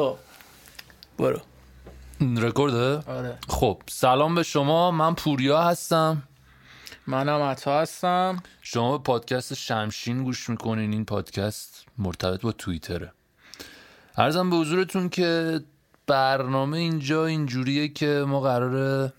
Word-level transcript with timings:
خب. 0.00 0.16
برو. 1.18 1.40
رکورده 2.20 3.10
آره. 3.10 3.38
خب 3.48 3.82
سلام 3.88 4.34
به 4.34 4.42
شما. 4.42 4.90
من 4.90 5.14
پوریا 5.14 5.62
هستم. 5.62 6.22
منم 7.06 7.42
عطا 7.42 7.80
هستم. 7.80 8.42
شما 8.62 8.98
به 8.98 9.04
پادکست 9.04 9.54
شمشین 9.54 10.24
گوش 10.24 10.50
می‌کنین. 10.50 10.92
این 10.92 11.04
پادکست 11.04 11.84
مرتبط 11.98 12.40
با 12.40 12.52
توییتره. 12.52 13.12
عرضم 14.16 14.50
به 14.50 14.56
حضورتون 14.56 15.08
که 15.08 15.60
برنامه 16.06 16.78
اینجا 16.78 17.26
اینجوریه 17.26 17.88
که 17.88 18.24
ما 18.28 18.40
قراره 18.40 19.12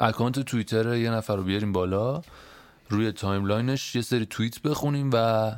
account 0.00 0.40
توییتر 0.40 0.94
یه 0.94 1.10
نفر 1.10 1.36
رو 1.36 1.42
بیاریم 1.42 1.72
بالا. 1.72 2.22
روی 2.88 3.12
timeline 3.12 3.78
ش 3.78 3.94
یه 3.94 4.02
سری 4.02 4.26
توییت 4.26 4.62
بخونیم 4.62 5.10
و 5.12 5.52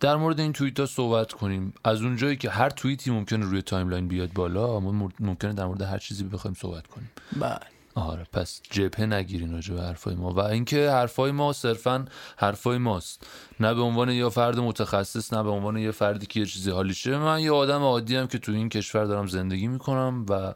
در 0.00 0.16
مورد 0.16 0.40
این 0.40 0.52
توییت 0.52 0.80
ها 0.80 0.86
صحبت 0.86 1.32
کنیم. 1.32 1.74
از 1.84 2.02
اونجایی 2.02 2.36
که 2.36 2.50
هر 2.50 2.70
توییتی 2.70 3.10
ممکنه 3.10 3.44
روی 3.44 3.62
timeline 3.62 4.08
بیاد 4.08 4.32
بالا 4.32 4.80
ما 4.80 5.10
ممکنه 5.20 5.52
در 5.52 5.66
مورد 5.66 5.82
هر 5.82 5.98
چیزی 5.98 6.24
بخوایم 6.24 6.54
صحبت 6.54 6.86
کنیم. 6.86 7.10
بله. 7.40 7.58
آره 7.94 8.26
پس 8.32 8.60
جبهه 8.70 9.06
نگیرین 9.06 9.52
راجع 9.52 9.74
به 9.74 9.82
حرفای 9.82 10.14
ما. 10.14 10.32
و 10.32 10.40
اینکه 10.40 10.90
حرفای 10.90 11.30
ما 11.30 11.52
صرفا 11.52 12.04
حرفای 12.36 12.78
ماست. 12.78 13.26
نه 13.60 13.74
به 13.74 13.82
عنوان 13.82 14.10
یه 14.10 14.28
فرد 14.28 14.58
متخصص 14.58 15.32
نه 15.32 15.42
به 15.42 15.50
عنوان 15.50 15.76
یه 15.76 15.90
فردی 15.90 16.26
که 16.26 16.40
یه 16.40 16.46
چیزی 16.46 16.70
حالیشه 16.70 17.18
من 17.18 17.40
یه 17.40 17.52
آدم 17.52 17.82
عادی 17.82 18.16
هم 18.16 18.26
که 18.26 18.38
تو 18.38 18.52
این 18.52 18.68
کشور 18.68 19.04
دارم 19.04 19.26
زندگی 19.26 19.66
می‌کنم 19.66 20.26
و 20.28 20.54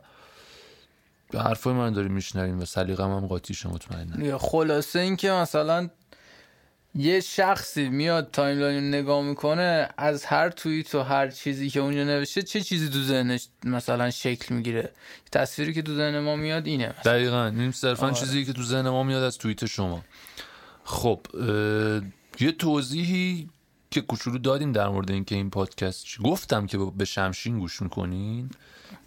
حرفای 1.39 1.75
من 1.75 1.93
داریم 1.93 2.13
میشنویم 2.13 2.61
و 2.61 2.65
سلیقه‌م 2.65 3.11
هم 3.11 3.27
قاطیشه 3.27 3.69
مطمئنا 3.69 4.27
یا 4.27 4.39
خلاصه 4.39 4.99
اینکه 4.99 5.31
مثلا 5.31 5.89
یه 6.95 7.21
شخصی 7.21 7.89
میاد 7.89 8.31
timeline 8.33 8.89
نگاه 8.89 9.23
می‌کنه 9.23 9.89
از 9.97 10.25
هر 10.25 10.51
توییت 10.51 10.95
و 10.95 11.03
هر 11.03 11.29
چیزی 11.29 11.71
که 11.71 11.81
اونجا 11.81 12.05
نوشته 12.05 12.43
چه 12.43 12.61
چیزی 12.61 12.89
تو 12.89 13.03
ذهنش 13.03 13.49
مثلا 13.65 14.11
شکل 14.11 14.55
می‌گیره؟ 14.55 14.93
تصویری 15.33 15.73
که 15.75 15.83
تو 15.83 15.95
ذهن 15.97 16.19
ما 16.19 16.37
میاد 16.37 16.67
اینه 16.67 16.89
مثلا. 16.89 17.13
دقیقا. 17.13 17.47
این 17.47 17.73
صرفا 17.73 18.07
آره. 18.07 18.15
چیزی 18.15 18.45
که 18.45 18.53
تو 18.53 18.63
ذهن 18.63 18.89
ما 18.89 19.03
میاد 19.03 19.23
از 19.23 19.39
توییت 19.39 19.67
شما. 19.67 20.05
خب 20.85 21.21
یه 22.41 22.53
توضیحی 22.53 23.49
که 23.91 24.01
کوچولو 24.01 24.39
دادیم 24.39 24.73
در 24.73 24.89
مورد 24.89 25.11
اینکه 25.11 25.35
این 25.35 25.51
پادکست 25.51 26.05
چی- 26.05 26.23
گفتم 26.23 26.67
که 26.67 26.79
به 26.79 27.05
شمشین 27.05 27.59
گوش 27.59 27.83
می‌کنین. 27.83 28.51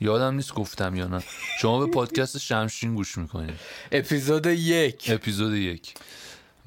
یادم 0.01 0.35
نیست 0.35 0.53
گفتم 0.53 0.95
یا 0.95 1.07
نه. 1.07 1.23
شما 1.59 1.85
به 1.85 1.91
پادکست 1.91 2.37
شمشین 2.37 2.95
گوش 2.95 3.17
می‌کنین. 3.17 3.53
اپیزود 3.91 4.45
یک. 4.45 5.05
اپیزود 5.09 5.53
یک. 5.53 5.93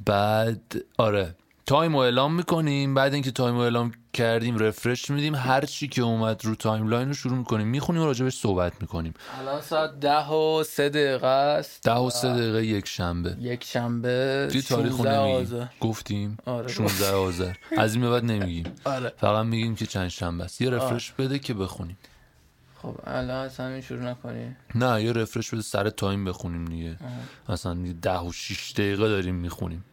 بعد 0.04 0.74
آره. 0.98 1.34
time 1.66 1.92
رو 1.92 1.98
اعلام 1.98 2.34
می‌کنیم 2.34 2.94
بعد 2.94 3.14
اینکه 3.14 3.30
time 3.30 3.54
رو 3.54 3.60
اعلام 3.60 3.92
کردیم 4.12 4.58
refresh 4.58 5.10
میدیم. 5.10 5.34
هر 5.34 5.60
چی 5.64 5.88
که 5.88 6.02
اومد 6.02 6.44
رو 6.44 6.54
timeline 6.54 7.08
رو 7.08 7.14
شروع 7.14 7.38
می‌کنیم 7.38 7.66
می‌خونیم 7.68 8.02
و 8.02 8.04
راجبش 8.04 8.34
صحبت 8.36 8.72
می‌کنیم. 8.80 9.14
الان 9.40 9.60
ساعت 9.60 10.00
ده 10.00 10.28
و 10.28 10.64
سه 10.64 10.88
دقیقه 10.88 11.26
است. 11.26 11.82
ده 11.82 11.94
و 11.94 12.10
سه 12.10 12.28
دقیقه 12.28 12.66
یک 12.66 12.88
شنبه. 12.88 13.36
یک 13.40 13.64
شنبه 13.64 14.48
توی 14.52 14.62
تاریخ 14.62 14.92
رو 14.92 15.04
16 15.04 15.18
نمیگیم. 15.18 15.70
گفتیم 15.80 16.36
آره. 16.46 16.68
16 16.68 17.10
آذر. 17.12 17.52
از 17.76 17.94
این 17.94 18.02
به 18.02 18.10
بعد 18.10 18.24
نمیگیم. 18.24 18.64
آره. 18.84 19.12
فقط 19.16 19.46
میگیم 19.46 19.74
که 19.74 19.86
چند 19.86 20.08
شنبه 20.08 20.44
است. 20.44 20.60
یه 20.60 20.70
refresh 20.70 21.12
بده 21.12 21.38
که 21.38 21.54
بخونیم. 21.54 21.98
خب 22.82 22.96
الان 23.04 23.44
از 23.44 23.56
همین 23.56 23.80
شروع 23.80 24.02
نکنی. 24.02 24.56
نه 24.74 25.04
یه 25.04 25.12
refresh 25.12 25.50
بده 25.50 25.62
سر 25.62 25.90
time 25.90 26.24
بخونیم 26.24 26.64
دیگه. 26.64 26.96
مثلا 27.48 27.94
ده 28.02 28.18
و 28.18 28.32
6 28.32 28.72
دقیقه 28.72 29.08
داریم 29.08 29.34
می‌خونیم. 29.34 29.84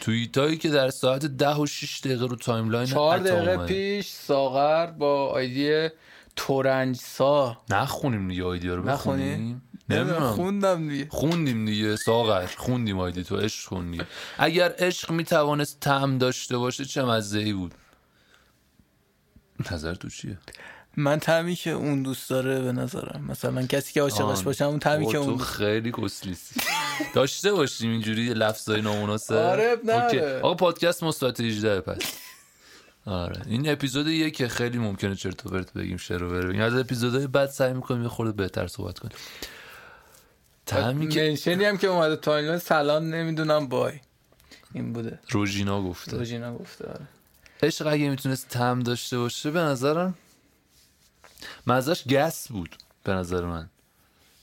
توییت 0.00 0.38
هایی 0.38 0.56
که 0.56 0.70
در 0.70 0.90
ساعت 0.90 1.26
ده 1.26 1.54
و 1.54 1.66
6 1.66 2.00
دقیقه 2.00 2.26
رو 2.26 2.36
timeline 2.36 2.86
چهار 2.86 3.18
دقیقه 3.18 3.50
اومده. 3.50 3.66
پیش 3.66 4.08
ساغر 4.08 4.86
با 4.86 5.26
ID 5.26 5.88
تورنجسا. 6.36 7.58
نخونیم 7.70 8.28
دیگه 8.28 8.44
ID 8.44 8.64
یا 8.64 8.74
رو؟ 8.74 8.82
بخونیم. 8.82 9.28
نمی‌دونم 9.28 9.62
نمی‌دونم. 9.88 10.32
خوندم 10.32 10.88
دیگه. 10.88 11.06
خوندیم 11.10 11.64
دیگه 11.66 11.96
ساغر. 11.96 12.46
خوندیم 12.46 12.98
ID 12.98 13.24
تو 13.24 13.36
عشق 13.36 13.68
خوندی 13.68 14.00
اگر 14.38 14.74
عشق 14.78 15.10
می‌توانست 15.10 15.80
طعم 15.80 16.18
داشته 16.18 16.58
باشه 16.58 16.84
چه 16.84 17.02
مزه 17.02 17.38
ای 17.38 17.52
بود؟ 17.52 17.74
نظر 19.72 19.94
تو 19.94 20.08
چیه؟ 20.08 20.38
من 20.96 21.18
تمی 21.18 21.54
که 21.54 21.70
اون 21.70 22.02
دوست 22.02 22.30
داره 22.30 22.60
به 22.60 22.72
نظرم. 22.72 23.24
مثلا 23.28 23.66
کسی 23.66 23.92
که 23.92 24.02
عاشقش 24.02 24.20
آن. 24.20 24.44
باشه 24.44 24.64
اون 24.64 24.78
بابا 24.78 25.12
که 25.12 25.18
اون 25.18 25.38
خیلی 25.38 25.92
کسلیسی 25.92 26.60
داشته 27.14 27.52
باشیم 27.52 27.90
اینجوری 27.90 28.34
لفظای 28.34 28.80
نامناسب؟ 28.80 29.34
آره، 29.34 29.76
نداره. 29.84 30.04
اوکی. 30.04 30.20
آقا 30.20 30.54
پادکست 30.54 31.02
مثبت 31.02 31.40
18 31.40 31.80
پس. 31.80 32.02
آره. 33.06 33.42
این 33.46 33.70
اپیزود 33.72 34.32
که 34.32 34.48
خیلی 34.48 34.78
ممکنه 34.78 35.14
چرت 35.14 35.46
و 35.46 35.48
پرت 35.48 35.72
بگیم 35.72 35.96
شروع 35.96 36.30
بره 36.30 36.48
بگیم. 36.48 36.60
از 36.60 36.74
اپیزودهای 36.74 37.26
بعد 37.26 37.50
سعی 37.50 37.72
می‌کنیم 37.72 38.02
یه 38.02 38.08
خورده 38.08 38.32
بهتر 38.32 38.66
صحبت 38.66 38.98
کنیم. 38.98 39.16
تمی 40.66 41.08
که 41.08 41.28
منشنی 41.30 41.64
هم 41.64 41.78
که 41.78 41.86
اومده 41.86 42.16
تایملاین 42.16 42.58
سلام 42.58 43.14
نمی‌دونم 43.14 43.68
بای. 43.68 43.92
این 44.74 44.92
بوده. 44.92 45.18
روژینا 45.30 45.82
گفته. 45.82 46.16
روژینا 46.16 46.54
گفته 46.54 46.88
آره. 46.88 47.08
عشق 47.62 47.86
اگه 47.86 48.10
می‌تونست 48.10 48.48
تم 48.48 48.80
داشته 48.80 49.18
باشه 49.18 49.50
به 49.50 49.60
نظرم 49.60 50.14
مزش 51.66 52.08
گس 52.08 52.48
بود 52.48 52.76
به 53.04 53.12
نظر 53.12 53.44
من. 53.44 53.68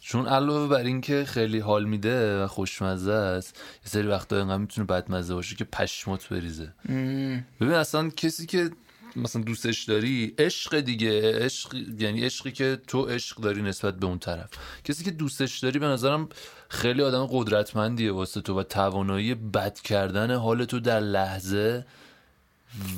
چون 0.01 0.27
علاوه 0.27 0.67
بر 0.67 0.83
اینکه 0.83 1.25
خیلی 1.25 1.59
حال 1.59 1.85
میده 1.85 2.43
و 2.43 2.47
خوشمزه 2.47 3.11
است 3.11 3.55
یه 3.85 3.89
سری 3.89 4.07
وقتا 4.07 4.37
اینقدر 4.37 4.57
می‌تونه 4.57 4.87
بدمزه 4.87 5.33
باشه 5.33 5.55
که 5.55 5.63
پشمات 5.63 6.29
بریزه. 6.29 6.73
مم. 6.89 7.45
ببین 7.61 7.73
اصلا 7.73 8.09
کسی 8.09 8.45
که 8.45 8.69
مثلا 9.15 9.41
دوستش 9.41 9.83
داری 9.83 10.33
عشق 10.37 10.79
دیگه 10.79 11.39
عشق 11.45 11.75
یعنی 11.99 12.25
عشقی 12.25 12.51
که 12.51 12.81
تو 12.87 13.05
عشق 13.05 13.37
داری 13.37 13.61
نسبت 13.61 13.95
به 13.95 14.05
اون 14.05 14.19
طرف. 14.19 14.49
کسی 14.83 15.03
که 15.03 15.11
دوستش 15.11 15.59
داری 15.59 15.79
به 15.79 15.85
نظرم 15.85 16.29
خیلی 16.69 17.01
آدم 17.01 17.25
قدرتمندیه 17.25 18.11
واسه 18.11 18.41
تو 18.41 18.59
و 18.59 18.63
توانایی 18.63 19.35
بد 19.35 19.79
کردن 19.79 20.35
حال 20.35 20.65
تو 20.65 20.79
در 20.79 20.99
لحظه 20.99 21.85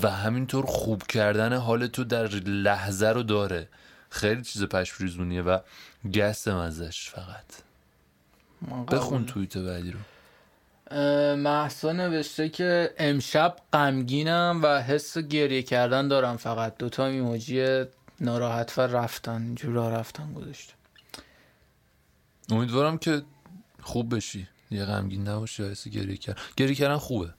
و 0.04 0.10
همینطور 0.10 0.66
خوب 0.66 1.04
کردن 1.04 1.54
حال 1.54 1.88
تو 1.88 2.04
در 2.04 2.28
لحظه 2.28 3.08
رو 3.08 3.24
داره. 3.24 3.70
خیلی 4.12 4.42
چیز 4.42 4.64
پشپریزونیه 4.64 5.42
و 5.42 5.60
گس 6.14 6.48
مزش 6.48 7.10
فقط. 7.10 7.46
بخون. 8.92 9.26
توییت 9.26 9.58
بعدی 9.58 9.92
رو. 9.92 10.00
محسا 11.36 11.92
نوشته 11.92 12.50
که 12.50 12.94
امشب 12.98 13.56
غمگینم 13.74 14.60
و 14.64 14.82
حس 14.82 15.18
گریه 15.18 15.64
کردن 15.64 16.08
دارم 16.08 16.38
فقط. 16.38 16.78
دوتا 16.78 17.06
ایموجی 17.06 17.84
ناراحت 18.20 18.78
و 18.78 18.82
رفتن. 18.82 19.56
راه 19.64 19.92
رفتن 19.92 20.34
گذاشته. 20.34 20.74
امیدوارم 22.50 22.98
که 22.98 23.22
خوب 23.82 24.16
بشی. 24.16 24.48
یه 24.72 24.86
غمگین 24.86 25.28
نباشی 25.28 25.64
حس 25.64 25.88
گریه 25.88 26.18
کرد 26.18 26.40
گریه 26.58 26.76
کردن 26.76 26.98
خوبه. 26.98 27.34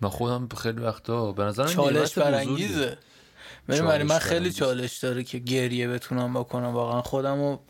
من 0.00 0.08
خودم 0.08 0.48
خیلی 0.48 0.80
وقتا 0.80 1.32
به 1.32 1.44
نظرم 1.44 1.66
چالش. 1.66 2.18
برانگیزه. 2.18 2.98
برای 3.66 4.02
من 4.02 4.18
خیلی. 4.18 4.52
چالش 4.52 4.98
داره 4.98 5.24
که 5.24 5.38
گریه 5.38 5.88
بتونم 5.88 6.34
بکنم. 6.34 6.66
واقعا 6.66 7.02
خودم 7.02 7.40
رو 7.40 7.60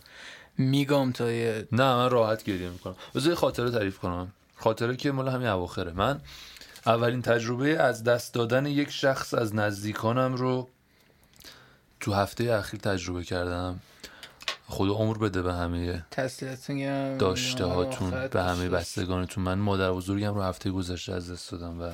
میگم 0.58 1.12
تا 1.12 1.30
یه 1.30 1.68
نه 1.72 1.94
من 1.94 2.10
راحت 2.10 2.44
گریه 2.44 2.70
می‌کنم. 2.70 2.96
بذار 3.14 3.28
یه 3.30 3.34
خاطره 3.34 3.70
تعریف 3.70 3.98
کنم. 3.98 4.32
خاطره 4.56 4.96
که 4.96 5.12
مال 5.12 5.28
همین 5.28 5.46
اواخره. 5.46 5.92
من 5.92 6.20
اولین 6.86 7.22
تجربه 7.22 7.78
از 7.78 8.04
دست 8.04 8.34
دادن 8.34 8.66
یک 8.66 8.90
شخص 8.90 9.34
از 9.34 9.54
نزدیکانم 9.54 10.34
رو 10.34 10.68
تو 12.00 12.12
هفته 12.12 12.52
اخیر 12.52 12.80
تجربه 12.80 13.24
کردم. 13.24 13.80
خدا 14.66 14.92
عمر 14.92 15.18
بده 15.18 15.42
به 15.42 15.54
همه 15.54 16.04
داشته 17.18 17.64
هاتون 17.64 18.28
به 18.28 18.42
همه. 18.42 18.68
بستگانتون. 18.68 19.44
من 19.44 19.58
مادر 19.58 19.92
بزرگم 19.92 20.34
رو 20.34 20.42
هفته 20.42 20.70
گذشته 20.70 21.12
از 21.12 21.32
دست 21.32 21.52
دادم 21.52 21.80
و 21.80 21.92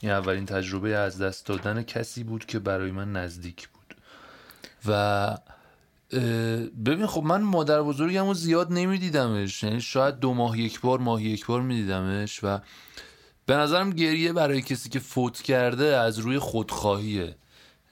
این 0.00 0.12
اولین 0.12 0.46
تجربه 0.46 0.96
از 0.96 1.22
دست 1.22 1.46
دادن 1.46 1.82
کسی 1.82 2.24
بود 2.24 2.46
که 2.46 2.58
برای 2.58 2.90
من 2.90 3.12
نزدیک 3.12 3.68
بود. 3.68 3.94
و 4.86 5.38
ببین 6.84 7.06
خب 7.06 7.22
من 7.22 7.42
مادر 7.42 7.82
بزرگم 7.82 8.26
رو 8.26 8.34
زیاد 8.34 8.72
نمیدیدمش. 8.72 9.62
یعنی 9.62 9.80
شاید 9.80 10.18
دو 10.18 10.34
ماه 10.34 10.58
یک 10.58 10.80
بار 10.80 10.98
ماه 10.98 11.22
یک 11.22 11.46
بار 11.46 11.62
میدیدمش 11.62 12.44
و 12.44 12.58
به 13.46 13.54
نظرم 13.54 13.90
گریه 13.90 14.32
برای 14.32 14.62
کسی 14.62 14.88
که 14.88 14.98
فوت 14.98 15.42
کرده 15.42 15.84
از 15.84 16.18
روی 16.18 16.38
خودخواهیه. 16.38 17.36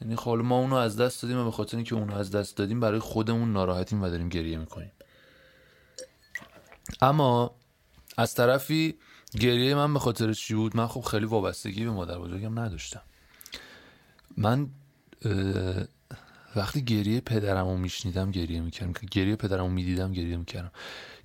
یعنی 0.00 0.16
خب 0.16 0.30
ما 0.30 0.58
اونو 0.58 0.76
از 0.76 0.96
دست 0.96 1.22
دادیم 1.22 1.38
و 1.38 1.44
به 1.44 1.50
خاطر 1.50 1.76
اینکه 1.76 1.94
اونو 1.94 2.14
از 2.14 2.30
دست 2.30 2.56
دادیم 2.56 2.80
برای 2.80 2.98
خودمون 2.98 3.52
ناراحتیم 3.52 4.02
و 4.02 4.08
داریم 4.08 4.28
گریه 4.28 4.58
می‌کنیم. 4.58 4.92
اما 7.00 7.54
از 8.16 8.34
طرفی 8.34 8.94
گریه 9.40 9.74
من 9.74 9.92
به 9.92 9.98
خاطر 9.98 10.32
چی 10.32 10.54
بود؟ 10.54 10.76
من 10.76 10.86
خب 10.86 11.00
خیلی 11.00 11.26
وابستگی 11.26 11.84
به 11.84 11.90
مادر 11.90 12.18
بزرگم 12.18 12.58
نداشتم. 12.58 13.02
من 14.36 14.66
وقتی 16.56 16.84
گریه 16.84 17.20
پدرم 17.20 17.66
رو 17.66 17.76
میشنیدم 17.76 18.30
گریه 18.30 18.60
می‌کردم. 18.60 18.92
گریه 19.10 19.36
پدرم 19.36 19.60
رو 19.60 19.68
می‌دیدم 19.68 20.12
گریه 20.12 20.36
می‌کردم. 20.36 20.72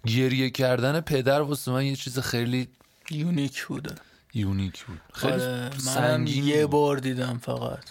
گریه 0.06 0.50
کردن 0.50 1.02
پدر 1.02 1.42
واسه 1.42 1.72
من 1.72 1.86
یه 1.86 1.96
چیز 1.96 2.20
خیلی 2.20 2.68
یونیک 3.12 3.66
بوده 3.66 3.96
یونیک 4.34 4.84
بود. 4.84 5.02
خیلی 5.14 5.34
آره 5.34 5.78
سنگین 5.78 6.44
یه 6.44 6.62
بود. 6.62 6.72
بار 6.72 6.98
دیدم 6.98 7.38
فقط. 7.38 7.84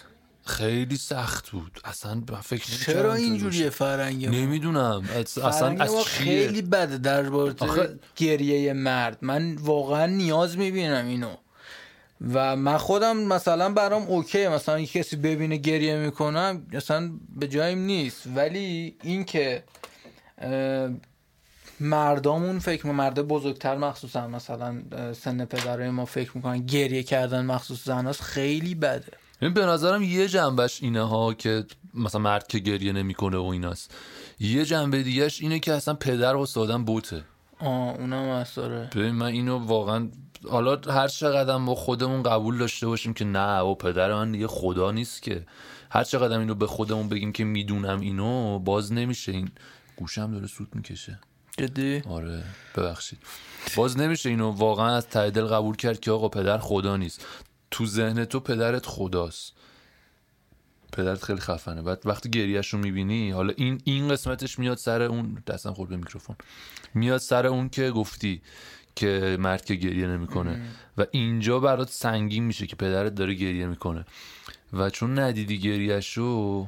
خیلی 0.45 0.97
سخت 0.97 1.49
بود. 1.49 1.79
اصلا 1.83 2.23
فکر 2.43 2.65
چرا 2.65 3.13
اینجوریه 3.13 3.69
فرنگ؟ 3.69 4.25
نمی‌دونم. 4.25 5.03
اصلا 5.15 5.75
از 5.79 5.91
چیه؟ 5.91 6.03
خیلی 6.03 6.61
بده 6.61 6.97
در 6.97 7.25
آخه- 7.59 7.99
گریه 8.15 8.73
مرد. 8.73 9.17
من 9.21 9.55
واقعا 9.55 10.05
نیاز 10.05 10.57
می‌بینم 10.57 11.07
اینو. 11.07 11.35
و 12.33 12.55
من 12.55 12.77
خودم 12.77 13.17
مثلا 13.17 13.69
برام 13.69 14.03
اوکی 14.03 14.47
مثلا 14.47 14.79
یک 14.79 14.91
کسی 14.91 15.15
ببینه 15.15 15.57
گریه 15.57 15.95
می‌کنم 15.95 16.67
مثلا 16.73 17.11
به 17.35 17.47
جایم 17.47 17.79
نیست. 17.79 18.23
ولی 18.35 18.95
اینکه 19.03 19.63
مردامون 21.79 22.59
فکر 22.59 22.87
می 22.87 22.93
مرد 22.93 23.21
بزرگتر 23.21 23.77
مخصوصا 23.77 24.27
مثلا 24.27 24.81
سن 25.13 25.45
پدرای 25.45 25.89
ما 25.89 26.05
فکر 26.05 26.31
می‌کنن 26.35 26.65
گریه 26.65 27.03
کردن 27.03 27.45
مخصوص 27.45 27.85
زناست 27.85 28.21
خیلی 28.21 28.75
بده. 28.75 29.11
این 29.41 29.53
به 29.53 29.65
نظرم 29.65 30.03
یه 30.03 30.27
جنبش 30.27 30.83
اینه 30.83 31.01
ها 31.01 31.33
که 31.33 31.65
مثلا 31.93 32.21
مرد 32.21 32.47
که 32.47 32.59
گریه 32.59 32.93
نمی‌کنه 32.93 33.37
و 33.37 33.45
ایناست. 33.45 33.95
یه 34.39 34.65
جنبه 34.65 35.03
دیگهش 35.03 35.41
اینه 35.41 35.59
که 35.59 35.73
اصلا 35.73 35.93
پدر 35.93 36.37
استادم 36.37 36.85
بوته. 36.85 37.23
آه 37.59 37.95
اونم 37.99 38.45
داره 38.55 38.89
ببین 38.95 39.11
من 39.11 39.25
اینو 39.25 39.57
واقعا 39.57 40.09
حالا 40.49 40.81
هر 40.87 41.07
چقدر 41.07 41.57
ما 41.57 41.75
خودمون 41.75 42.23
قبول 42.23 42.57
داشته 42.57 42.87
باشیم 42.87 43.13
که 43.13 43.25
نه 43.25 43.59
و 43.59 43.75
پدر 43.75 44.13
من 44.13 44.31
دیگه 44.31 44.47
خدا 44.47 44.91
نیست 44.91 45.21
که. 45.21 45.45
هر 45.91 46.03
چقدر 46.03 46.39
اینو 46.39 46.55
به 46.55 46.67
خودمون 46.67 47.09
بگیم 47.09 47.31
که 47.31 47.43
می‌دونم 47.43 47.99
اینو 47.99 48.59
باز 48.59 48.93
نمیشه. 48.93 49.31
این 49.31 49.49
گوشم 49.95 50.31
داره 50.31 50.47
سود 50.47 50.67
می‌کشه. 50.75 51.19
جدی؟ 51.57 52.01
آره 52.09 52.43
ببخشید. 52.75 53.19
باز 53.75 53.97
نمیشه 53.97 54.29
اینو 54.29 54.51
واقعا 54.51 54.95
از 54.95 55.07
ته 55.07 55.29
دل 55.29 55.45
قبول 55.45 55.75
کرد 55.75 55.99
که 55.99 56.11
آقا 56.11 56.29
پدر 56.29 56.57
خدا 56.57 56.97
نیست. 56.97 57.25
تو 57.71 57.85
ذهن 57.85 58.25
تو 58.25 58.39
پدرت 58.39 58.85
خداست. 58.85 59.53
پدرت 60.93 61.23
خیلی 61.23 61.39
خفنه. 61.39 61.81
بعد 61.81 62.01
وقتی 62.05 62.29
گریهش 62.29 62.73
رو 62.73 62.79
می‌بینی 62.79 63.31
حالا 63.31 63.53
این 63.57 63.81
این 63.83 64.09
قسمتش 64.09 64.59
میاد 64.59 64.77
سر 64.77 65.01
اون 65.01 65.43
دستم 65.47 65.73
خورد 65.73 65.89
به 65.89 65.97
میکروفون. 65.97 66.35
میاد 66.93 67.17
سر 67.17 67.47
اون 67.47 67.69
که 67.69 67.91
گفتی 67.91 68.41
که 68.95 69.37
مرد 69.39 69.65
که 69.65 69.75
گریه 69.75 70.07
نمی‌کنه. 70.07 70.61
و 70.97 71.05
اینجا 71.11 71.59
برات 71.59 71.89
سنگین 71.89 72.43
میشه 72.43 72.67
که 72.67 72.75
پدرت 72.75 73.15
داره 73.15 73.33
گریه 73.33 73.67
می‌کنه. 73.67 74.05
و 74.73 74.89
چون 74.89 75.19
ندیدی 75.19 75.59
گریهش 75.59 76.17
رو 76.17 76.67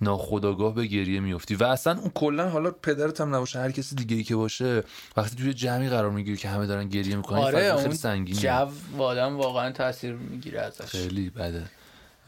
ناخداگاه 0.00 0.74
به 0.74 0.86
گریه 0.86 1.20
میفتی 1.20 1.54
و 1.54 1.64
اصلا 1.64 1.98
اون 1.98 2.10
کلا 2.14 2.48
حالا 2.50 2.70
پدرت 2.70 3.20
هم 3.20 3.34
نباشه 3.34 3.58
هر 3.58 3.70
کسی 3.70 3.94
دیگه 3.94 4.16
ای 4.16 4.24
که 4.24 4.36
باشه 4.36 4.82
وقتی 5.16 5.36
توی 5.36 5.54
جمعی 5.54 5.88
قرار 5.88 6.10
می‌گیری 6.10 6.36
که 6.36 6.48
همه 6.48 6.66
دارن 6.66 6.88
گریه 6.88 7.16
می‌کنن 7.16 7.38
آره 7.38 7.76
خیلی 7.76 7.94
سنگینه 7.94 8.40
جو 8.40 9.02
آدم 9.02 9.36
واقعا 9.36 9.72
تاثیر 9.72 10.12
می‌گیره 10.12 10.60
ازش. 10.60 10.84
خیلی 10.84 11.30
بده. 11.30 11.64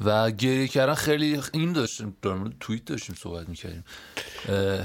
و 0.05 0.31
گریه 0.31 0.69
کردن 0.69 0.95
خیلی 0.95 1.41
این 1.53 1.73
داشتیم 1.73 2.17
در 2.23 2.33
مورد 2.33 2.53
توییت 2.61 2.85
داشتیم 2.85 3.17
صحبت 3.19 3.49
می‌کردیم. 3.49 3.85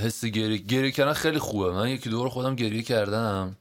حس 0.03 0.25
گریه 0.25 0.57
گریه 0.57 0.91
کردن 0.91 1.13
خیلی 1.13 1.39
خوبه. 1.39 1.71
من 1.71 1.89
یکی 1.89 2.09
دو 2.09 2.19
بار 2.19 2.29
خودم 2.29 2.55
گریه 2.55 2.81
کردم. 2.81 3.55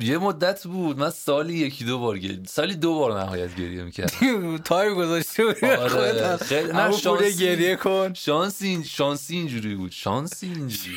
یه 0.00 0.18
مدت 0.18 0.66
بود. 0.66 0.98
من 0.98 1.10
سالی 1.10 1.54
یکی 1.54 1.84
دو 1.84 1.98
بار 1.98 2.18
گریه 2.18 2.40
سالی 2.46 2.74
دو 2.74 2.94
بار 2.94 3.20
نهایت 3.20 3.56
گریه 3.56 3.82
می‌کردم. 3.82 4.58
تایم 4.64 4.94
گذاشته 4.94 5.44
بود 5.44 5.64
آره، 5.64 6.36
خیلی- 6.36 6.72
نه، 6.72 6.92
شانسی. 6.96 7.44
گریه 7.44 7.76
کن. 7.76 8.14
شانسی 8.14 8.84
شانسی 8.84 9.36
اینجوری 9.36 9.74
بود. 9.74 9.90
شانسی 9.92 10.46
اینجوری. 10.46 10.96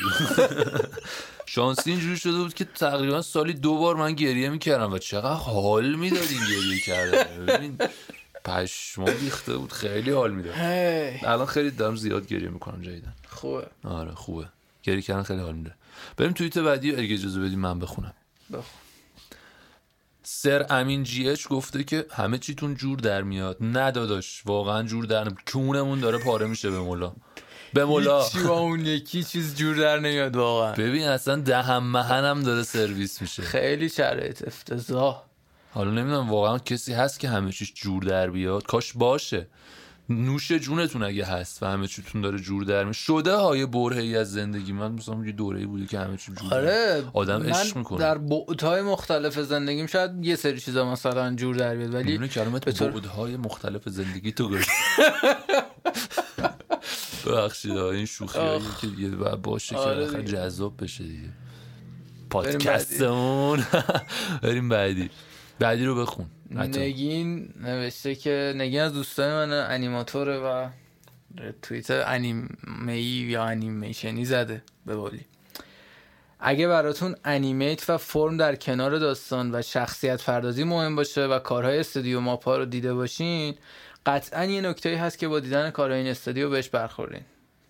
شانسی 1.46 1.90
اینجوری 1.90 2.16
شده 2.16 2.38
بود 2.38 2.54
که 2.54 2.64
تقریبا 2.64 3.22
سالی 3.22 3.52
دو 3.52 3.78
بار 3.78 3.96
من 3.96 4.12
گریه 4.12 4.48
می‌کردم 4.48 4.92
و 4.92 4.98
چقدر 4.98 5.32
حال 5.34 5.94
می‌داد 5.94 6.28
این 6.30 6.40
گریه 6.40 6.80
کردن. 6.80 7.46
ببین 7.46 7.78
پشما 8.44 9.08
ریخته 9.08 9.56
بود. 9.56 9.72
خیلی 9.72 10.10
حال 10.10 10.32
می‌داد. 10.34 10.54
الان 11.24 11.46
خیلی 11.46 11.70
دارم 11.70 11.96
زیاد 11.96 12.26
گریه 12.26 12.48
می‌کنم 12.48 12.82
جدیدن 12.82 13.14
خوبه. 13.28 13.66
آره 13.84 14.10
خوبه. 14.14 14.46
گریه 14.82 15.02
کردن 15.02 15.22
خیلی 15.22 15.40
حال 15.40 15.54
میده. 15.54 15.74
بریم 16.16 16.32
توییت 16.32 16.58
بعدی 16.58 16.96
اگه 16.96 17.14
اجازه 17.14 17.40
بدیم 17.40 17.58
من 17.58 17.78
بخونم. 17.78 18.14
بخون. 18.52 18.80
سر 20.22 20.66
امین 20.70 21.02
جی 21.02 21.28
اچ 21.28 21.48
گفته 21.48 21.84
که 21.84 22.06
همه 22.10 22.38
چیتون 22.38 22.74
جور 22.74 22.98
در 22.98 23.22
میاد. 23.22 23.56
نه 23.60 23.90
داداش 23.90 24.42
واقعا 24.46 24.82
جور 24.82 25.04
در 25.04 25.28
کونمون 25.52 26.00
داره 26.00 26.18
پاره 26.18 26.46
میشه 26.46 26.70
به 26.70 26.78
مولا 26.78 27.12
به 27.74 27.84
مولا 27.84 28.22
هیچی 28.22 28.42
با 28.42 28.58
اون 28.58 28.86
یکی 28.86 29.24
چیز 29.24 29.56
جور 29.56 29.76
در 29.76 29.98
نمیاد 29.98 30.36
واقعا. 30.36 30.72
ببین 30.72 31.08
اصلا 31.08 31.36
دهم 31.36 31.82
مهنم 31.82 32.42
داره 32.42 32.62
سرویس 32.62 33.22
میشه. 33.22 33.42
خیلی 33.42 33.88
شرایط 33.88 34.46
افتضاح. 34.46 35.22
حالا 35.74 35.90
نمی‌دونم 35.90 36.30
واقعا 36.30 36.58
کسی 36.58 36.92
هست 36.92 37.20
که 37.20 37.28
همه 37.28 37.52
چیش 37.52 37.72
جور 37.74 38.02
در 38.02 38.30
بیاد؟ 38.30 38.62
کاش 38.62 38.92
باشه. 38.92 39.46
نوش 40.08 40.52
جونتون 40.52 41.02
اگه 41.02 41.24
هست 41.24 41.62
و 41.62 41.66
همه 41.66 41.86
چیتون 41.86 42.20
داره 42.20 42.38
جور 42.38 42.64
در 42.64 42.92
شده 42.92 43.34
های 43.36 43.66
برهه 43.66 43.98
ای 44.02 44.16
از 44.16 44.32
زندگی. 44.32 44.72
من 44.72 44.92
مثلا 44.92 45.24
یه 45.26 45.32
دوره 45.32 45.66
بوده 45.66 45.86
که 45.86 45.98
همه 45.98 46.16
چی 46.16 46.32
جور 46.32 46.54
آره 46.54 47.04
آدم 47.12 47.42
عشق 47.42 47.74
من 47.74 47.78
می‌کنه. 47.78 47.98
در 47.98 48.18
بعدهای 48.18 48.82
مختلف 48.82 49.38
زندگیم 49.40 49.86
شاید 49.86 50.24
یه 50.24 50.36
سری 50.36 50.60
چیزا 50.60 50.92
مثلا 50.92 51.34
جور 51.34 51.56
در 51.56 51.76
بیاد 51.76 51.94
ولی 51.94 52.04
میونه 52.10 52.28
کلمت 52.28 52.64
به 52.64 52.72
طور- 52.72 52.90
بعدهای 52.90 53.36
مختلف 53.36 53.88
زندگی 53.88 54.32
تو 54.32 54.48
گفت 54.50 54.68
ببخشید 57.26 57.76
این 57.76 58.06
شوخی 58.06 58.38
هایی 58.38 58.50
آخ. 58.56 58.80
که 58.80 58.86
دیگه 58.86 59.08
باید 59.08 59.42
باشه 59.42 59.74
که 59.74 59.80
آره 59.80 60.06
دیگه. 60.06 60.22
جذاب 60.22 60.82
بشه 60.84 61.04
دیگه. 61.04 61.28
پادکستمون. 62.30 63.66
بریم 64.42 64.68
بعدی. 64.68 65.10
بعدی 65.58 65.84
رو 65.84 65.94
بخون. 66.02 66.26
نگین 66.50 67.54
نوشته 67.60 68.14
که 68.14 68.54
نگین 68.56 68.80
از 68.80 68.92
دوستان 68.92 69.48
من 69.48 69.70
انیماتوره 69.70 70.38
و 70.38 70.68
توییت 71.62 71.90
انیمه 71.90 73.00
یا 73.00 73.44
انیمیشنی 73.44 74.24
زده 74.24 74.62
به 74.86 74.96
قولی 74.96 75.24
اگه 76.40 76.68
براتون 76.68 77.16
انیمیت 77.24 77.90
و 77.90 77.98
فرم 77.98 78.36
در 78.36 78.56
کنار 78.56 78.98
داستان 78.98 79.54
و 79.54 79.62
شخصیت 79.62 80.24
پردازی 80.24 80.64
مهم 80.64 80.96
باشه 80.96 81.26
و 81.26 81.38
کارهای 81.38 81.78
استودیو 81.78 82.20
ماپا 82.20 82.56
رو 82.56 82.64
دیده 82.64 82.94
باشین 82.94 83.54
قطعا 84.06 84.44
یه 84.44 84.60
نکته 84.60 84.96
هست 84.96 85.18
که 85.18 85.28
با 85.28 85.40
دیدن 85.40 85.70
کارهای 85.70 86.00
این 86.00 86.10
استودیو 86.10 86.50
بهش 86.50 86.68
برخورین 86.68 87.22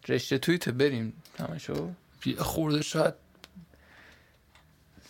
رشته 0.09 0.39
توییت 0.39 0.69
بریم. 0.69 1.13
تماشا؟ 1.39 1.75
خورده 2.39 2.83
شاید 2.83 3.15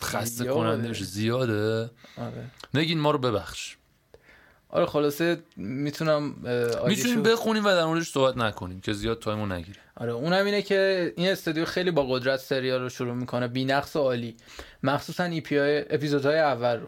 خسته 0.06 0.44
زیاده. 0.44 0.54
کننده 0.54 0.88
بشه 0.88 1.04
زیاده. 1.04 1.90
آره. 2.18 2.44
نگین 2.74 3.00
ما 3.00 3.10
رو 3.10 3.18
ببخش. 3.18 3.76
آره 4.68 4.86
خلاصه 4.86 5.38
می‌تونم 5.56 6.34
می‌تونیم 6.86 7.22
بخونیم 7.22 7.64
و 7.64 7.68
در 7.68 7.84
موردش 7.84 8.08
صحبت 8.08 8.36
نکنیم 8.36 8.80
که 8.80 8.92
زیاد 8.92 9.18
تایمو 9.18 9.46
نگیره 9.46 9.78
آره 9.96 10.12
اونم 10.12 10.44
اینه 10.44 10.62
که 10.62 11.12
این 11.16 11.28
استودیو 11.28 11.64
خیلی 11.64 11.90
با 11.90 12.06
قدرت 12.06 12.40
سریال 12.40 12.80
رو 12.80 12.88
شروع 12.88 13.14
می‌کنه. 13.14 13.48
بی‌نقص 13.48 13.96
و 13.96 13.98
عالی. 13.98 14.36
مخصوصا 14.82 15.24
EP 15.24 15.56
های 15.56 15.94
اپیزودهای 15.94 16.38
اول 16.38 16.80
رو. 16.80 16.86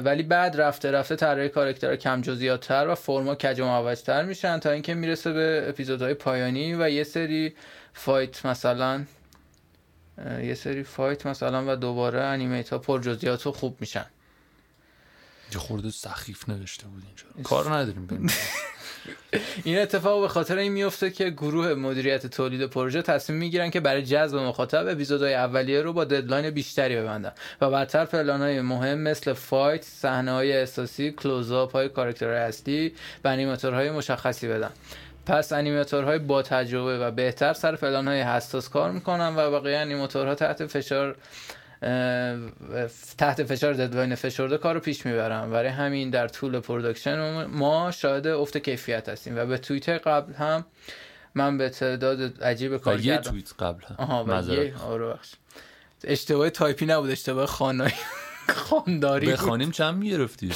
ولی 0.00 0.22
بعد 0.22 0.60
رفته 0.60 0.90
رفته 0.90 1.16
طراحی 1.16 1.48
کاراکترها 1.48 1.96
کم 1.96 2.20
جزئیات‌تر 2.20 2.86
و 2.88 2.94
فرما 2.94 3.34
کج 3.34 3.60
و 3.60 4.22
میشن 4.22 4.58
تا 4.58 4.70
اینکه 4.70 4.94
می‌رسه 4.94 5.32
به 5.32 5.64
اپیزودهای 5.68 6.14
پایانی 6.14 6.74
و 6.74 6.90
یه 6.90 7.04
سری 7.04 7.54
fight 7.92 8.46
مثلا 8.46 9.04
یه 10.42 10.54
سری 10.54 10.82
fight 10.82 11.26
مثلا 11.26 11.72
و 11.72 11.76
دوباره 11.76 12.20
animate 12.20 12.70
ها 12.70 12.78
پر 12.78 13.00
جزئیات 13.00 13.46
و 13.46 13.52
خوب 13.52 13.76
میشن. 13.80 14.06
یه 15.52 15.58
خورده 15.58 15.90
سخیف 15.90 16.48
نوشته 16.48 16.86
بود 16.86 17.02
اینجا. 17.06 17.42
کار 17.42 17.74
نداریم 17.74 18.26
این 19.64 19.78
اتفاق 19.78 20.20
به 20.20 20.28
خاطر 20.28 20.58
این 20.58 20.72
میفته 20.72 21.10
که 21.10 21.30
گروه 21.30 21.74
مدیریت 21.74 22.26
تولید 22.26 22.66
پروژه 22.66 23.02
تصمیم 23.02 23.38
می‌گیرن 23.38 23.70
که 23.70 23.80
برای 23.80 24.02
جذب 24.02 24.36
مخاطب 24.36 24.86
اپیزودهای 24.88 25.34
اولیه 25.34 25.82
رو 25.82 25.92
با 25.92 26.04
deadline 26.04 26.50
بیشتری 26.50 26.96
ببندن 26.96 27.32
و 27.60 27.70
بعدتر 27.70 28.04
پلانهای 28.04 28.60
مهم 28.60 28.98
مثل 28.98 29.32
fight، 29.32 29.84
صحنه 29.84 30.32
های 30.32 30.52
اساسی، 30.56 31.10
کلوزآپ 31.12 31.72
های 31.72 31.88
کاراکترهای 31.88 32.38
اصلی 32.38 32.94
و 33.24 33.28
انیماتورهای 33.28 33.90
مشخصی 33.90 34.48
بدن. 34.48 34.70
پس 35.28 35.52
انیماتورهای 35.52 36.18
با 36.18 36.42
تجربه 36.42 36.98
و 36.98 37.10
بهتر 37.10 37.52
سر 37.52 37.76
پلانهای 37.76 38.20
حساس 38.20 38.68
کار 38.68 38.92
می‌کنن 38.92 39.36
و 39.36 39.50
بقیه 39.50 39.78
انیماتورها 39.78 40.34
تحت 40.34 40.66
فشار 40.66 41.16
تحت 43.18 43.44
فشار 43.44 43.72
deadline 43.72 44.14
فشرده 44.14 44.58
کار 44.58 44.74
رو 44.74 44.80
پیش 44.80 45.06
می‌برن. 45.06 45.50
برای 45.50 45.68
همین 45.68 46.10
در 46.10 46.28
طول 46.28 46.60
production 46.60 47.44
ما 47.44 47.90
شاهد 47.90 48.26
افت 48.26 48.58
کیفیت 48.58 49.08
هستیم 49.08 49.38
و 49.38 49.46
به 49.46 49.58
توییت 49.58 49.88
قبل 49.88 50.32
هم 50.32 50.66
من 51.34 51.58
به 51.58 51.68
تعداد 51.68 52.42
عجیب 52.42 52.76
کار 52.76 53.00
یه 53.00 53.18
توییت 53.18 53.52
قبل 53.58 53.84
هم. 53.84 53.96
آها. 53.98 54.54
یه 54.54 54.74
آره 54.76 55.18
اشتباه 56.04 56.50
تایپی 56.50 56.86
نبود 56.86 57.10
اشتباه 57.10 57.46
خوانایی 57.46 57.94
خانداری 58.48 59.26
بود. 59.26 59.34
بخوانیم 59.34 59.70
چند 59.70 59.94
می‌گرفتی 59.94 60.52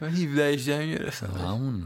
من 0.00 0.08
17 0.08 0.42
18 0.42 0.86
گرفتم 0.86 1.26
همون. 1.26 1.84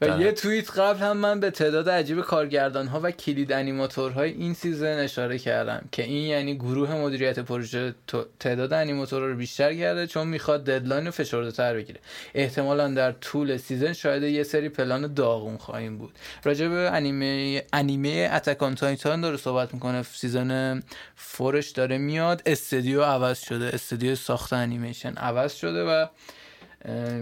و 0.00 0.20
یه 0.20 0.32
توییت 0.32 0.78
قبل 0.78 0.98
هم 0.98 1.16
من 1.16 1.40
به 1.40 1.50
تعداد 1.50 1.88
عجیب 1.88 2.20
کارگردان 2.20 2.86
ها 2.86 3.00
و 3.02 3.10
کلید 3.10 3.52
انیماتورهای 3.52 4.30
این 4.30 4.54
season 4.54 4.98
اشاره 4.98 5.38
کردم 5.38 5.88
که 5.92 6.02
این 6.02 6.26
یعنی 6.26 6.54
گروه 6.54 6.94
مدیریت 6.94 7.38
پروژه 7.38 7.94
تعداد 8.40 8.72
انیماتورها 8.72 9.26
رو 9.26 9.36
بیشتر 9.36 9.74
کرده 9.74 10.06
چون 10.06 10.26
می‌خواد 10.26 10.64
deadline 10.64 11.06
رو 11.06 11.10
فشرده 11.10 11.52
تر 11.52 11.74
بگیره. 11.74 12.00
احتمالا 12.34 12.88
در 12.88 13.12
طول 13.12 13.56
season 13.56 13.92
شاید 13.92 14.22
یه 14.22 14.42
سری 14.42 14.68
پلان 14.68 15.14
داغون 15.14 15.56
خواهیم 15.56 15.98
بود. 15.98 16.12
راجع 16.44 16.68
به 16.68 16.74
انیمه 16.74 17.62
انیمه 17.72 18.30
Attack 18.32 18.63
on 18.63 18.74
Titan 18.74 19.20
داره 19.20 19.36
صحبت 19.36 19.74
می‌کنه. 19.74 20.02
season 20.02 20.82
فورش 21.16 21.70
داره 21.70 21.98
میاد. 21.98 22.42
استودیو 22.46 23.02
عوض 23.02 23.40
شده. 23.40 23.70
استودیو 23.74 24.14
ساخت 24.14 24.52
انیمیشن 24.52 25.14
عوض 25.14 25.54
شده 25.54 25.84
و 25.84 26.06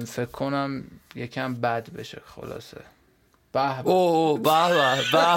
فکر 0.07 0.25
کنم 0.33 0.85
یکم 1.15 1.55
بد 1.55 1.91
بشه 1.91 2.23
خلاصه. 2.27 2.81
به 3.53 3.83
به. 3.83 3.91
به 4.43 4.69
به 5.13 5.29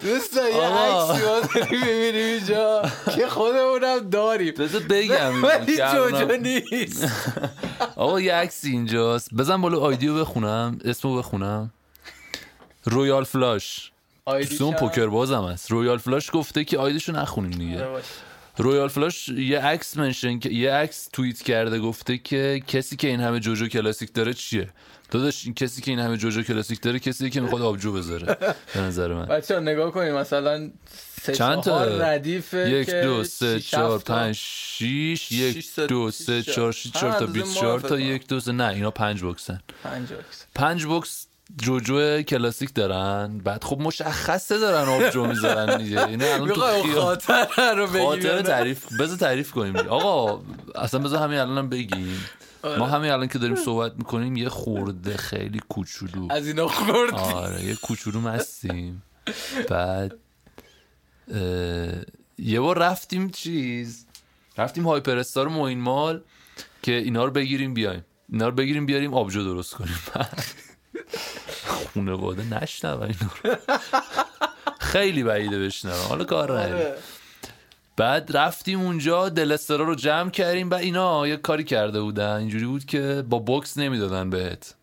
دوستا 0.00 0.48
یه. 0.48 0.62
عکسی 0.66 1.24
ما 1.26 1.40
داریم 1.40 1.80
می‌بینیم 1.80 2.14
اینجا. 2.26 2.82
که 3.16 3.26
خودمونم 3.28 3.98
داریم. 4.10 4.54
بذار 4.54 4.80
بگم. 4.82 5.42
ولی 5.44 5.76
جوجو 5.76 6.02
الانم- 6.16 6.42
نیست. 6.72 7.08
آقا 7.96 8.20
یه 8.20 8.34
عکسی 8.34 8.70
اینجاست. 8.70 9.34
بزن 9.34 9.60
بالا 9.60 9.78
آیدیو 9.80 10.20
بخونم. 10.20 10.78
اسمو 10.84 11.18
بخونم. 11.18 11.70
Royal 12.84 13.24
Flush. 13.24 13.92
دوستون 14.26 14.74
پوکر 14.74 15.06
بازم 15.06 15.44
هست. 15.44 15.70
Royal 15.70 15.98
Flush 15.98 16.30
گفته 16.32 16.64
که 16.64 16.78
ID 16.78 16.92
شو 16.92 17.12
نخونیم 17.12 17.50
دیگه. 17.50 17.84
آره. 17.84 18.02
Royal 18.56 18.88
Flush 18.88 19.28
یه 19.28 19.60
عکس 19.60 19.96
mention 19.96 20.38
که 20.38 20.50
یه 20.50 20.72
عکس 20.72 21.08
توییت 21.12 21.42
کرده 21.42 21.78
گفته 21.78 22.18
که 22.18 22.62
کسی 22.66 22.96
که 22.96 23.08
این 23.08 23.20
همه 23.20 23.40
جوجو 23.40 23.68
کلاسیک 23.68 24.12
داره 24.14 24.34
چیه 24.34 24.68
داداش 25.10 25.44
این 25.44 25.54
کسی 25.54 25.82
که 25.82 25.90
این 25.90 26.00
همه 26.00 26.16
جوجو 26.16 26.42
کلاسیک 26.42 26.80
داره 26.80 26.98
کسی 26.98 27.30
که 27.30 27.40
می‌خواد 27.40 27.62
آبجو 27.62 27.92
بذاره 27.92 28.36
به 28.74 28.80
نظر 28.80 29.12
من 29.14 29.26
بچه 29.26 29.54
ها 29.54 29.60
نگاه 29.60 29.90
کنیم 29.90 30.14
مثلا 30.14 30.70
سه 31.22 31.32
چند 31.32 31.62
تا؟ 31.62 31.84
ردیفه 31.84 32.70
یک 32.70 32.90
دو 32.90 33.24
سه 33.24 33.60
چهار. 33.60 33.98
پنج 33.98 34.34
شیش 34.40 35.32
یک 35.32 35.76
دو 35.76 36.10
سه. 36.10 36.42
چهار 36.42 36.72
شیش 36.72 36.92
چهار 36.92 37.12
تا 37.12 37.26
بیست 37.26 37.54
چهار 37.54 37.80
تا. 37.80 38.00
یک 38.00 38.26
دو 38.26 38.40
سه 38.40 38.52
نه 38.52 38.68
اینا 38.68 38.90
پنج 38.90 39.24
box 39.24 39.51
ن 39.51 39.60
پنج 39.84 40.12
عکس. 40.12 40.46
پنج 40.54 40.86
box 40.86 41.26
جوجو 41.56 42.22
کلاسیک 42.22 42.74
دارن 42.74 43.38
بعد 43.38 43.64
خب 43.64 43.80
مشخصه 43.80 44.58
دارن 44.58 44.88
آبجو 44.88 45.26
می‌ذارن 45.26 45.78
دیگه. 45.78 46.06
اینه 46.06 46.24
الان 46.24 46.48
تو 46.48 47.00
خاطر 47.00 47.74
رو 47.74 47.86
بگیم 47.86 48.04
خاطر؟ 48.04 48.42
تعریف 48.42 49.00
بذار 49.00 49.16
تعریف 49.16 49.50
کنیم. 49.50 49.76
آقا 49.76 50.42
اصلا 50.74 51.00
بذار 51.00 51.22
همین 51.22 51.38
الانم 51.38 51.68
بگیم. 51.68 52.24
آره. 52.62 52.78
ما 52.78 52.86
همین 52.86 53.10
الان 53.10 53.28
که 53.28 53.38
داریم 53.38 53.56
صحبت 53.56 53.92
می‌کنیم 53.96 54.36
یه 54.36 54.48
خورده 54.48 55.16
خیلی 55.16 55.60
کوچولو. 55.68 56.32
از 56.32 56.46
اینا 56.46 56.68
خورد 56.68 57.14
آره 57.14 57.64
یه 57.64 57.74
کوچولو 57.74 58.20
مستیم. 58.20 59.02
بعد 59.68 60.14
اه، 61.34 61.40
یه 62.38 62.60
بار 62.60 62.78
رفتیم 62.78 63.30
چیز؟ 63.30 64.06
رفتیم 64.58 64.84
هایپر 64.84 65.16
استار 65.16 65.48
موین 65.48 65.80
مال 65.80 66.20
که 66.82 66.92
اینا 66.92 67.24
رو 67.24 67.30
بگیریم 67.30 67.74
بیایم. 67.74 68.04
اینا 68.32 68.48
رو 68.48 68.54
بگیریم 68.54 68.86
بیاریم 68.86 69.14
آبجو 69.14 69.44
درست 69.44 69.74
کنیم. 69.74 69.98
خونواده 71.66 72.62
نشنون 72.62 73.02
اینا 73.02 73.30
رو. 73.44 73.56
خیلی 74.80 75.22
بعیده 75.22 75.58
بشنون 75.58 75.94
حالا 75.94 76.24
کار 76.24 76.52
نداریم. 76.52 76.74
آره. 76.74 76.94
بعد 77.96 78.36
رفتیم 78.36 78.80
اونجا 78.80 79.28
دلسترا 79.28 79.84
رو 79.84 79.94
جمع 79.94 80.30
کردیم 80.30 80.70
و 80.70 80.74
اینا 80.74 81.28
یه 81.28 81.36
کاری 81.36 81.64
کرده 81.64 82.00
بودن. 82.00 82.36
اینجوری 82.36 82.66
بود 82.66 82.84
که 82.84 83.24
با 83.28 83.38
box 83.38 83.78
نمی‌دادن 83.78 84.30
بهت. 84.30 84.74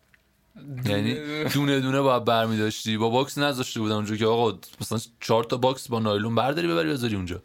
یعنی 0.84 1.14
دونه. 1.48 1.80
دونه 1.80 2.00
باید 2.00 2.24
برمی 2.24 2.58
داشتی 2.58 2.96
با 2.96 3.08
box 3.08 3.38
نذاشته 3.38 3.80
بودن 3.80 3.94
اونجا 3.94 4.16
که 4.16 4.26
آقا 4.26 4.58
مثلا 4.80 4.98
چهار 5.20 5.44
تا 5.44 5.56
box 5.56 5.88
با 5.88 5.98
نایلون 5.98 6.34
برداری 6.34 6.68
ببری 6.68 6.90
بذاری 6.90 7.16
اونجا. 7.16 7.42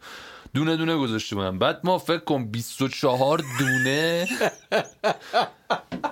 دونه 0.54 0.76
دونه 0.76 0.96
گذاشته 0.96 1.36
بودن 1.36 1.58
بعد 1.58 1.80
ما 1.84 1.98
فکر 1.98 2.18
کن 2.18 2.44
24 2.44 3.42
دونه 3.58 4.28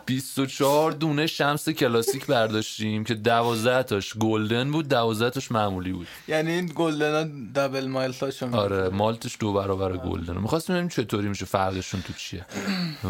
24 0.07 0.93
دونه 0.93 1.26
شمس 1.26 1.69
کلاسیک 1.69 2.26
برداشتیم 2.26 3.05
که 3.05 3.14
12 3.14 3.83
تاش 3.83 4.14
گلدن 4.14 4.73
بود 4.73 4.88
12 4.88 5.31
تاش 5.31 5.52
معمولی 5.52 5.93
بود. 5.93 6.07
یعنی 6.28 6.52
این 6.52 6.73
گلدن 6.75 7.14
ها 7.14 7.25
دبل 7.55 7.87
مایل 7.87 8.14
می‌گیره. 8.21 8.57
آره 8.57 8.88
مالتش 8.88 9.37
دو 9.40 9.52
برابر 9.52 9.97
گلدن 9.97 10.38
می‌خواستیم 10.38 10.75
ببینیم 10.75 10.88
چطوری 10.88 11.28
میشه 11.28 11.45
فرقشون 11.45 12.02
تو 12.02 12.12
چیه. 12.12 12.47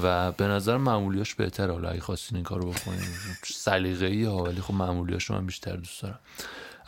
و 0.03 0.33
به 0.33 0.45
نظر 0.45 0.77
معمولیاش 0.77 1.35
بهتر 1.35 1.71
حالا 1.71 1.89
اگه 1.89 2.01
خواستین 2.01 2.37
این 2.37 2.45
کارو 2.45 2.71
بکنین 2.71 3.01
سلیقه‌ای 3.45 4.17
ای 4.17 4.25
ها 4.25 4.43
ولی 4.43 4.61
خب 4.61 4.75
معمولیاش 4.75 5.31
من 5.31 5.47
بیشتر 5.47 5.77
دوست 5.77 6.03
دارم. 6.03 6.19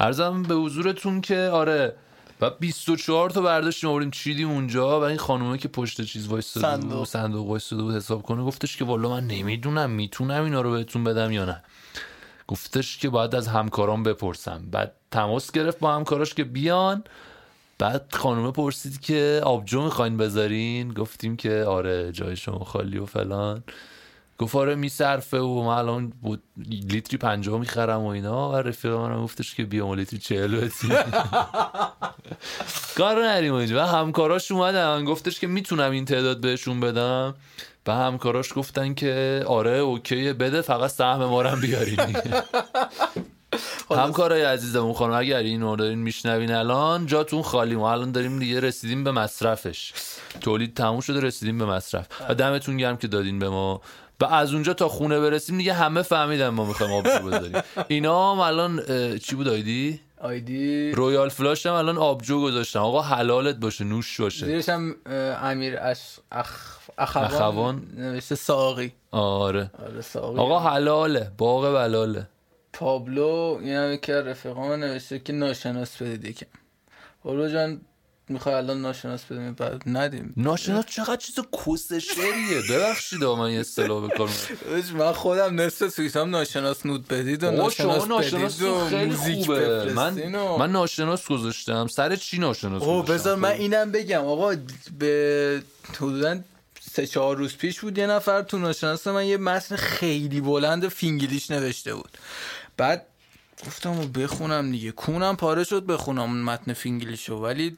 ارزم 0.00 0.42
به 0.42 0.54
حضورتون 0.54 1.20
که 1.20 1.38
آره 1.38 1.94
و 2.40 2.50
24 2.50 3.30
تا 3.30 3.40
برداشتیم 3.40 3.90
آوردیم 3.90 4.10
چیدیم 4.10 4.50
اونجا 4.50 5.00
و 5.00 5.02
این 5.02 5.16
خانومه 5.16 5.58
که 5.58 5.68
پشت 5.68 6.02
چیز 6.02 6.26
وایساده 6.26 6.76
بود 6.76 6.80
صندوق. 6.82 7.06
صندوق 7.06 7.46
وایساده 7.46 7.82
بود 7.82 7.94
حساب 7.94 8.22
کنه. 8.22 8.42
گفتش 8.42 8.76
که 8.76 8.84
والا 8.84 9.08
من 9.08 9.26
نمی‌دونم 9.26 9.90
می‌تونم 9.90 10.44
اینا 10.44 10.60
رو 10.60 10.70
بهتون 10.70 11.04
بدم 11.04 11.32
یا 11.32 11.44
نه. 11.44 11.62
گفتش 12.48 12.98
که 12.98 13.08
باید 13.08 13.34
از 13.34 13.48
همکارام 13.48 14.02
بپرسم. 14.02 14.62
بعد 14.70 14.92
تماس 15.10 15.52
گرفت 15.52 15.78
با 15.78 15.94
همکاراش 15.94 16.34
که 16.34 16.44
بیان. 16.44 17.04
بعد 17.78 18.04
خانومه 18.12 18.50
پرسید 18.50 19.00
که 19.00 19.40
آبجو 19.44 19.82
می‌خواین 19.82 20.16
بذارین؟ 20.16 20.92
گفتیم 20.92 21.36
که 21.36 21.64
آره 21.68 22.12
جای 22.12 22.36
شما 22.36 22.58
خالی 22.58 22.98
و 22.98 23.06
فلان. 23.06 23.62
گفت 24.38 24.56
آره 24.56 24.74
میصرفه 24.74 25.38
و 25.38 25.62
من 25.62 25.74
الان 25.74 26.08
بود 26.08 26.42
لیتری 26.68 27.18
پنجاه 27.18 27.60
می‌خرم 27.60 28.00
و 28.00 28.06
اینا. 28.06 28.52
و 28.52 28.56
رفیق 28.56 28.92
منم 28.92 29.24
گفتش 29.24 29.54
که 29.54 29.64
بیا 29.64 29.94
لیتری 29.94 30.18
چهل 30.18 30.56
بدیم 30.56 30.90
کار 32.98 33.26
نریم 33.26 33.54
اونجا 33.54 33.76
و 33.76 33.86
همکاراش 33.86 34.52
اومدن. 34.52 35.04
گفتش 35.04 35.40
که 35.40 35.46
می‌تونم 35.46 35.90
این 35.90 36.04
تعداد 36.04 36.40
بهشون 36.40 36.80
بدم. 36.80 37.34
و 37.86 37.92
همکاراش 37.92 38.52
گفتن 38.56 38.94
که 38.94 39.44
آره 39.46 39.78
اوکی 39.78 40.32
بده 40.32 40.60
فقط 40.60 40.90
سهم 40.90 41.24
ما 41.24 41.42
رو 41.42 41.48
هم 41.48 41.60
بیارین. 41.60 41.96
همکارای 43.90 44.42
عزیزمون 44.42 44.92
خانم 44.92 45.12
اگر 45.12 45.38
اینو 45.38 45.76
دارین 45.76 45.98
میشنوین 45.98 46.52
الان 46.52 47.06
جاتون 47.06 47.42
خالی. 47.42 47.76
ما 47.76 47.92
الان 47.92 48.12
داریم 48.12 48.38
دیگه 48.38 48.60
رسیدیم 48.60 49.04
به 49.04 49.12
مصرفش. 49.12 49.92
تولید 50.40 50.74
تموم 50.74 51.00
شده 51.00 51.20
رسیدیم 51.20 51.58
به 51.58 51.66
مصرف. 51.66 52.06
و 52.28 52.34
دمتون 52.34 52.76
گرم 52.76 52.96
که 52.96 53.08
دادین 53.08 53.38
به 53.38 53.48
ما. 53.48 53.80
و 54.20 54.24
از 54.24 54.54
اونجا 54.54 54.74
تا 54.74 54.88
خونه 54.88 55.20
برسیم 55.20 55.58
دیگه 55.58 55.72
همه 55.72 56.02
فهمیدن 56.02 56.48
ما 56.48 56.64
می‌خوایم 56.64 56.92
آبجو 56.92 57.26
بذاریم. 57.26 57.62
اینا 57.88 58.32
هم 58.32 58.38
الان 58.40 58.82
چی 59.18 59.36
بود 59.36 59.48
ID؟ 59.48 60.00
ID؟ 60.20 60.92
Royal 60.92 61.28
Flush 61.28 61.66
هم 61.66 61.72
الان 61.72 61.98
آبجو 61.98 62.42
گذاشتن. 62.42 62.78
آقا 62.78 63.02
حلالت 63.02 63.56
باشه 63.56 63.84
نوش 63.84 64.20
باشه. 64.20 64.46
زیرش 64.46 64.68
هم 64.68 64.96
امیر 65.42 65.78
اش... 65.78 66.16
اخ... 66.32 66.78
اخوان, 66.98 67.24
اخوان. 67.24 67.82
نوشته 67.96 68.34
ساقی. 68.34 68.92
آره. 69.10 69.70
آره 69.86 70.00
ساقی. 70.00 70.38
آقا 70.38 70.58
حلاله 70.58 71.32
باغ 71.38 71.74
بلاله. 71.74 72.28
پابلو 72.72 73.58
این 73.60 73.72
هم 73.76 73.92
یکی 73.92 74.12
از 74.12 74.26
رفیقان 74.26 74.80
نوشته 74.80 75.18
که 75.18 75.32
ناشناس 75.32 76.02
بدید 76.02 76.24
یکم. 76.24 76.46
پابلو 77.22 77.48
جان 77.48 77.80
می‌خوای 78.28 78.54
الان 78.54 78.82
ناشناس 78.82 79.24
بدیم 79.24 79.52
بعد 79.52 79.82
ندیم. 79.86 80.32
ناشناس 80.36 80.84
چقدر 80.86 81.16
چیز 81.16 81.34
کسشریه 81.66 82.62
ببخشید 82.70 83.24
آقا 83.24 83.42
من 83.42 83.52
یه 83.52 83.60
اصلاح 83.60 84.08
بکنم. 84.08 84.30
من 84.94 85.12
خودم 85.12 85.60
نصف 85.60 85.88
توییتام 85.88 86.30
ناشناس 86.30 86.86
nude 86.86 87.08
بدید 87.08 87.44
و 87.44 87.50
ناشناس 87.50 88.08
ناشناس 88.08 88.56
بدید 88.56 88.68
و 88.68 88.88
خیلی 88.88 89.14
خوبه. 89.14 89.92
من 89.92 90.36
من 90.58 90.72
ناشناس 90.72 91.26
گذاشتم. 91.28 91.86
سر 91.86 92.16
چی 92.16 92.38
ناشناس 92.38 92.82
گذاشتم؟ 92.82 93.14
بذار 93.14 93.36
من 93.36 93.54
خب. 93.54 93.60
اینم 93.60 93.92
بگم. 93.92 94.24
آقا 94.24 94.56
به 94.98 95.62
حدودا 95.94 96.40
سه 96.92 97.06
چهار 97.06 97.36
روز 97.36 97.56
پیش 97.56 97.80
بود 97.80 97.98
یه 97.98 98.06
نفر 98.06 98.42
تو 98.42 98.58
ناشناس 98.58 99.06
من 99.06 99.26
یه 99.26 99.36
متن 99.36 99.76
خیلی 99.76 100.40
بلند 100.40 100.88
فینگلیش 100.88 101.50
نوشته 101.50 101.94
بود. 101.94 102.18
بعد 102.76 103.06
گفتم 103.66 104.00
و 104.00 104.06
بخونم 104.06 104.70
دیگه. 104.70 104.92
کونم 104.92 105.36
پاره 105.36 105.64
شد 105.64 105.86
بخونم 105.86 106.22
اون 106.22 106.42
متن 106.42 106.72
فینگلیشو 106.72 107.34
ولی 107.34 107.76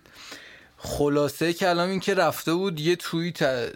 خلاصه 0.82 1.52
کلام 1.52 1.90
این 1.90 2.00
که 2.00 2.14
رفته 2.14 2.54
بود 2.54 2.80
یه 2.80 2.96
توییت 2.96 3.72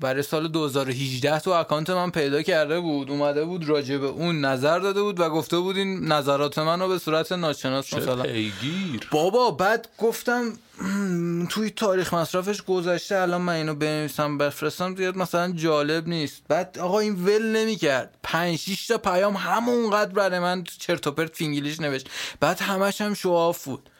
برای 0.00 0.22
سال 0.22 0.48
2018 0.48 1.38
تو 1.38 1.50
account 1.50 1.90
من 1.90 2.10
پیدا 2.10 2.42
کرده 2.42 2.80
بود. 2.80 3.10
اومده 3.10 3.44
بود 3.44 3.68
راجع 3.68 3.98
به 3.98 4.06
اون 4.06 4.40
نظر 4.44 4.78
داده 4.78 5.02
بود 5.02 5.20
و 5.20 5.30
گفته 5.30 5.58
بود 5.58 5.76
این 5.76 6.12
نظرات 6.12 6.58
من 6.58 6.80
رو 6.80 6.88
به 6.88 6.98
صورت 6.98 7.32
ناشناس 7.32 7.94
مثلا 7.94 8.22
پیگیر. 8.22 9.08
بابا 9.10 9.50
بعد 9.50 9.88
گفتم 9.98 10.52
توی 11.46 11.70
تاریخ 11.70 12.14
مصرفش 12.14 12.62
گذشته 12.62 13.16
الان 13.16 13.40
من 13.40 13.52
اینو 13.52 13.74
بنویسم 13.74 14.38
بفرستم 14.38 14.96
زیاد 14.96 15.16
مثلا 15.16 15.52
جالب 15.52 16.08
نیست. 16.08 16.42
بعد 16.48 16.78
آقا 16.78 16.98
این 16.98 17.24
ول 17.24 17.42
نمی‌کرد. 17.56 18.18
پنج 18.22 18.86
تا 18.88 18.98
پیام 18.98 19.36
همونقدر 19.36 20.12
برای 20.12 20.38
من 20.38 20.64
چرت 20.78 21.06
و 21.06 21.10
پرت 21.10 21.36
فینگلیش 21.36 21.80
نوشت. 21.80 22.08
بعد 22.40 22.60
همش 22.60 23.00
هم 23.00 23.14
شواف 23.14 23.64
بود. 23.64 23.90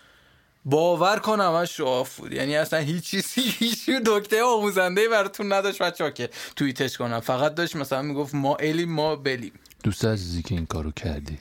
باور 0.64 1.18
کن 1.18 1.40
همش 1.40 1.76
شواف 1.76 2.16
بود. 2.16 2.32
یعنی 2.32 2.56
اصلا 2.56 2.78
هیچ 2.78 3.04
چیزی 3.04 3.40
هیچ 3.40 3.90
دکته 3.90 4.42
آموزنده 4.42 5.08
براتون 5.08 5.52
نداشت 5.52 5.82
بچه 5.82 6.12
که 6.12 6.30
توییتش 6.56 6.96
کنم 6.96 7.20
فقط 7.20 7.54
داشت 7.54 7.76
مثلا 7.76 8.02
می‌گفت 8.02 8.34
ما 8.34 8.56
الیم 8.56 8.92
ما 8.92 9.16
بلیم. 9.16 9.52
دوست 9.82 10.04
عزیزی 10.04 10.42
که 10.42 10.54
این 10.54 10.66
کارو 10.66 10.90
کردی 10.90 11.38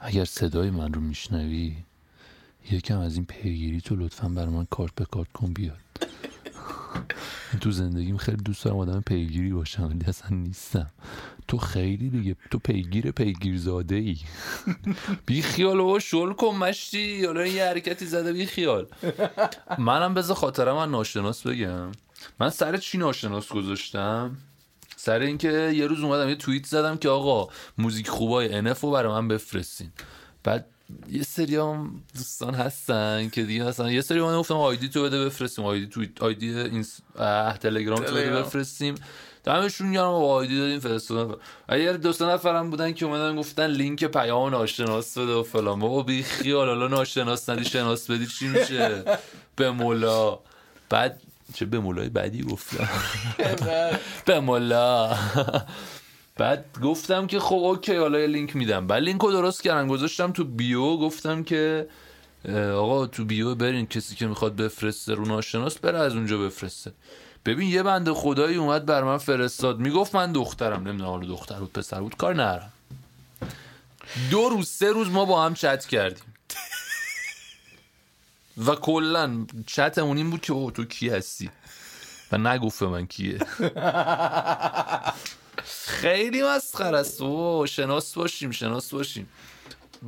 اگر 0.00 0.24
صدای 0.24 0.70
من 0.70 0.92
رو 0.92 1.00
میشنوی 1.00 1.76
یکم 2.70 2.98
از 2.98 3.16
این 3.16 3.24
پیگیری 3.24 3.80
تو 3.80 3.96
لطفا 3.96 4.28
بر 4.28 4.46
من 4.46 4.64
کارت 4.64 4.94
به 4.94 5.04
کارت 5.04 5.32
کن 5.32 5.52
بیاد. 5.52 5.76
تو 7.60 7.70
زندگیم 7.70 8.16
خیلی 8.16 8.36
دوست 8.36 8.64
دارم 8.64 8.78
آدم 8.78 9.00
پیگیری 9.00 9.52
باشم 9.52 9.82
ولی 9.82 10.04
اصلا 10.06 10.36
نیستم. 10.36 10.90
تو 11.48 11.58
خیلی 11.58 12.10
دیگه 12.10 12.36
تو 12.50 12.58
پیگیر 12.58 13.10
پیگیر 13.10 13.58
زاده 13.58 13.94
ای 13.94 14.18
بی 15.26 15.42
خیال 15.42 15.80
و 15.80 15.98
شل 16.00 16.32
کن 16.32 16.54
مشتی. 16.56 17.24
حالا 17.24 17.46
یه 17.46 17.64
حرکتی 17.64 18.06
زده 18.06 18.32
بی 18.32 18.46
خیال 18.46 18.86
منم 19.78 20.14
بذار 20.14 20.36
خاطرم 20.36 20.76
من 20.76 20.90
ناشناس 20.90 21.46
بگم. 21.46 21.92
من 22.40 22.50
سر 22.50 22.76
چی 22.76 22.98
ناشناس 22.98 23.48
گذاشتم؟ 23.48 24.36
سر 24.96 25.20
اینکه 25.20 25.72
یه 25.74 25.86
روز 25.86 26.00
اومدم 26.00 26.28
یه 26.28 26.34
توییت 26.34 26.66
زدم 26.66 26.96
که 26.96 27.08
آقا 27.08 27.52
موزیک 27.78 28.08
خوبای 28.08 28.54
انف 28.54 28.80
رو 28.80 28.90
برای 28.90 29.12
من 29.12 29.28
بفرستین. 29.28 29.90
بعد 30.44 30.66
یه 31.10 31.22
سری 31.22 31.56
هم 31.56 32.02
دوستان 32.14 32.54
هستن 32.54 33.28
که 33.28 33.42
دیگه 33.42 33.64
مثلا 33.64 33.92
یه 33.92 34.00
سری 34.00 34.20
من 34.20 34.38
گفتم 34.38 34.54
آیدی 34.54 34.88
تو 34.88 35.02
بده 35.02 35.24
بفرستیم 35.24 35.64
آیدی 35.64 35.86
توییت 35.86 36.22
آیدی 36.22 36.58
اینس... 36.58 37.00
تلگرام 37.60 38.04
تو 38.04 38.14
بده 38.14 38.30
بفرستیم. 38.30 38.94
دمشون 39.44 39.92
گرم 39.92 40.04
ID 40.04 40.58
دادیم 40.58 40.78
فرستادن. 40.78 41.34
اگر 41.68 41.92
دو 41.92 42.12
سه 42.12 42.24
نفرم 42.24 42.70
بودن 42.70 42.92
که 42.92 43.06
اومدن 43.06 43.36
گفتن 43.36 43.66
لینک 43.66 44.04
پیام 44.04 44.50
ناشناس 44.50 45.18
بده 45.18 45.32
و 45.32 45.42
فلان. 45.42 45.80
بابا 45.80 46.02
بی 46.02 46.22
خیال 46.22 46.68
حالا 46.68 46.88
ناشناس 46.88 47.48
ندی 47.48 47.64
شناس 47.64 48.10
بدی 48.10 48.26
چی 48.26 48.48
میشه؟ 48.48 49.04
به 49.56 49.70
مولا. 49.70 50.38
بعد 50.90 51.20
چه 51.54 51.64
به 51.64 51.78
مولای 51.78 52.08
بعدی 52.08 52.42
گفتم؟ 52.42 52.88
به 54.26 54.40
مولا. 54.40 55.16
بعد 56.40 56.64
گفتم 56.82 57.26
که 57.26 57.40
خب 57.40 57.54
okay 57.54 57.96
حالا 57.96 58.24
لینک 58.24 58.56
میدم. 58.56 58.86
بعد 58.86 59.02
لینک 59.02 59.20
رو 59.20 59.32
درست 59.32 59.62
کردم 59.62 59.88
گذاشتم 59.88 60.32
تو 60.32 60.44
bio 60.44 60.96
گفتم 60.96 61.42
که 61.42 61.88
آقا 62.74 63.06
تو 63.06 63.24
بیو 63.24 63.54
برین 63.54 63.86
کسی 63.86 64.14
که 64.14 64.26
می‌خواد 64.26 64.56
بفرسته 64.56 65.14
رو 65.14 65.24
ناشناس 65.24 65.78
بره 65.78 65.98
از 65.98 66.16
اونجا 66.16 66.38
بفرسته. 66.38 66.92
ببین 67.46 67.68
یه 67.68 67.82
بنده 67.82 68.14
خدایی 68.14 68.56
اومد 68.56 68.86
بر 68.86 69.02
من 69.02 69.18
فرستاد. 69.18 69.78
می‌گفت 69.78 70.14
من 70.14 70.32
دخترم. 70.32 70.88
نمی‌دونم 70.88 71.10
حالا 71.10 71.26
دختر 71.26 71.58
بود 71.58 71.72
پسر 71.72 72.00
بود 72.00 72.16
کار 72.16 72.34
نرم 72.34 72.72
دو 74.30 74.48
روز 74.48 74.68
سه 74.68 74.92
روز 74.92 75.08
ما 75.08 75.24
با 75.24 75.44
هم 75.44 75.54
چت 75.54 75.86
کردیم. 75.86 76.34
و 78.66 78.74
کلا 78.74 79.46
چتمون 79.66 80.16
این 80.16 80.30
بود 80.30 80.40
که 80.40 80.52
او 80.52 80.70
تو 80.70 80.84
کی 80.84 81.08
هستی؟ 81.08 81.50
و 82.32 82.38
نگفت 82.38 82.82
من 82.82 83.06
کیه. 83.06 83.38
خیلی 85.86 86.42
مسخره 86.42 86.98
است. 86.98 87.20
او 87.20 87.66
شناس 87.66 88.14
باشیم 88.14 88.50
شناس 88.50 88.94
باشیم. 88.94 89.28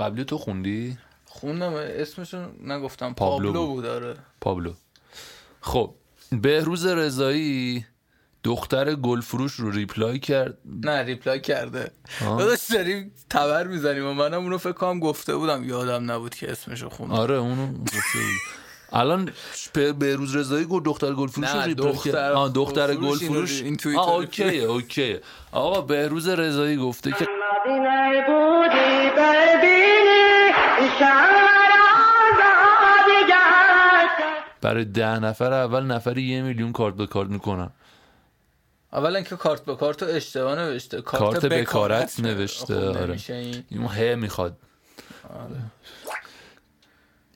قبلی 0.00 0.24
تو 0.24 0.38
خوندی؟ 0.38 0.98
خوندم 1.24 1.72
اسمشون 1.74 2.48
نگفتم. 2.64 3.14
پابلو, 3.14 3.52
پابلو 3.52 3.66
بود. 3.66 3.86
آره. 3.86 4.14
پابلو. 4.40 4.72
خب 5.60 5.94
بهروز 6.32 6.86
رضایی 6.86 7.86
دختر 8.44 8.94
گلفروش 8.94 9.52
رو 9.52 9.70
reply 9.70 10.18
کرد. 10.18 10.58
نه 10.64 11.02
reply 11.02 11.40
کرده. 11.40 11.90
داداش 12.20 12.60
داریم 12.72 13.12
تبر 13.30 13.66
می‌زنیم 13.66 14.06
و 14.06 14.12
منم 14.12 14.42
اونو 14.42 14.58
فکر 14.58 14.72
کنم 14.72 15.00
گفته 15.00 15.36
بودم 15.36 15.64
یادم 15.64 16.10
نبود 16.10 16.34
که 16.34 16.52
اسمشو 16.52 16.88
خوندم. 16.88 17.14
آره 17.14 17.34
اونو 17.34 17.72
گفته 17.72 18.18
بود. 18.18 18.61
الان 18.92 19.32
بهروز 19.98 20.36
رضایی 20.36 20.64
گفت 20.64 20.84
دختر 20.84 21.12
گلفروش 21.12 21.48
رو 21.48 21.60
reply 21.60 21.92
دختر 21.92 22.32
آه 22.32 22.52
دختر 22.52 22.94
گلفروش 22.94 23.62
این 23.62 23.78
آه 23.96 24.10
okay 24.10 24.60
okay 24.60 25.18
آقا 25.52 25.80
بهروز 25.80 26.28
رضایی 26.28 26.76
گفته 26.76 27.12
که 27.12 27.26
برای 34.60 34.84
ده 34.84 35.18
نفر 35.18 35.52
اول 35.52 35.82
نفری 35.82 36.22
یه 36.22 36.42
میلیون 36.42 36.72
کارت 36.72 36.94
به 36.94 37.06
کارت 37.06 37.28
می‌کنن. 37.28 37.70
اولا 38.92 39.22
که 39.22 39.36
کارت 39.36 39.64
به 39.64 39.76
کارت 39.76 40.02
اشتباه 40.02 40.58
نوشته. 40.58 41.02
کارت, 41.02 41.22
کارت 41.22 41.46
بکارت. 41.46 42.20
نوشته 42.20 42.74
خب 42.92 42.98
آره. 42.98 43.18
این 43.70 43.86
ه 43.86 44.14
می‌خواد. 44.14 44.56
آره. 45.34 45.60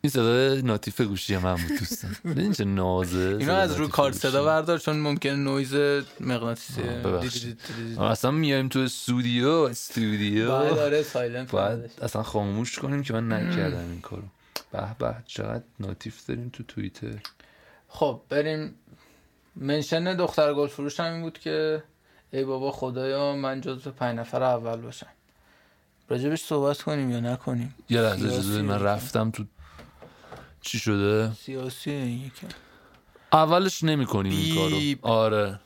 این 0.03 0.11
صدا 0.11 0.55
ناتیف 0.55 1.01
گوشی 1.01 1.37
من 1.37 1.55
بود 1.55 1.79
دوستان 1.79 2.17
این 2.25 2.53
چه 2.53 2.65
نازه 2.65 3.37
اینو 3.41 3.53
از 3.53 3.77
رو 3.77 3.89
کارت 3.89 4.15
صدا 4.15 4.45
بردار 4.45 4.79
چون 4.79 4.97
ممکن 4.97 5.31
نویز 5.31 5.75
مغناطیسی 6.21 6.83
اصلا 8.01 8.31
میایم 8.31 8.69
تو 8.69 8.79
استودیو 8.79 9.49
استودیو. 9.49 10.49
باید 10.49 10.79
آره 10.79 11.05
اصلا 12.03 12.23
خاموش 12.23 12.79
کنیم 12.79 13.03
که 13.03 13.13
من 13.13 13.33
نکردم 13.33 13.91
این 13.91 14.01
کارو. 14.01 14.23
به 14.73 14.87
به 14.99 15.15
چقدر 15.27 15.65
ناتیف 15.81 16.27
داریم 16.27 16.51
تو 16.53 16.63
توییتر. 16.63 17.19
خب 17.89 18.21
بریم. 18.29 18.75
منشن 19.57 20.17
دختر 20.17 20.55
گل 20.55 20.67
فروش 20.67 21.01
هم 21.01 21.13
این 21.13 21.23
بود 21.23 21.39
که 21.39 21.83
ای 22.33 22.45
بابا 22.45 22.73
خدایا 22.73 23.37
من 23.37 23.61
جزو 23.61 23.91
پنج 23.91 24.19
نفر 24.19 24.43
اول 24.43 24.81
باشم. 24.81 25.07
راجبش 26.09 26.43
صحبت 26.43 26.83
کنیم 26.83 27.11
یا 27.11 27.21
نکنیم؟ 27.21 27.75
یه 27.89 28.01
لحظه 28.01 28.63
من 28.63 28.83
رفتم 28.83 29.31
تو 29.31 29.45
چی 30.67 30.79
شده؟ 30.79 31.33
سیاسی 31.33 31.91
این 31.91 32.31
اولش 33.33 33.85
نمی 33.85 34.07
کنیم 34.07 34.33
این 34.33 34.55
کارو. 34.55 35.15
آره. 35.15 35.61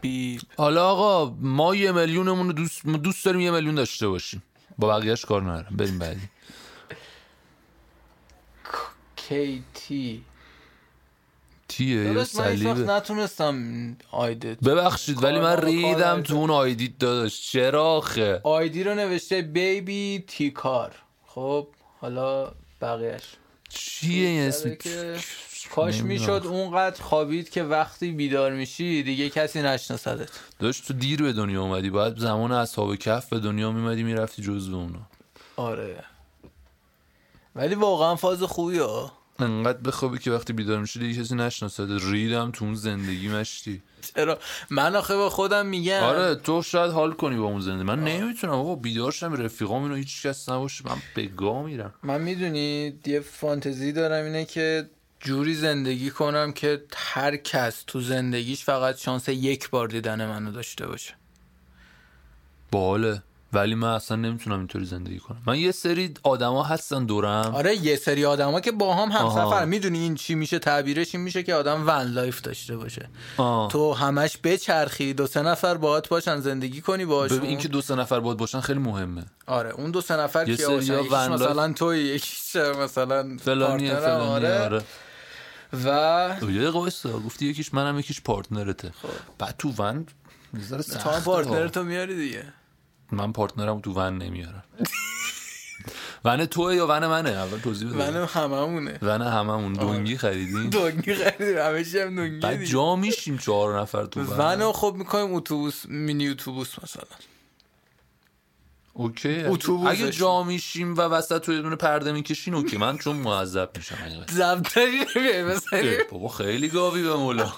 بیب. 0.00 0.40
حالا 0.58 0.88
آقا 0.90 1.36
ما 1.40 1.74
یه 1.74 1.92
میلیونمون 1.92 2.46
رو 2.46 2.52
دوست 2.52 2.86
دوست 2.86 3.24
داریم 3.24 3.40
یه 3.40 3.50
میلیون 3.50 3.74
داشته 3.74 4.08
باشیم. 4.08 4.42
با 4.78 4.88
بقیهش 4.88 5.24
کار 5.24 5.42
ندارم. 5.42 5.76
بریم 5.76 5.98
بعدی. 5.98 6.20
تی 9.74 10.24
تیه 11.68 12.12
یا 12.12 12.24
صلیبه 12.24 12.72
نتونستم 12.72 13.96
آیدیت 14.10 14.60
ببخشید 14.60 15.22
ولی 15.22 15.40
من 15.40 15.56
ریدم 15.56 16.22
تو 16.22 16.34
اون 16.34 16.50
آیدیت 16.50 16.98
داداش. 16.98 17.50
چرا 17.52 17.84
آخه؟ 17.84 18.40
آیدی 18.44 18.84
رو 18.84 18.94
نوشته 18.94 19.42
بیبی 19.42 20.24
تی 20.26 20.50
کار 20.50 20.94
خب 21.26 21.68
حالا 22.00 22.52
بقیهش 22.80 23.22
چیه 23.74 24.28
این 24.28 24.48
اسم؟ 24.48 24.76
کاش 25.70 26.02
می‌شد 26.02 26.42
اونقدر 26.44 27.02
خوابید 27.02 27.50
که 27.50 27.62
وقتی 27.62 28.12
بیدار 28.12 28.52
میشی 28.52 29.02
دیگه 29.02 29.30
کسی 29.30 29.62
نشناسدت. 29.62 30.30
داشت 30.58 30.86
تو 30.86 30.94
دیر 30.94 31.22
به 31.22 31.32
دنیا 31.32 31.62
اومدی 31.62 31.90
باید 31.90 32.18
زمان 32.18 32.52
اصحاب 32.52 32.96
کف 32.96 33.28
به 33.28 33.38
دنیا 33.38 33.72
میمدی 33.72 34.02
می‌رفتی 34.02 34.42
جزو 34.42 34.76
اونا. 34.76 35.06
آره. 35.56 36.04
ولی 37.54 37.74
واقعا 37.74 38.16
فاز 38.16 38.42
خوبی 38.42 38.78
ها 38.78 39.12
انقدر 39.38 39.78
بخوابی 39.78 40.18
که 40.18 40.30
وقتی 40.30 40.52
بیدار 40.52 40.80
میشه 40.80 41.00
دیگه 41.00 41.22
کسی 41.22 41.34
نشناسد 41.34 41.88
ریدم 42.10 42.50
تو 42.50 42.64
اون 42.64 42.74
زندگی 42.74 43.28
مشتی. 43.28 43.82
چرا؟ 44.14 44.38
من 44.70 44.96
آخه 44.96 45.16
به 45.16 45.30
خودم 45.30 45.66
میگم. 45.66 46.00
آره 46.02 46.34
تو 46.34 46.62
شاید 46.62 46.92
حال 46.92 47.12
کنی 47.12 47.36
با 47.36 47.44
اون 47.44 47.60
زندگی. 47.60 47.84
من 47.84 48.04
نمی‌تونم. 48.04 48.52
آقا 48.52 48.74
بیدار 48.74 49.12
شم 49.12 49.32
رفیقام 49.32 49.82
اینو 49.82 49.94
هیچ 49.94 50.26
کس 50.26 50.48
نباشه. 50.48 50.84
من 50.86 50.96
بگا 51.16 51.62
میرم. 51.62 51.94
من 52.02 52.20
می‌دونی 52.20 52.94
یه 53.06 53.20
فانتزی 53.20 53.92
دارم 53.92 54.24
اینه 54.24 54.44
که 54.44 54.90
جوری 55.20 55.54
زندگی 55.54 56.10
کنم 56.10 56.52
که 56.52 56.82
هر 56.96 57.36
کس 57.36 57.84
تو 57.86 58.00
زندگیش 58.00 58.64
فقط 58.64 58.98
شانس 58.98 59.28
یک 59.28 59.70
بار 59.70 59.88
دیدن 59.88 60.26
منو 60.26 60.52
داشته 60.52 60.86
باشه. 60.86 61.14
باحاله. 62.70 63.22
ولی 63.54 63.74
من 63.74 63.88
اصلا 63.88 64.16
نمی‌تونم 64.16 64.58
اینطوری 64.58 64.84
زندگی 64.84 65.18
کنم. 65.18 65.42
من 65.46 65.58
یه 65.58 65.72
سری 65.72 66.14
آدما 66.22 66.62
هستن 66.62 67.04
دورم. 67.04 67.54
آره 67.54 67.76
یه 67.76 67.96
سری 67.96 68.24
آدما 68.24 68.60
که 68.60 68.72
با 68.72 68.94
هم 68.94 69.08
همسفر. 69.08 69.64
می‌دونی 69.64 69.98
این 69.98 70.14
چی 70.14 70.34
میشه؟ 70.34 70.58
تعبیرش 70.58 71.14
این 71.14 71.24
میشه 71.24 71.42
که 71.42 71.54
آدم 71.54 71.84
van 71.86 72.06
life 72.06 72.40
داشته 72.40 72.76
باشه. 72.76 73.08
آه. 73.36 73.70
تو 73.70 73.92
همش 73.92 74.38
بچرخی 74.44 75.14
دو 75.14 75.26
سه 75.26 75.42
نفر 75.42 75.74
باهات 75.74 76.08
باشن 76.08 76.40
زندگی 76.40 76.80
کنی 76.80 77.04
باشون 77.04 77.38
ببین 77.38 77.50
اینکه 77.50 77.68
دو 77.68 77.80
سه 77.80 77.94
نفر 77.94 78.20
باهات 78.20 78.38
باشن 78.38 78.60
خیلی 78.60 78.78
مهمه. 78.78 79.24
آره 79.46 79.70
اون 79.70 79.90
دو 79.90 80.00
سه 80.00 80.16
نفر 80.16 80.44
که 80.44 80.66
مثلا 81.30 81.72
تو 81.72 81.94
یکیش 81.94 82.56
مثلا 82.56 83.36
فلانی 83.40 83.88
فلانی 83.88 83.90
آره. 83.90 84.60
آره. 84.60 84.82
و 85.84 86.50
یه 86.50 86.70
قایستا 86.70 87.18
گفتی 87.18 87.46
یکیش 87.46 87.74
منم 87.74 87.98
یکیش 87.98 88.20
partner 88.20 88.74
ته 88.74 88.90
خب. 89.02 89.08
بعد 89.38 89.54
تو 89.58 89.72
ون 89.78 90.06
تو 91.02 91.10
هم 91.10 91.20
partner 91.20 91.70
تو 91.70 91.84
میاری 91.84 92.16
دیگه. 92.16 92.44
من 93.12 93.32
partner 93.32 93.74
م 93.74 93.80
تو 93.80 93.92
ون 93.92 94.18
نمیارم. 94.18 94.64
ون 96.24 96.46
توه 96.46 96.74
یا 96.74 96.86
ون 96.86 97.06
منه؟ 97.06 97.30
اول 97.30 97.58
توضیح 97.58 97.88
بده. 97.88 97.98
ون 97.98 98.28
هممونه. 98.28 98.98
ون 99.02 99.22
هممون. 99.22 99.72
دونگی 99.72 100.16
خریدیم 100.16 100.70
دونگی 100.70 101.14
خریدیم. 101.14 101.58
همه 101.58 101.84
هم 102.02 102.16
دونگی 102.16 102.40
بعد 102.40 102.64
جا 102.64 102.96
میشیم 102.96 103.38
چهار 103.38 103.80
نفر 103.80 104.06
تو 104.06 104.20
ون. 104.20 104.62
ون 104.62 104.72
خب 104.72 104.94
می‌کنیم 104.98 105.34
اتوبوس 105.34 105.86
مینی 105.86 106.28
اتوبوس 106.28 106.74
مثلا. 106.82 107.04
okay. 108.92 109.44
اتوبوسش. 109.44 110.00
اگه 110.00 110.10
جا 110.10 110.42
میشیم 110.42 110.96
و 110.96 111.00
وسط 111.00 111.42
تو 111.42 111.52
یه 111.52 111.62
دونه 111.62 111.76
پرده 111.76 112.12
می‌کشین 112.12 112.54
okay. 112.54 112.76
من 112.76 112.98
چون 112.98 113.16
معذب 113.16 113.70
میشم. 113.76 113.96
اه، 115.72 116.04
بابا 116.10 116.28
خیلی 116.28 116.68
گاوی 116.68 117.02
به 117.02 117.14
مولا. 117.14 117.52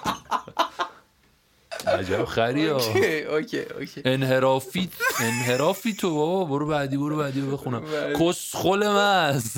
عجب 1.87 2.25
خری 2.25 2.69
okay 2.69 3.61
okay 3.61 4.03
انحرافی 4.05 4.89
انحرافی 5.21 5.95
تو 5.95 6.15
بابا 6.15 6.45
برو 6.45 6.67
بعدی 6.67 6.97
برو 6.97 7.17
بعدی 7.17 7.41
رو 7.41 7.51
بخونم. 7.51 7.83
کسخل 8.21 8.89
محض. 8.89 9.57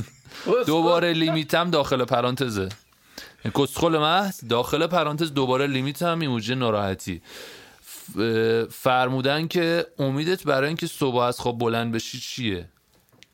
دوباره 0.67 1.13
لیمیتم 1.13 1.71
داخل 1.71 2.05
پرانتزه. 2.05 2.69
کسخل 3.55 3.99
محض 3.99 4.41
داخل 4.49 4.87
پرانتز 4.87 5.35
دوباره 5.35 5.67
لیمیت 5.67 6.03
هم 6.03 6.21
ایموجی 6.21 6.55
ناراحتی. 6.55 7.23
فرمودن 8.71 9.49
که 9.49 9.87
امیدت 9.99 10.45
برای 10.45 10.69
اینکه 10.69 10.87
صبح 10.87 11.17
از 11.17 11.41
خواب 11.41 11.59
بلند 11.59 11.93
بشی 11.93 12.21
چیه؟ 12.21 12.69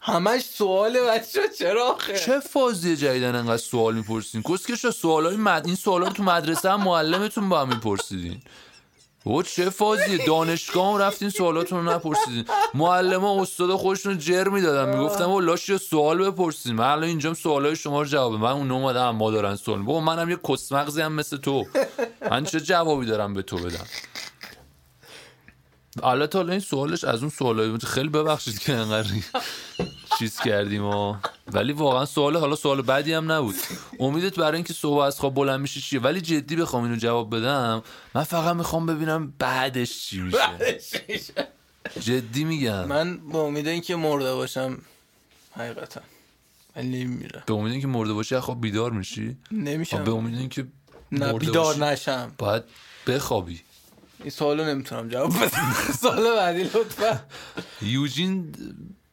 همش 0.01 0.43
سوال 0.43 1.01
بچه 1.01 1.41
چرا 1.59 1.85
آخه؟ 1.85 2.19
چه 2.19 2.41
فازی 2.41 2.97
جدیدن 2.97 3.35
انقدر 3.35 3.57
سوال 3.57 3.95
می‌پرسین؟ 3.95 4.43
کسکش 4.43 4.87
سوال 4.87 5.27
های 5.27 5.37
مد... 5.37 5.67
این 5.67 5.75
سوال 5.75 6.11
تو 6.11 6.23
مدرسه 6.23 6.71
هم 6.71 6.83
معلمتون 6.85 7.49
با 7.49 7.61
هم 7.61 7.69
میپرسیدین. 7.69 8.43
و 9.27 9.43
چه 9.43 9.71
فازیه؟ 9.71 10.27
دانشگاه 10.27 10.93
هم 10.93 10.99
رفتین 10.99 11.31
سوالاتون 11.31 11.87
رو 11.87 11.93
نپرسیدین. 11.93 12.45
معلم 12.75 13.25
استاد 13.25 13.71
خودشون 13.71 14.13
رو 14.13 14.19
جر 14.19 14.49
می‌دادن. 14.49 14.99
می‌گفتم 14.99 15.31
و 15.31 15.41
لاش 15.41 15.77
سوال 15.77 16.31
بپرسین. 16.31 16.75
من 16.75 16.85
الان 16.85 17.05
اینجا 17.05 17.35
سوال 17.35 17.67
های 17.67 17.77
شما 17.77 18.03
رو 18.03 18.09
جواب 18.09 18.33
من 18.33 18.51
اون 18.51 18.71
اومدم 18.71 19.11
ما 19.11 19.31
دارن 19.31 19.57
سوال 19.57 19.83
بابا 19.83 20.01
منم 20.01 20.31
یه 20.31 20.39
کسمغزی 20.49 21.01
هم 21.01 21.13
مثل 21.13 21.37
تو. 21.37 21.67
من 22.31 22.45
چه 22.45 22.61
جوابی 22.61 23.07
دارم 23.07 23.35
به 23.35 23.43
تو 23.43 23.57
بدم؟ 23.57 23.87
البته 26.03 26.39
حالا 26.39 26.51
این 26.51 26.61
سوالش 26.61 27.05
از 27.05 27.21
اون 27.21 27.31
سوالای 27.31 27.79
خیلی 27.79 28.09
ببخشید 28.09 28.59
که 28.59 28.73
انقدر 28.73 29.09
چیز 30.19 30.41
کردیم 30.41 30.85
و 30.85 31.17
ولی 31.53 31.73
واقعا 31.73 32.05
سوال 32.05 32.37
حالا 32.37 32.57
سوال 32.57 32.83
بعدی 32.83 33.13
هم 33.13 33.33
نبود. 33.33 33.55
امیدت 34.01 34.39
برای 34.39 34.55
اینکه 34.55 34.73
صبح 34.73 34.99
از 34.99 35.21
خواب 35.21 35.35
بلند 35.35 35.61
میشی 35.61 35.81
چیه؟ 35.81 36.01
ولی 36.01 36.21
جدی 36.21 36.57
بخوام 36.57 36.85
اینو 36.85 36.97
جواب 36.97 37.37
بدم 37.37 37.83
من 38.15 38.23
فقط 38.23 38.57
می‌خوام 38.57 38.87
ببینم 38.87 39.33
بعدش 39.39 40.07
چی 40.07 40.21
میشه. 40.21 40.39
جدی 42.01 42.45
میگم. 42.45 42.85
من 42.85 43.17
با 43.17 43.43
امید 43.43 43.69
اینکه 43.69 43.97
مرده 43.97 44.35
باشم 44.35 44.79
حقیقتا. 45.57 46.01
ولی 46.77 47.05
میره 47.05 47.43
به 47.47 47.55
امید 47.55 47.73
اینکه 47.73 47.87
مرده 47.87 48.13
باشی 48.13 48.39
خواب 48.39 48.61
بیدار 48.61 48.91
میشی؟ 48.91 49.29
آه، 49.29 49.35
به 49.51 49.57
نمیشم 49.57 50.11
امید 50.11 50.39
اینکه 50.39 50.67
نه 51.13 51.33
بیدار 51.33 51.77
نشم. 51.77 52.33
باید 52.39 52.63
بخوابی. 53.07 53.61
این 54.21 54.31
سوالو 54.31 54.65
نمی‌تونم 54.65 55.09
جواب 55.09 55.31
بدم. 55.43 55.75
سوال 56.03 56.37
بعدی 56.37 56.63
لطفا. 56.63 57.21
یوجین 57.83 58.55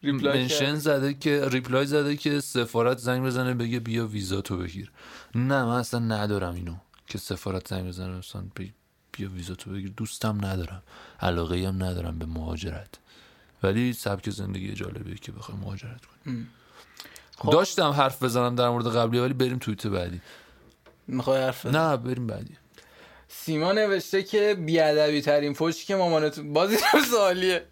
منشن. 0.03 0.75
زده 0.75 1.13
که 1.13 1.49
ریپلای 1.49 1.85
زده 1.85 2.15
که 2.15 2.39
سفارت 2.39 2.97
زنگ 2.97 3.25
بزنه 3.25 3.53
بگه 3.53 3.79
بیا 3.79 4.07
ویزا 4.07 4.41
تو 4.41 4.57
بگیر. 4.57 4.91
نه 5.35 5.65
من 5.65 5.75
اصلا 5.75 5.99
ندارم 5.99 6.55
اینو 6.55 6.75
که 7.07 7.17
سفارت 7.17 7.67
زنگ 7.67 7.87
بزنه 7.87 8.21
بگه 8.55 8.73
بیا 9.11 9.29
ویزا 9.29 9.55
تو 9.55 9.71
بگیر. 9.71 9.93
دوستم 9.97 10.45
ندارم. 10.45 10.83
علاقه 11.19 11.67
هم 11.67 11.83
ندارم 11.83 12.19
به 12.19 12.25
مهاجرت. 12.25 12.89
ولی 13.63 13.93
سبک 13.93 14.29
زندگی 14.29 14.73
جالبیه 14.73 15.15
که 15.15 15.31
بخوای 15.31 15.57
مهاجرت 15.57 16.01
کنی. 16.05 16.47
خب. 17.37 17.51
داشتم 17.51 17.89
حرف 17.89 18.23
بزنم 18.23 18.55
در 18.55 18.69
مورد 18.69 18.87
قبلی 18.95 19.19
ولی 19.19 19.33
بریم 19.33 19.57
توییت 19.57 19.87
بعدی. 19.87 20.21
می‌خوای 21.07 21.41
حرف 21.41 21.65
بزنی؟ 21.65 21.77
نه 21.77 21.97
بریم 21.97 22.27
بعدی. 22.27 22.57
سیما 23.27 23.71
نوشته 23.71 24.23
که 24.23 24.55
بیادبی 24.65 25.21
ترین 25.21 25.53
فوشی 25.53 25.85
که 25.85 25.95
مامانتون 25.95 26.53
بازی 26.53 26.77
هم 26.81 27.01
سوالیه. 27.03 27.65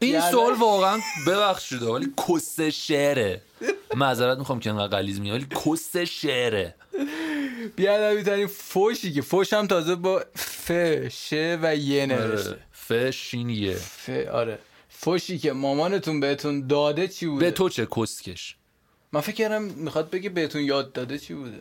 این 0.00 0.14
یعنی- 0.14 0.30
سوال 0.30 0.54
واقعا 0.54 0.98
ببخشید 1.26 1.82
ولی 1.82 2.12
کس 2.28 2.60
شعره. 2.60 3.42
معذرت 3.94 4.38
می‌خوام 4.38 4.60
که 4.60 4.70
انقدر 4.70 4.88
غلیظ 4.98 5.20
میگم 5.20 5.34
ولی 5.34 5.46
کس 5.66 5.96
شعره. 5.96 6.74
بیادبی 7.76 8.22
ترین 8.22 8.46
فوشی 8.46 9.12
که 9.12 9.22
فوش 9.22 9.52
هم 9.52 9.66
تازه 9.66 9.94
با 9.94 10.22
ف 10.34 10.72
ش 11.08 11.32
و 11.32 11.76
ی 11.76 12.06
نوشته. 12.06 12.48
آره. 12.50 12.58
فشین 12.72 13.50
یه 13.50 13.74
ف 13.74 14.10
آره. 14.32 14.58
فوشی 14.88 15.38
که 15.38 15.52
مامانتون 15.52 16.20
بهتون 16.20 16.66
داده 16.66 17.08
چی 17.08 17.26
بوده؟ 17.26 17.44
به 17.44 17.50
تو 17.50 17.68
چه 17.68 17.86
کسکش؟ 17.96 18.56
من 19.12 19.20
فکر 19.20 19.34
کردم 19.34 19.62
می‌خواد 19.62 20.10
بگه 20.10 20.28
بهتون 20.30 20.62
یاد 20.62 20.92
داده 20.92 21.18
چی 21.18 21.34
بوده. 21.34 21.60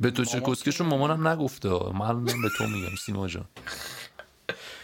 به 0.00 0.10
تو 0.10 0.24
چه 0.24 0.40
کسکش 0.40 0.76
رو 0.80 0.86
مامانم 0.86 1.28
نگفته 1.28 1.68
من 1.68 2.24
به 2.24 2.48
تو 2.58 2.66
میگم 2.66 2.96
سیما 3.06 3.28
جان. 3.28 3.44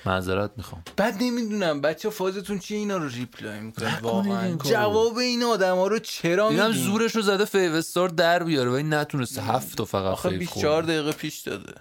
معذرت 0.06 0.50
می‌خوام. 0.56 0.82
بعد 0.96 1.16
نمی‌دونم 1.22 1.80
بچه 1.80 2.11
فازتون 2.11 2.58
چیه؟ 2.58 2.78
اینا 2.78 2.96
رو 2.96 3.08
reply 3.09 3.61
می‌کنه 3.61 4.00
واقعا. 4.00 4.56
جواب 4.56 5.16
این 5.16 5.42
آدم 5.42 5.76
ها 5.76 5.87
رو 5.87 5.98
چرا 5.98 6.48
اینم 6.48 6.66
میدین 6.66 6.82
زورش 6.82 7.16
رو 7.16 7.22
زده 7.22 7.44
fav 7.44 7.72
star 7.72 8.09
در 8.08 8.42
بیاره 8.42 8.70
ولی 8.70 8.82
نتونسته 8.82 9.42
هفت 9.42 9.76
تا 9.76 9.84
فقط 9.84 10.12
آخه 10.12 10.28
fav 10.28 10.38
24 10.38 10.72
خورده. 10.74 10.92
دقیقه 10.92 11.12
پیش 11.12 11.38
داده. 11.38 11.72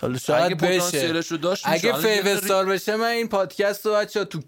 حالا 0.00 0.18
شاید 0.18 0.56
بشه. 0.58 1.12
رو 1.12 1.36
داشت 1.36 1.64
اگه 1.66 1.74
می‌شه. 1.74 1.88
الان 1.94 2.10
یه 2.10 2.22
fav 2.22 2.24
ذره- 2.34 2.42
استار 2.42 2.66
بشه 2.66 2.96
من 2.96 3.06
این 3.06 3.28
پادکست 3.28 3.86
رو 3.86 3.92
بچه 3.92 4.24
تو 4.24 4.40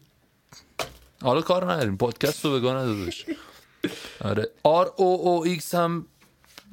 حالا 1.23 1.41
کار 1.41 1.73
نداریم. 1.73 1.97
پادکست 1.97 2.45
رو 2.45 2.53
به 2.59 2.69
گا 2.69 2.75
ندادش 2.83 3.27
آره. 4.21 4.49
آر 4.63 4.93
او 4.97 5.21
او 5.21 5.45
ایکس 5.45 5.75
هم 5.75 6.07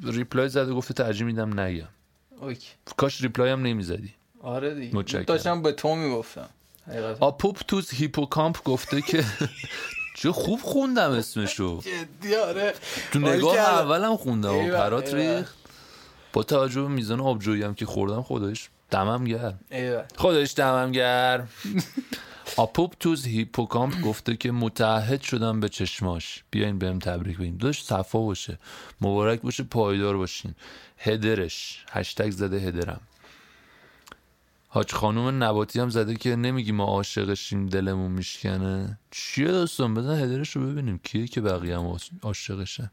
reply 0.03 0.49
زده 0.49 0.73
گفته 0.73 0.93
ترجیح 0.93 1.25
میدم 1.25 1.59
نگم. 1.59 1.87
اوکی. 2.39 2.67
کاش 2.97 3.21
reply 3.21 3.49
هم 3.51 3.61
نمی‌زدی. 3.61 4.13
آره 4.43 4.75
دیگه. 4.75 4.95
متشکرم. 4.95 5.23
داشتم 5.23 5.61
به 5.61 5.71
تو 5.71 5.95
می‌گفتم. 5.95 6.49
آپوپتوس 7.19 7.93
هیپوکامپ 7.93 8.63
گفته 8.63 9.01
که 9.01 9.23
چه 10.15 10.31
خوب 10.31 10.59
خوندم 10.61 11.11
اسمشو. 11.11 11.81
جدی 12.21 12.35
آره. 12.35 12.73
تو 13.11 13.19
نگاه. 13.19 13.57
اولم 13.57 14.17
خوندم 14.17 14.55
و 14.55 14.67
پرام. 14.69 15.13
ریخت. 15.13 15.55
با 16.33 16.43
توجه 16.43 16.81
به 16.81 16.87
میزان 16.87 17.19
آبجویی 17.21 17.63
هم 17.63 17.73
که 17.73 17.85
خوردم 17.85 18.21
خودش 18.21 18.69
دمم 18.89 19.23
گرم. 19.23 19.59
خودش 20.17 20.53
دمم 20.55 20.91
گرم. 20.91 21.49
آپوپتوس 22.57 23.25
هیپوکامپ 23.25 24.01
گفته 24.01 24.35
که 24.35 24.51
متعهد 24.51 25.21
شدم 25.21 25.59
به 25.59 25.69
چشماش. 25.69 26.43
بیاین 26.51 26.79
بهم 26.79 26.99
تبریک 26.99 27.37
بگیم. 27.37 27.57
داشت 27.57 27.85
صفا 27.85 28.19
باشه. 28.19 28.57
مبارک 29.01 29.41
باشه 29.41 29.63
پایدار 29.63 30.17
باشین. 30.17 30.55
header 30.97 31.56
ش. 31.56 31.85
هشتگ 31.91 32.29
زده 32.29 32.57
header 32.59 32.91
م. 32.91 33.01
حاج 34.73 34.91
خانوم 34.93 35.43
نباتی 35.43 35.79
هم 35.79 35.89
زده 35.89 36.15
که 36.15 36.35
نمیگی 36.35 36.71
ما 36.71 36.85
عاشقشیم 36.85 37.65
دلمون 37.69 38.11
میشکنه. 38.11 38.99
چیه 39.11 39.47
داستان؟ 39.47 39.93
بزن 39.93 40.19
header 40.23 40.47
ش 40.47 40.55
رو 40.55 40.67
ببینیم. 40.71 40.97
کیه 41.03 41.27
که 41.27 41.41
بقیه 41.41 41.77
هم 41.79 41.85
عاش- 41.87 42.09
عاشقشن؟ 42.23 42.91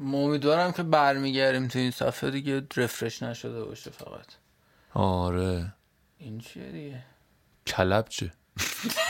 امیدوارم 0.00 0.72
که 0.72 0.82
برمیگردیم 0.82 1.68
تو 1.68 1.78
این 1.78 1.90
صفحه 1.90 2.30
دیگه. 2.30 2.62
refresh 2.76 3.22
نشده 3.22 3.64
باشه 3.64 3.90
فقط. 3.90 4.26
آره. 4.94 5.72
این 6.18 6.38
چیه 6.38 6.72
دیگه؟ 6.72 7.02
کلب 7.66 8.06
چه؟ 8.08 8.32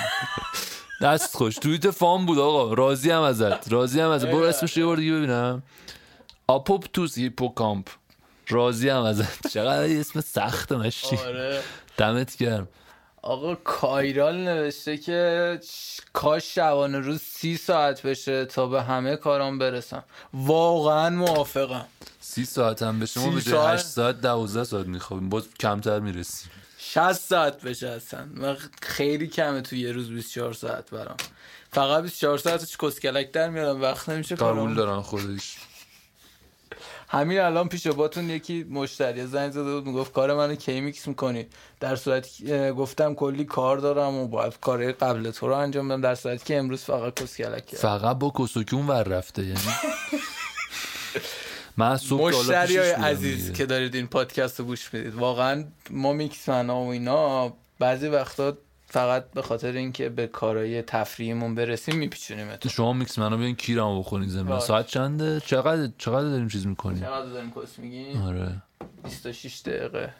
دست 1.02 1.36
خوش. 1.36 1.54
توییت 1.56 1.90
فام 1.90 2.26
بود 2.26 2.38
آقا. 2.38 2.74
راضی 2.74 3.10
هم 3.10 3.22
ازت. 3.22 3.72
راضی 3.72 4.00
هم 4.00 4.10
ازت. 4.10 4.26
برو 4.26 4.42
اسمش 4.44 4.76
یه 4.76 4.84
بار 4.86 4.96
دیگه 4.96 5.12
ببینم. 5.12 5.62
آپوپتوس 6.48 7.18
هیپوکامپ. 7.18 7.88
راضی 8.48 8.88
هم 8.88 9.02
ازت. 9.02 9.46
چقدر 9.46 10.00
اسم 10.00 10.20
سخت 10.20 10.72
مشتی 10.72 11.16
آره. 11.16 11.62
دمت 11.96 12.36
گرم. 12.36 12.68
آقا 13.22 13.54
کایرال 13.54 14.36
نوشته 14.36 14.96
که 14.96 15.60
کاش 16.12 16.54
شبانه 16.54 16.98
روز 16.98 17.20
سی 17.20 17.56
ساعت 17.56 18.02
بشه 18.02 18.44
تا 18.44 18.66
به 18.66 18.82
همه 18.82 19.16
کارام 19.16 19.58
برسم. 19.58 20.04
واقعا 20.34 21.10
موافقم. 21.10 21.86
سی 22.20 22.44
ساعت 22.44 22.82
هم 22.82 23.00
بشه. 23.00 23.20
ما 23.20 23.26
به 23.30 23.40
جای 23.42 23.52
ساعت؟ 23.52 23.74
هشت 23.74 23.86
ساعت 23.86 24.20
دوازده 24.20 24.64
ساعت 24.64 24.86
میخوابیم. 24.86 25.28
باز 25.28 25.44
کمتر 25.60 26.00
می‌رسیم. 26.00 26.50
60 26.78 27.12
ساعت 27.12 27.60
بشه 27.60 27.88
اصلا. 27.88 28.26
من 28.34 28.56
خیلی 28.82 29.26
کمه 29.26 29.60
تو 29.60 29.76
یه 29.76 29.92
روز 29.92 30.10
24 30.10 30.52
ساعت 30.52 30.90
برام. 30.90 31.16
فقط 31.72 32.02
24 32.02 32.38
ساعتش 32.38 32.76
کسکلک 32.76 33.32
در 33.32 33.48
میارم 33.48 33.82
وقت 33.82 34.08
نمیشه 34.08 34.36
قبول 34.36 34.74
دارن 34.74 35.00
خودش. 35.00 35.56
همین 37.08 37.40
الان 37.40 37.68
پیش 37.68 37.86
باتون 37.86 38.30
یکی 38.30 38.64
مشتری 38.70 39.26
زنگ 39.26 39.52
زده 39.52 39.74
بود 39.74 39.86
می‌گفت 39.86 40.12
کار 40.12 40.34
منو 40.34 40.54
کی 40.54 40.80
میکس 40.80 41.08
می‌کنی؟ 41.08 41.46
در 41.80 41.96
صورتی 41.96 42.52
اه، 42.52 42.72
گفتم 42.72 43.14
کلی 43.14 43.44
کار 43.44 43.78
دارم 43.78 44.14
و 44.14 44.28
باید 44.28 44.60
کار 44.60 44.92
قبل 44.92 45.30
تو 45.30 45.48
رو 45.48 45.54
انجام 45.54 45.88
بدم 45.88 46.00
در 46.00 46.14
صورتی 46.14 46.44
که 46.44 46.58
امروز 46.58 46.82
فقط 46.82 47.14
کسکلک 47.22 47.66
کردم. 47.66 47.82
فقط 47.82 48.18
با 48.18 48.32
کسوکیون 48.38 48.86
ور 48.86 49.02
رفته 49.02 49.42
یعنی؟ 49.42 49.60
مشتری 52.10 52.76
های 52.76 52.90
عزیز. 52.90 53.52
که 53.52 53.66
دارید 53.66 53.94
این 53.94 54.06
پادکست 54.06 54.60
رو 54.60 54.66
گوش 54.66 54.94
می‌دید. 54.94 55.14
واقعا 55.14 55.64
ما 55.90 56.12
mixman 56.12 56.70
و 56.70 56.76
اینا 56.76 57.52
بعضی 57.78 58.08
وقتا 58.08 58.56
فقط 58.88 59.30
به 59.30 59.42
خاطر 59.42 59.72
اینکه 59.72 60.08
به 60.08 60.26
کارهای 60.26 60.82
تفریحیمون 60.82 61.54
برسیم 61.54 61.96
میپیچونیم 61.96 62.48
شما 62.70 62.92
میکس 62.92 63.18
منو 63.18 63.36
بیاین 63.36 63.56
کیرمو 63.56 63.98
بخورین 64.00 64.28
زمین. 64.28 64.46
باش. 64.46 64.62
ساعت 64.62 64.86
چنده؟ 64.86 65.40
چقدر 65.40 65.90
چقدر 65.98 66.28
داریم 66.28 66.48
چیز 66.48 66.66
می‌کنیم؟ 66.66 67.00
چقدر 67.00 67.26
داریم 67.26 67.50
کس 67.50 67.78
میگیم؟ 67.78 68.22
آره. 68.22 68.62
26 69.04 69.60
دقیقه. 69.64 70.14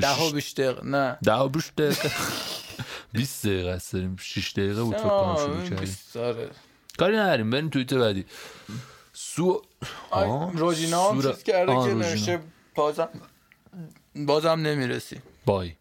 ده 0.00 0.22
و 0.22 0.30
بیش 0.30 0.52
دقیقه. 0.52 0.86
نه. 0.86 1.18
ده 1.24 1.34
و 1.34 1.48
بیش 1.48 1.72
دقیقه. 1.78 2.10
20 3.12 3.46
دقیقه 3.46 3.70
است 3.70 3.92
داریم. 3.92 4.16
6 4.20 4.52
دقیقه 4.52 4.82
بود 4.82 4.96
فکر 4.96 5.08
کنم 5.08 5.36
شروع 5.36 5.68
کردیم. 5.68 5.96
داره. 6.14 6.50
کاری 6.98 7.16
نداریم. 7.16 7.50
بریم 7.50 7.68
توییتر 7.68 7.98
بعدی. 7.98 8.24
سو 9.12 9.62
روژینا 10.54 11.10
هم 11.10 11.22
چیز 11.22 11.42
کرده 11.42 11.72
که. 11.72 11.94
نوشته 11.94 12.40
بازم 12.74 13.08
بازم 14.16 14.48
نمی‌رسی. 14.50 15.20
bye. 15.46 15.72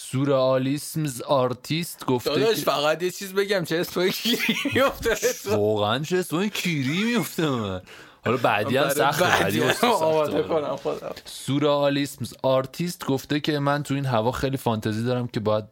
سورئالیسمز 0.00 1.22
آرتیست 1.22 2.06
گفته 2.06 2.30
داداش 2.30 2.58
فقط 2.58 3.02
یه 3.02 3.10
چیز 3.10 3.34
بگم 3.34 3.64
چه 3.64 3.76
اسمای 3.76 4.12
کیری 4.22 4.54
میفته 4.74 5.16
واقعا 5.56 5.98
چه 5.98 6.18
اسمای 6.18 6.50
کیری 6.50 7.04
میفته 7.04 7.50
من 7.50 7.82
حالا 8.24 8.36
بعدی 8.36 8.76
هم 8.76 8.88
سخته 8.88 9.24
بعدی 9.24 9.60
واسه 9.60 9.72
سخته. 9.72 9.86
آماده 9.86 10.42
کنم 10.42 10.76
خودم. 10.76 11.12
سورئالیسمز 11.24 12.34
آرتیست 12.42 13.06
گفته 13.06 13.40
که 13.40 13.58
من 13.58 13.82
تو 13.82 13.94
این 13.94 14.06
هوا 14.06 14.32
خیلی 14.32 14.56
فانتزی 14.56 15.04
دارم 15.04 15.28
که 15.28 15.40
باید 15.40 15.64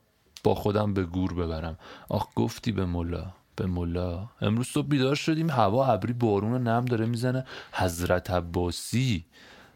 با 0.45 0.55
خودم 0.55 0.95
به 0.95 1.05
گور 1.05 1.35
ببرم. 1.35 1.79
آخ 2.09 2.27
گفتی 2.37 2.73
به 2.73 2.85
ملا 2.85 3.27
به 3.57 3.67
ملا. 3.67 4.29
امروز 4.41 4.67
صبح 4.67 4.87
بیدار 4.87 5.15
شدیم 5.15 5.51
هوا 5.51 5.87
ابری 5.87 6.13
بارون 6.13 6.53
و 6.53 6.59
نم 6.59 6.85
داره 6.85 7.07
می‌زنه. 7.07 7.47
حضرت 7.73 8.31
عباسی 8.31 9.25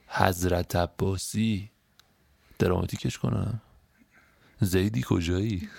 حضرت 0.08 0.76
عباسی. 0.76 1.70
دراماتیکش 2.58 3.18
کنم. 3.18 3.60
زیدی 4.60 5.04
کجایی؟ 5.08 5.68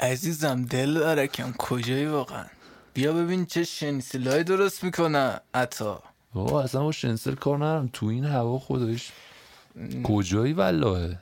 عزیزم 0.00 0.62
دل 0.62 0.94
داره 0.94 1.26
کم 1.26 1.52
کجایی 1.58 2.06
واقعا؟ 2.06 2.44
بیا 2.94 3.12
ببین 3.12 3.46
چه 3.46 3.64
شنسیلای 3.64 4.44
درست 4.44 4.84
می‌کنه 4.84 5.40
عطا. 5.54 6.02
بابا 6.34 6.62
اصلا 6.62 6.82
با 6.82 6.92
شنسل 6.92 7.34
کار 7.34 7.56
ندارم. 7.56 7.90
تو 7.92 8.06
این 8.06 8.24
هوا 8.24 8.58
خودش 8.58 9.12
کجایی 10.04 10.52
والله؟ 10.52 11.18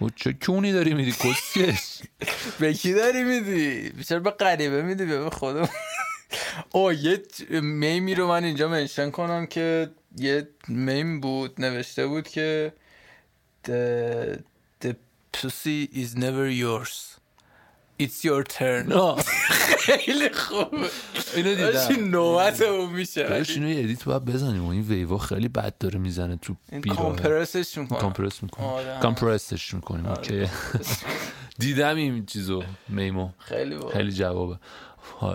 و 0.00 0.08
چه 0.16 0.32
کونی 0.32 0.72
داری 0.72 0.94
میری؟ 0.94 1.12
کسکش؟ 1.12 1.98
به 2.60 2.74
کی 2.74 2.94
داری 2.94 3.24
میدی؟ 3.24 3.90
بیشتر 3.90 4.18
به 4.18 4.30
غریبه 4.30 4.82
میدی؟ 4.82 5.06
به 5.06 5.30
خودم. 5.30 5.68
او 6.72 6.92
یه 6.92 7.22
میمی 7.50 8.14
رو 8.14 8.28
من 8.28 8.44
اینجا 8.44 8.68
منشن 8.68 9.10
کنم 9.10 9.46
که 9.46 9.90
یه 10.16 10.48
میم 10.68 11.20
بود 11.20 11.60
نوشته 11.60 12.06
بود 12.06 12.28
که 12.28 12.72
pussy 15.32 15.88
is 15.92 16.16
never 16.16 16.48
yours. 16.48 17.18
It's 17.98 18.24
your 18.24 18.42
turn. 18.44 18.92
خیلی 19.88 20.30
خوبه 20.30 20.88
اینو 21.36 21.54
داشتی 21.54 21.94
نوبت 21.96 22.60
اون 22.62 22.90
میشه. 22.90 23.28
داشت 23.28 23.50
اینو 23.50 23.68
یه 23.68 23.84
edit 23.84 24.04
باید 24.04 24.24
بزنیم 24.24 24.64
و 24.64 24.68
این 24.68 24.82
ویوا 24.82 25.18
خیلی 25.18 25.48
بد 25.48 25.78
داره 25.78 25.98
می‌زنه 25.98 26.36
تو 26.36 26.56
این 26.72 26.80
بیراه 26.80 26.98
compress 26.98 27.62
ش 27.62 27.78
می‌کنم 27.78 28.00
compress 28.00 28.42
می‌کنیم 28.42 28.68
آره. 28.68 28.98
compress 29.02 29.60
ش 29.60 29.74
می‌کنیم 29.74 30.06
اوکی. 30.06 30.46
دیدم 31.58 31.96
این 31.96 32.26
چیزو 32.26 32.62
میمو. 32.88 33.28
خیلی 33.38 33.76
خیلی 33.92 34.12
جوابه. 34.12 34.58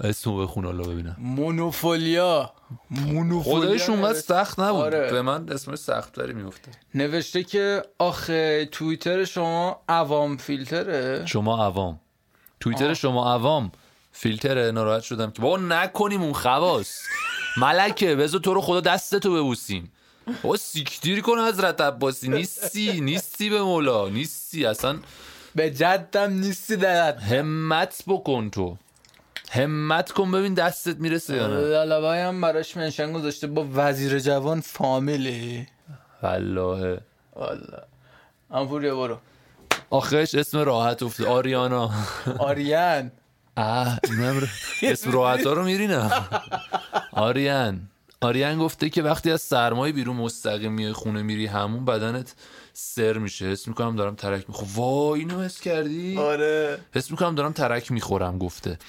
اسمو 0.04 0.38
بخون 0.44 0.66
حالا 0.66 0.84
ببینم. 0.84 1.16
مونوفولیا. 1.20 2.52
مونوفولیا 2.90 3.62
خدایش 3.62 3.90
اونقدر. 3.90 4.20
سخت 4.20 4.60
نبود. 4.60 4.82
آره. 4.82 5.12
به 5.12 5.22
من 5.22 5.50
اسمش 5.50 5.78
سخت 5.78 6.14
تری 6.14 6.34
میفته 6.34 6.72
نوشته 6.96 7.44
که 7.44 7.84
آخه 8.00 8.70
توییتر 8.72 9.26
شما 9.26 9.82
عوام 9.90 10.38
فیلتره؟ 10.38 11.26
شما 11.26 11.66
عوام. 11.66 12.00
توییتر 12.60 12.94
شما 12.94 13.34
عوام 13.34 13.72
فیلتر 14.12 14.72
ناراحت 14.72 15.04
شدم 15.04 15.32
که 15.32 15.42
بابا 15.42 15.58
نکنیم 15.58 16.22
اون 16.22 16.34
خواص. 16.34 17.00
ملکه 17.58 18.16
بذار 18.16 18.42
تو 18.42 18.54
رو 18.54 18.62
خدا 18.62 18.80
دستتو 18.80 19.34
ببوسیم. 19.34 19.92
بابا 20.44 20.58
سیکتیری 20.58 21.22
کن 21.22 21.40
حضرت 21.40 21.82
عباسی. 21.82 22.30
نیستی 22.30 23.02
نیستی 23.02 23.50
به 23.50 23.62
مولا. 23.62 24.10
نیستی. 24.10 24.66
اصلا 24.66 25.00
به 25.56 25.72
جدم 25.72 26.34
نیستی 26.34 26.76
درد 26.76 27.20
همت 27.20 28.04
بکن 28.08 28.50
تو. 28.50 28.78
همت 29.54 30.12
کن 30.12 30.32
ببین 30.32 30.54
دستت 30.54 30.98
می‌رسه 30.98 31.36
یا 31.36 31.48
نه. 31.48 31.54
لالابای 31.56 32.20
هم 32.20 32.42
براش 32.42 32.78
منشن 32.78 33.12
گذاشته 33.12 33.48
با 33.48 33.68
وزیر 33.74 34.20
جوان 34.20 34.62
فامیلی. 34.62 35.68
والله. 36.24 37.00
والا 37.36 37.84
امپوریا 38.52 38.96
برو. 38.96 39.18
آخرش 39.90 40.36
اسم 40.36 40.58
راحت 40.58 41.04
افته 41.04 41.28
آریانا. 41.28 41.92
آریان. 42.40 43.12
رو- 44.42 44.48
اسم 44.84 45.12
راحت 45.12 45.46
ها 45.48 45.54
رو 45.54 45.64
میرینم. 45.64 46.28
آریان. 47.12 47.82
آریان 48.22 48.60
گفته 48.60 48.90
که 48.90 49.04
وقتی 49.04 49.32
از 49.32 49.42
سرمایه 49.42 49.94
بیرون 49.94 50.16
مستقیم 50.16 50.72
میای 50.72 50.94
خونه 50.94 51.22
میری 51.22 51.46
همون 51.46 51.86
بدنت 51.86 52.34
سر 52.74 53.18
میشه 53.18 53.46
حس 53.46 53.68
می‌کنم 53.68 53.96
دارم 53.96 54.16
ترک 54.16 54.46
می‌خورم. 54.48 54.70
وای 54.76 55.20
اینو 55.20 55.42
حس 55.42 55.62
کردی؟ 55.62 56.18
آره. 56.18 56.80
حس 56.94 57.12
می‌کنم 57.12 57.36
دارم 57.36 57.52
ترک 57.52 57.92
می‌خورم 57.92 58.38
گفته. 58.38 58.80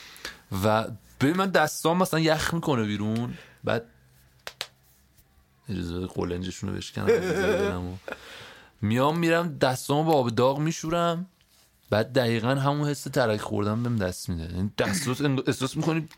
و 0.64 0.86
ببین 1.20 1.36
من 1.36 1.50
دستام 1.50 1.98
مثلا 1.98 2.20
یخ 2.20 2.54
می‌کنه 2.54 2.84
بیرون. 2.84 3.34
بعد 3.64 3.84
اجازه 5.68 6.06
قلنجشون 6.06 6.70
رو 6.70 6.76
بشکنم 6.76 7.98
میام 8.82 9.18
میرم 9.18 9.58
دستامو 9.58 10.04
با 10.04 10.12
آب 10.12 10.30
داغ 10.30 10.58
میشورم. 10.58 11.26
بعد 11.90 12.12
دقیقا 12.12 12.48
همون 12.48 12.88
حس 12.88 13.02
ترک 13.02 13.40
خوردن 13.40 13.82
بهم 13.82 13.96
دست 13.96 14.28
میده. 14.28 14.54
یعنی 14.54 14.70
دستات 14.78 15.20
احساس 15.46 15.76
می‌کنی 15.76 16.08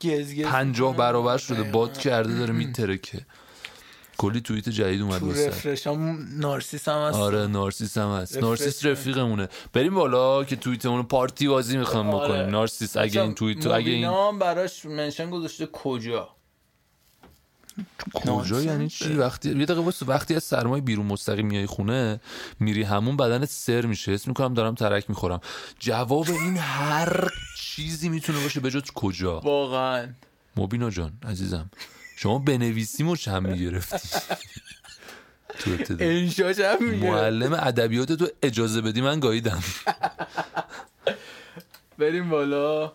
پنجاه 0.45 0.97
برابر 0.97 1.39
شده 1.39 1.63
باد 1.63 1.99
کرده 1.99 2.39
داره 2.39 2.53
میترکه. 2.53 3.27
کلی 4.19 4.41
توییت 4.41 4.69
جدید 4.69 5.03
اومد 5.03 5.21
تو 5.21 5.33
رفرش 5.33 5.87
هم 5.87 6.29
نارسیس 6.33 6.89
هم 6.89 7.09
هست. 7.09 7.17
آره 7.17 7.47
نارسیس 7.47 7.99
هم 7.99 8.09
هست. 8.09 8.37
نارسیس. 8.39 8.85
رفیقمونه. 8.85 9.49
بریم 9.73 9.95
بالا 9.95 10.45
که 10.45 10.57
توییتمون 10.57 10.97
رو 10.97 11.03
پارتی 11.03 11.49
بازی 11.49 11.77
می‌خوایم 11.79 12.11
آره. 12.11 12.29
بکنیم. 12.29 12.51
نارسیس 12.51 12.97
اگه 12.97 13.23
این 13.23 13.35
توییت 13.35 13.67
اگه 13.67 13.91
این 13.91 14.39
براش 14.39 14.87
منشن 14.87 15.31
گذاشته 15.31 15.69
کجا؟ 15.73 16.29
کجا. 18.15 18.63
یعنی 18.63 18.89
چی؟ 18.89 19.15
وقتی 19.15 19.49
یه 19.49 19.65
دقیقه 19.65 19.81
واسه 19.81 20.07
وقتی 20.07 20.35
از 20.35 20.45
سرمایه 20.45 20.83
بیرون 20.83 21.07
مستقیم 21.07 21.47
میای 21.47 21.67
خونه 21.67 22.21
میری 22.61 22.83
همون 22.83 23.17
بدنت 23.17 23.49
سر 23.49 23.87
میشه. 23.87 24.13
حس 24.13 24.29
می‌کنم 24.29 24.55
دارم 24.55 24.75
ترک 24.75 25.11
می‌خورم. 25.11 25.41
جواب 25.79 26.31
این 26.31 26.57
هر 26.57 27.29
چیزی 27.57 28.09
می‌تونه 28.09 28.43
باشه 28.43 28.61
به 28.61 28.71
جز 28.71 28.83
کجا؟ 28.95 29.41
واقعا. 29.41 30.09
مبینا 30.57 30.91
جان 30.91 31.13
عزیزم. 31.23 31.71
شما 32.17 32.39
بنویسیم 32.39 33.09
و 33.09 33.17
چم 33.17 33.43
می‌گرفتی. 33.43 34.09
تو 35.59 35.71
انشاش 36.01 36.59
هم 36.59 36.85
میگه 36.85 37.11
معلم 37.11 37.53
ادبیات 37.53 38.13
تو 38.13 38.29
اجازه 38.43 38.81
بدی 38.81 39.01
من 39.01 39.21
گاییدم. 39.21 39.63
بریم 41.99 42.31
بالا. 42.31 42.93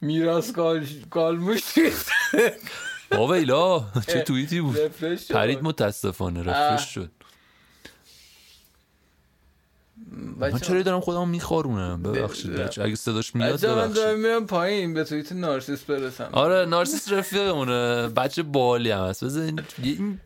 میراس 0.00 0.52
کال 0.52 0.86
کالموش 1.10 1.62
آقا 3.10 3.32
ویلا 3.32 3.86
چه 4.06 4.22
توییتی 4.22 4.60
بود. 4.60 4.78
رفرش 4.78 5.28
شد. 5.28 5.34
پرید 5.34 5.58
متاسفانه 5.62 6.42
رفرش 6.42 6.94
شد. 6.94 7.10
من 10.40 10.58
چرا؟ 10.58 10.82
دارم 10.82 11.00
خودم 11.00 11.28
میخارونم؟ 11.28 12.02
ببخشید 12.02 12.60
اگه 12.60 12.94
صداش 12.94 13.34
میاد 13.34 13.66
من 13.66 13.92
دارم 13.92 14.20
میرم 14.20 14.46
پایین 14.46 14.94
به 14.94 15.04
توییت 15.04 15.32
نارسیس 15.32 15.82
برسم. 15.82 16.28
آره 16.32 16.64
نارسیس 16.64 17.12
رفیقمونه. 17.12 18.08
بچه 18.08 18.42
بالی 18.42 18.90
هم 18.90 19.04
هست. 19.04 19.24
بذار 19.24 19.52
این 19.82 20.20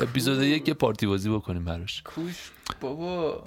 اپیزود 0.00 0.42
یک 0.42 0.68
یه 0.68 0.74
پارتی 0.74 1.06
بازی 1.06 1.30
بکنیم 1.30 1.64
براش. 1.64 2.02
کوش 2.02 2.50
بابا. 2.80 3.42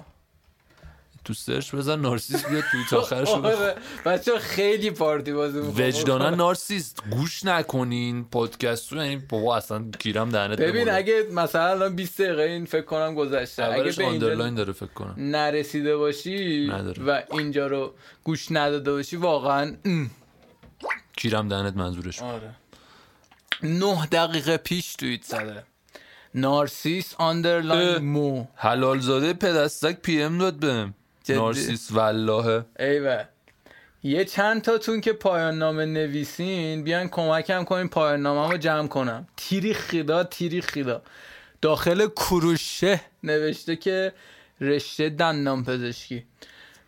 تو 1.24 1.34
search 1.34 1.74
بزن 1.74 2.00
نارسیس 2.00 2.46
بیاد 2.46 2.64
توییت 2.72 2.92
آخرش. 2.92 3.28
آره 3.44 3.74
بچه 4.06 4.38
خیلی 4.38 4.90
پارتی 4.90 5.32
بازی. 5.32 5.58
وجدانا 5.58 6.30
نارسیست 6.44 7.02
گوش 7.10 7.44
نکنین 7.44 8.24
پادکست 8.24 8.92
رو 8.92 8.98
یعنی 9.04 9.16
بابا 9.16 9.56
اصلا 9.56 9.84
کیرم 9.98 10.28
دهنت 10.30 10.58
ببین. 10.60 10.90
اگه 10.90 11.26
مثلا 11.32 11.66
الان 11.70 11.96
20 11.96 12.20
دقیقه 12.20 12.42
این 12.42 12.64
فکر 12.64 12.82
کنم 12.84 13.14
گذشته 13.14 13.64
اگه 13.64 13.92
به 13.92 14.04
underline 14.06 14.54
داره 14.54 14.72
فکر 14.72 14.86
کنم 14.92 15.14
نرسیده 15.18 15.96
باشی 15.96 16.68
نداره. 16.72 17.02
و 17.02 17.20
اینجا 17.38 17.66
رو 17.66 17.94
گوش 18.24 18.46
نداده 18.50 18.92
باشی 18.92 19.16
واقعا. 19.16 19.76
کیرم 21.16 21.48
دهنت 21.48 21.76
منظورش 21.76 22.22
آره 22.22 22.50
نه 23.62 24.06
دقیقه 24.06 24.56
پیش 24.56 24.94
توییت 24.96 25.24
زده 25.24 25.64
نارسیس 26.34 27.14
آندرلاین. 27.18 28.04
مو 28.04 28.44
حلال 28.54 28.98
زاده 28.98 29.32
پدستک 29.32 30.00
پی 30.00 30.22
ام 30.22 30.38
داد 30.38 30.54
بهم؟ 30.54 30.94
نارسیس 31.28 31.92
والله 31.92 32.64
ایوه. 32.78 33.24
یه 34.02 34.24
چند 34.24 34.62
تاتون 34.62 35.00
که 35.00 35.12
پایان 35.12 35.58
نامه 35.58 35.84
نویسین 35.86 36.84
بیان 36.84 37.08
کمکم 37.08 37.64
کنین 37.64 37.88
پایان 37.88 38.22
نامه 38.22 38.52
رو 38.52 38.58
جمع 38.58 38.88
کنم. 38.88 39.26
تیری 39.36 39.74
خیدا 39.74 40.24
تیری 40.24 40.60
خیدا. 40.60 41.02
داخل 41.60 42.06
کروشه 42.06 43.00
نوشته 43.22 43.76
که 43.76 44.12
رشته 44.60 45.08
دندان 45.08 45.64
پزشکی. 45.64 46.24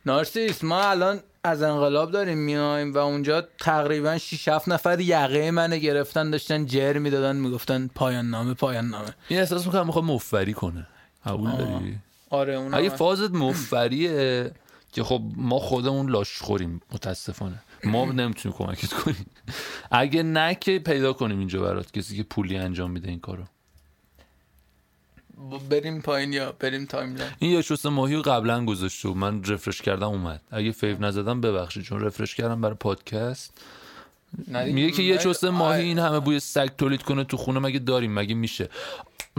نارسیس 0.06 0.64
ما 0.64 0.82
الان 0.82 1.20
از 1.44 1.62
انقلاب 1.62 2.10
داریم 2.10 2.38
میایم 2.38 2.94
و 2.94 2.98
اونجا 2.98 3.48
تقریبا 3.60 4.18
6 4.18 4.48
7 4.48 4.68
نفر 4.68 5.00
یقه 5.00 5.50
منو 5.50 5.76
گرفتن 5.76 6.30
داشتن 6.30 6.66
جر 6.66 6.98
می‌دادن 6.98 7.36
می‌گفتن 7.36 7.90
پایان 7.94 8.30
نامه 8.30 8.54
پایان 8.54 8.88
نامه. 8.88 9.14
این 9.28 9.38
احساس 9.38 9.66
می‌کنم 9.66 9.86
می‌خواد 9.86 10.04
مفری 10.04 10.52
کنه. 10.52 10.86
قبول 11.26 11.50
داری؟ 11.50 11.98
آره 12.34 12.54
اون 12.54 12.74
اگه 12.74 12.88
فازت 12.88 13.30
مفریه 13.30 14.50
که 14.92 15.04
خب 15.04 15.22
ما 15.36 15.58
خودمون 15.58 16.10
لاش 16.10 16.38
خوریم 16.38 16.80
متاسفانه. 16.92 17.62
ما 17.84 18.04
نمی‌تونیم 18.04 18.58
کمکت 18.58 18.92
کنیم. 18.92 19.26
اگه 19.90 20.22
نه 20.22 20.54
که 20.54 20.78
پیدا 20.78 21.12
کنیم 21.12 21.38
اینجا 21.38 21.60
برات 21.60 21.92
کسی 21.92 22.16
که 22.16 22.22
پولی 22.22 22.56
انجام 22.56 22.90
میده 22.90 23.08
این 23.08 23.20
کارو. 23.20 23.44
بریم 25.70 26.00
پایین 26.00 26.32
یا 26.32 26.52
بریم 26.52 26.86
timeline؟ 26.86 27.30
این 27.38 27.50
یه 27.50 27.62
شست 27.62 27.86
ماهی 27.86 28.14
رو 28.14 28.22
قبلا 28.22 28.64
گذاشته 28.64 29.08
من 29.08 29.44
refresh 29.44 29.82
کردم 29.82 30.08
اومد. 30.08 30.40
اگه 30.50 30.72
fav 30.72 31.00
نزدم 31.00 31.40
ببخشید 31.40 31.82
چون 31.82 32.00
refresh 32.00 32.34
کردم 32.34 32.60
برای 32.60 32.74
پادکست. 32.74 33.60
میگه 34.66 34.90
که 34.90 35.02
یه 35.02 35.18
چست 35.18 35.44
ماهی 35.44 35.84
این 35.84 35.98
همه 35.98 36.20
بوی 36.20 36.40
سگ 36.40 36.68
تولید 36.78 37.02
کنه 37.02 37.24
تو 37.24 37.36
خونه 37.36 37.60
مگه 37.60 37.78
داریم؟ 37.78 38.14
مگه 38.14 38.34
میشه؟ 38.34 38.68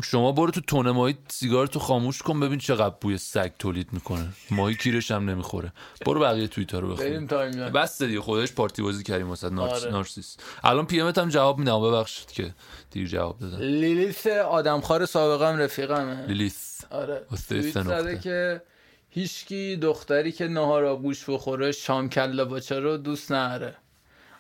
شما 0.04 0.32
برو 0.32 0.52
تو 0.52 0.62
تونه 0.62 0.92
ماهی 0.92 1.18
سیگار 1.28 1.68
تو 1.68 1.80
خاموش 1.80 2.22
کن 2.22 2.40
ببین 2.40 2.60
چقدر 2.60 2.96
بوی 3.02 3.18
سگ 3.18 3.52
تولید 3.60 3.88
می‌کنه. 3.92 4.28
ماهی 4.52 4.76
کیرش 4.76 5.12
هم 5.12 5.30
نمی‌خوره. 5.30 5.74
برو 6.06 6.20
بقیه 6.20 6.48
توییتر 6.48 6.80
رو 6.80 6.94
بخون. 6.94 7.26
بس 7.72 8.04
دیگه 8.04 8.22
خودش 8.22 8.54
پارتی 8.54 8.82
بازی 8.82 9.04
کردیم 9.04 9.30
واسه 9.30 9.50
نارس... 9.50 9.84
آره. 9.84 9.92
نارسیس. 9.92 10.38
الان 10.64 10.86
پی 10.86 11.00
هم 11.00 11.30
جواب 11.30 11.58
میدم 11.58 11.82
ببخشید 11.82 12.32
که 12.32 12.54
دیر 12.92 13.08
جواب 13.08 13.40
دادم. 13.40 13.58
لیلیت 13.58 14.28
آدمخوار 14.28 15.06
سابقم 15.06 15.58
رفیقمه. 15.58 16.26
لیلیث 16.28 16.84
آره. 16.92 17.22
زده. 17.30 18.20
که 18.20 18.62
هیچکی 19.10 19.76
دختری 19.76 20.32
که 20.32 20.48
نهار 20.48 20.86
آبگوش 20.86 21.30
بخوره 21.30 21.72
شام 21.72 22.10
کله 22.10 22.44
باچه 22.44 22.80
رو 22.80 22.98
دوست 22.98 23.32
نره 23.32 23.76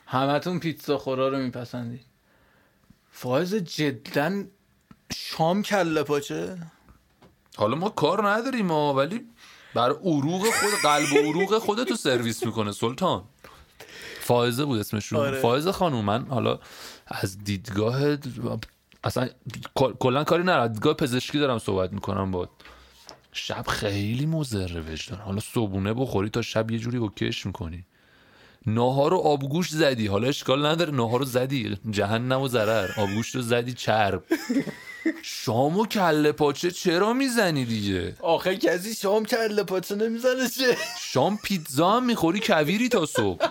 همتون 0.05 0.59
پیتزا 0.59 0.97
خورا 0.97 1.27
رو 1.29 1.37
میپسندید 1.37 2.05
فایز 3.11 3.55
جدا 3.55 4.43
شام 5.13 5.61
کله 5.61 6.03
پاچه. 6.03 6.57
حالا 7.57 7.75
ما 7.75 7.89
کار 7.89 8.29
نداریم 8.29 8.65
ما 8.65 8.93
ولی 8.93 9.25
بر 9.73 9.89
عروق 9.89 10.41
خود 10.45 10.73
قلب 10.83 11.13
و 11.13 11.17
عروق 11.17 11.57
خودتو 11.57 11.95
سرویس 11.95 12.45
می‌کنه 12.45 12.71
سلطان. 12.71 13.23
فائزه 14.21 14.65
بود 14.65 14.79
اسمش 14.79 15.05
رو 15.07 15.17
آره. 15.19 15.41
فائزه 15.41 15.71
خانوم 15.71 16.05
من 16.05 16.25
حالا 16.27 16.59
از 17.07 17.37
دیدگاه 17.43 18.01
اصلا 19.03 19.29
کل- 19.75 19.93
کلا 19.99 20.23
کاری 20.23 20.43
ندارم. 20.43 20.67
دیدگاه 20.67 20.93
پزشکی 20.93 21.39
دارم 21.39 21.59
صحبت 21.59 21.93
می‌کنم 21.93 22.31
با 22.31 22.49
شب 23.31 23.65
خیلی 23.67 24.25
مضر 24.25 24.81
وجدان 24.91 25.19
حالا 25.19 25.39
صبونه 25.39 25.93
بخوری 25.93 26.29
تا 26.29 26.41
شب 26.41 26.71
یه 26.71 26.79
جوری 26.79 26.97
اوکیش 26.97 27.45
می‌کنی. 27.45 27.85
ناهار 28.67 29.11
رو 29.11 29.17
آبگوش 29.17 29.69
زدی. 29.69 30.07
حالا 30.07 30.27
اشکال 30.27 30.65
نداره. 30.65 30.91
ناهار 30.91 31.19
رو 31.19 31.25
زدی. 31.25 31.77
جهنم 31.89 32.41
و 32.41 32.47
ضرر. 32.47 32.89
آبگوش 32.97 33.35
رو 33.35 33.41
زدی. 33.41 33.73
چرب. 33.73 34.23
شام 35.21 35.79
و 35.79 35.85
کله 35.85 36.31
پاچه 36.31 36.71
چرا 36.71 37.13
می‌زنی 37.13 37.65
دیگه؟ 37.65 38.15
آخه 38.21 38.57
کسی 38.57 38.93
شام 38.93 39.25
کله 39.25 39.63
پاچه 39.63 39.95
نمی‌زنه 39.95 40.49
چه؟ 40.49 40.77
شام 40.99 41.39
پیتزا 41.43 41.91
هم 41.91 42.05
می‌خوری 42.05 42.39
کویری 42.39 42.89
تا 42.89 43.05
صبح. 43.05 43.47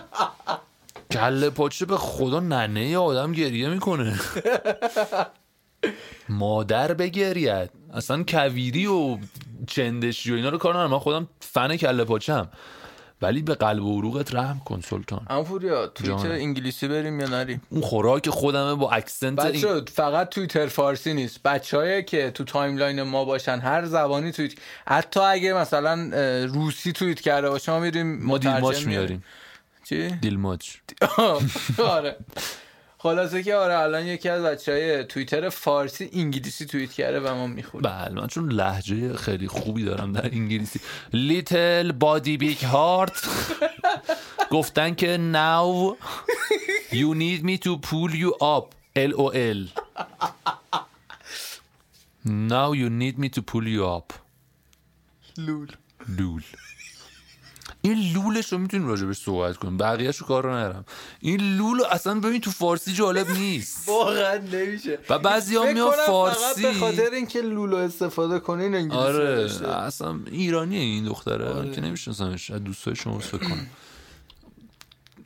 کله 1.11 1.49
پاچه 1.49 1.85
به 1.85 1.97
خدا 1.97 2.39
ننه 2.39 2.97
آدم 2.97 3.31
گریه 3.31 3.69
می‌کنه. 3.69 4.19
مادر 6.29 6.93
بگرید 6.93 7.69
اصلا 7.93 8.23
کویری 8.23 8.85
و 8.85 9.17
چندشی 9.67 10.31
و 10.31 10.35
اینا 10.35 10.49
رو 10.49 10.57
کار 10.57 10.73
ندارم. 10.73 10.91
من 10.91 10.99
خودم 10.99 11.27
فن 11.39 11.77
کله 11.77 12.03
پاچم 12.03 12.49
ولی 13.21 13.41
به 13.41 13.55
قلب 13.55 13.83
و 13.83 13.99
عروقت 13.99 14.35
رحم 14.35 14.61
کن 14.65 14.81
سلطان. 14.81 15.43
پوریا 15.43 15.87
توییتر. 15.87 16.31
انگلیسی 16.31 16.87
بریم 16.87 17.19
یا 17.19 17.27
نریم؟ 17.27 17.61
اون 17.69 17.81
خوراک 17.81 18.29
خودمه 18.29 18.75
با 18.75 18.91
accent 18.91 19.39
این... 19.39 19.85
فقط 19.85 20.29
توییتر 20.29 20.67
فارسی 20.67 21.13
نیست. 21.13 21.43
بچه 21.43 22.03
که 22.03 22.31
تو 22.31 22.43
timeline 22.43 23.01
ما 23.01 23.25
باشن 23.25 23.59
هر 23.59 23.85
زبانی 23.85 24.31
توییت 24.31 24.53
حتی 24.87 25.19
اگه 25.19 25.53
مثلا 25.53 26.09
روسی 26.45 26.91
توییت 26.91 27.21
کرده 27.21 27.49
باشه 27.49 27.71
ما 27.71 27.79
میریم 27.79 28.23
ما 28.23 28.37
دیلماچ 28.37 28.85
میاریم. 28.85 29.23
چی؟ 29.83 30.07
دیلماچ. 30.07 30.75
آره. 31.77 32.15
خلاصه 33.05 33.43
که 33.43 33.55
آره 33.55 33.77
الان 33.79 34.05
یکی 34.05 34.29
از 34.29 34.43
بچه 34.43 34.71
های 34.71 35.03
توییتر 35.03 35.49
فارسی 35.49 36.09
انگلیسی 36.13 36.65
توییت 36.65 36.91
کرده 36.91 37.19
و 37.19 37.35
ما 37.35 37.47
می‌خوریم 37.47 37.91
بله 37.91 38.21
من 38.21 38.27
چون 38.27 38.51
لهجه 38.51 39.13
خیلی 39.13 39.47
خوبی 39.47 39.83
دارم 39.83 40.13
در 40.13 40.25
انگلیسی. 40.25 40.79
little 41.13 41.91
body 41.91 42.37
big 42.37 42.65
heart 42.65 43.27
گفتن 44.51 44.95
که 44.95 45.17
now 45.33 45.95
you 46.91 47.13
need 47.15 47.43
me 47.43 47.57
to 47.57 47.77
pull 47.77 48.11
you 48.15 48.31
up. 48.55 48.65
LOL 48.97 49.61
now 52.25 52.71
you 52.81 52.89
need 52.89 53.19
me 53.19 53.29
to 53.29 53.41
pull 53.41 53.67
you 53.67 53.83
up. 53.97 54.13
LOL. 55.37 55.71
LOL. 56.07 56.43
این 57.85 58.13
LOL 58.13 58.37
ش 58.37 58.53
رو 58.53 58.57
می‌تونیم 58.57 58.87
راجبش 58.87 59.17
صحبت 59.17 59.57
کنیم 59.57 59.77
بقیهش 59.77 60.17
رو 60.17 60.27
کار 60.27 60.43
رو 60.43 60.51
نرم 60.53 60.85
این 61.19 61.57
LOL 61.57 61.81
اصلا 61.91 62.19
ببین 62.19 62.41
تو 62.41 62.51
فارسی 62.51 62.93
جالب 62.93 63.29
نیست. 63.29 63.89
واقعا 63.89 64.37
نمیشه. 64.37 64.99
و 65.09 65.19
بعضی 65.19 65.55
ها 65.55 65.73
میان 65.73 65.91
فارسی 66.07 66.61
به 66.61 66.73
خاطر 66.73 67.09
اینکه 67.13 67.41
لولو 67.41 67.75
استفاده 67.75 68.39
کنین 68.39 68.75
انگلیسی 68.75 69.03
آره 69.03 69.35
نوشته. 69.35 69.67
اصلا 69.67 70.19
ایرانیه 70.31 70.79
این 70.79 71.05
دختره. 71.05 71.45
آره. 71.45 71.71
که 71.71 71.81
نمیشناسمش. 71.81 72.51
از 72.51 72.63
دوستای 72.63 72.95
شما 72.95 73.19
فکر 73.19 73.37
کنم. 73.37 73.67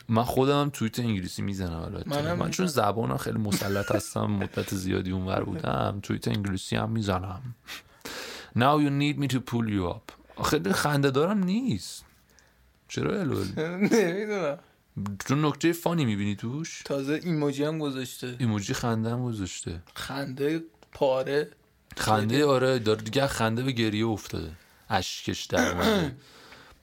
من 0.10 0.24
خودم 0.24 0.62
هم 0.62 0.70
توییت 0.70 1.00
انگلیسی 1.00 1.42
می‌زنم 1.42 1.80
البته. 1.82 2.10
منم 2.10 2.38
من 2.38 2.52
چون 2.52 2.68
زبانم 2.68 3.18
خیلی 3.18 3.38
مسلط 3.38 3.92
هستم 3.92 4.26
مدت 4.26 4.76
زیادی 4.76 5.12
اونور 5.12 5.44
بودم 5.44 6.00
توییت 6.04 6.28
انگلیسی 6.28 6.76
هم 6.76 6.90
می‌زنم. 6.90 7.42
Now 8.58 8.80
you 8.84 8.90
need 9.02 9.24
me 9.24 9.36
to 9.36 9.40
pull 9.52 9.68
you 9.70 9.94
up. 9.96 10.44
خیلی 10.46 10.74
خنده 10.74 11.12
دارم 11.12 11.44
نیست. 11.44 12.06
چرا 12.90 13.20
الول 13.20 13.48
نمی‌دونم. 13.92 14.60
چون 15.28 15.46
نکته 15.46 15.74
فانی 15.74 16.06
می‌بینی 16.06 16.36
توش؟ 16.36 16.82
تازه 16.86 17.20
ایموجی 17.24 17.64
هم 17.64 17.80
گذاشته. 17.80 18.36
ایموجی 18.40 18.74
خنده 18.74 19.10
هم 19.10 19.24
گذاشته. 19.26 19.82
خنده 19.96 20.64
پاره. 20.92 21.52
خنده 21.98 22.46
آره 22.46 22.80
داره 22.80 23.02
دیگه 23.02 23.28
خنده 23.28 23.64
به 23.64 23.72
گریه 23.72 24.08
افتاده. 24.08 24.52
اشکش 24.90 25.46
در 25.46 25.72
اومده. 25.72 26.16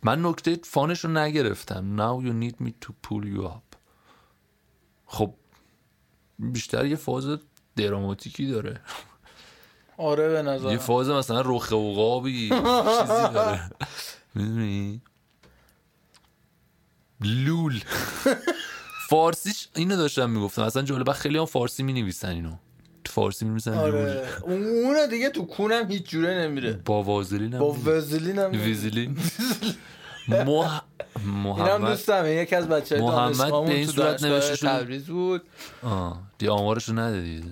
من 0.03 0.27
نکته 0.27 0.59
فانش 0.65 1.05
رو 1.05 1.11
نگرفتم. 1.11 1.97
Now 1.97 2.25
you 2.27 2.33
need 2.45 2.67
me 2.67 2.71
to 2.87 2.89
pull 3.09 3.25
you 3.37 3.45
up. 3.45 3.77
خب 5.07 5.35
بیشتر 6.39 6.87
یه 6.87 6.97
فاز 6.97 7.39
دراماتیکی 7.77 8.47
داره. 8.47 8.81
آره 9.99 10.29
به 10.29 10.35
یه 10.35 10.43
نظر 10.43 10.77
فاز 10.77 11.09
مثلا 11.11 11.43
رخ 11.47 11.73
عقابی 11.73 12.49
چیزی 13.01 13.33
داره. 13.35 13.71
می‌دونی؟ 14.35 15.03
لول. 17.25 17.81
فارسیش 19.09 19.69
اینو 19.77 19.97
داشتم 19.97 20.31
می‌گفتم. 20.31 20.63
اصلا 20.63 20.83
جالبه 20.83 21.13
خیلی 21.13 21.39
هم 21.39 21.45
فارسی 21.45 21.83
می 21.83 21.93
نویسن 21.93 22.29
اینو. 22.29 22.53
تو 23.05 23.13
فارسی 23.13 23.45
می 23.45 23.51
نویسن 23.51 23.75
آره. 23.75 24.27
اون- 24.43 24.67
اونه 24.67 25.07
دیگه 25.07 25.31
تو 25.31 25.47
کونم 25.47 25.91
هیچ 25.91 26.03
جوره 26.09 26.35
نمیره 26.35 26.73
با 26.85 27.03
وازلین 27.03 27.59
با 27.59 27.73
نویسن. 27.73 27.91
وزلین 27.91 28.39
هم. 28.39 28.51
ویزیلی 28.51 29.07
مح... 30.29 30.47
اینم 30.47 30.81
محمد 31.43 31.91
دوستمه 31.91 32.31
یکی 32.31 32.57
از 32.57 32.69
بچه 32.69 33.01
محمد 33.01 33.51
به 33.67 33.75
این 33.75 33.87
صورت 33.87 34.23
نوشته 34.23 34.57
شده. 34.57 34.69
تبریز 34.69 35.07
بود. 35.07 35.43
آه. 35.83 36.21
دی 36.39 36.49
آمارشو 36.49 36.93
ندادی. 36.93 37.45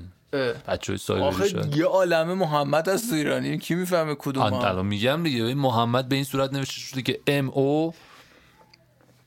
بچه 0.68 0.92
های 0.92 0.98
سایبری 0.98 1.28
آخه 1.28 1.48
شاید. 1.48 1.76
یه 1.76 1.84
عالمه 1.84 2.34
محمد 2.34 2.88
از 2.88 3.12
ایرانی 3.12 3.58
کی 3.58 3.74
می‌فهمه 3.74 4.14
کدوم 4.18 4.42
الان 4.42 4.86
میگم 4.86 5.22
دیگه. 5.22 5.54
محمد 5.54 6.08
به 6.08 6.14
این 6.14 6.24
صورت 6.24 6.52
نوشته 6.52 6.80
شده 6.80 7.02
که 7.02 7.20
ام 7.26 7.50
او 7.50 7.94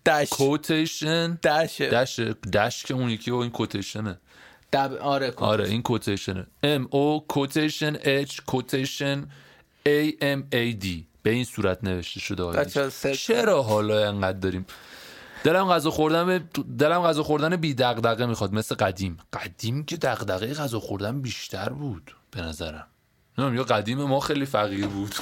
دش 0.07 0.29
کوتیشن. 0.29 1.33
دشه. 1.33 1.89
دش 1.89 2.19
دش 2.53 2.83
که 2.83 2.93
اون 2.93 3.09
یکی 3.09 3.31
و 3.31 3.35
این 3.35 3.51
کوتیشنه. 3.51 4.19
دب... 4.73 4.93
آره 5.01 5.31
کن. 5.31 5.45
آره 5.45 5.69
این 5.69 5.81
کوتیشنه. 5.81 6.47
ام 6.63 6.87
او 6.91 7.25
کوتیشن 7.27 7.97
اچ 8.01 8.39
کوتیشن 8.45 9.29
ای 9.85 10.17
ام 10.21 10.47
ای 10.51 10.73
دی 10.73 11.07
به 11.23 11.29
این 11.29 11.43
صورت 11.43 11.83
نوشته 11.83 12.19
شده 12.19 12.65
چرا 13.15 13.63
حالا 13.63 14.07
انقدر 14.07 14.39
داریم؟ 14.39 14.65
دلم 15.43 15.65
غذا 15.65 15.91
خوردن 15.91 16.49
دلم 16.79 17.01
غذا 17.01 17.23
خوردن 17.23 17.55
بی 17.55 17.73
دغدغه 17.73 18.25
می‌خواد 18.25 18.53
مثل 18.53 18.75
قدیم. 18.75 19.17
قدیم 19.33 19.83
که 19.83 19.97
دغدغه 19.97 20.53
غذا 20.53 20.79
خوردن 20.79 21.21
بیشتر 21.21 21.69
بود 21.69 22.15
به 22.31 22.41
نظرم. 22.41 22.87
نمی‌دونم 23.37 23.57
یا 23.57 23.63
قدیم 23.63 24.03
ما 24.03 24.19
خیلی 24.19 24.45
فقیر 24.45 24.87
بود. 24.87 25.15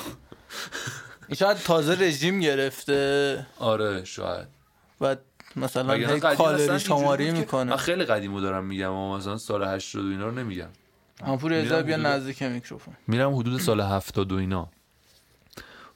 شاید 1.35 1.57
تازه 1.57 1.93
رژیم 1.99 2.39
گرفته. 2.39 3.45
آره 3.59 4.05
شاید. 4.05 4.54
و 5.01 5.15
مثلا 5.55 5.93
هی 5.93 6.19
کالری 6.19 6.79
شماری 6.79 7.31
می‌کنه. 7.31 7.71
من 7.71 7.77
خیلی 7.77 8.05
قدیمو 8.05 8.41
دارم 8.41 8.65
میگم 8.65 8.91
اما 8.91 9.17
مثلا 9.17 9.37
سال 9.37 9.63
80 9.63 10.05
و 10.05 10.09
اینا 10.09 10.25
رو 10.25 10.31
نمیگم. 10.31 10.67
همپور 11.25 11.53
ازا 11.53 11.81
بیا 11.81 11.95
حدود- 11.95 12.05
نزدیک 12.07 12.43
میکروفون. 12.43 12.93
میرم 13.07 13.35
حدود 13.35 13.61
سال 13.61 13.81
70 13.81 14.31
و 14.31 14.35
اینا. 14.35 14.69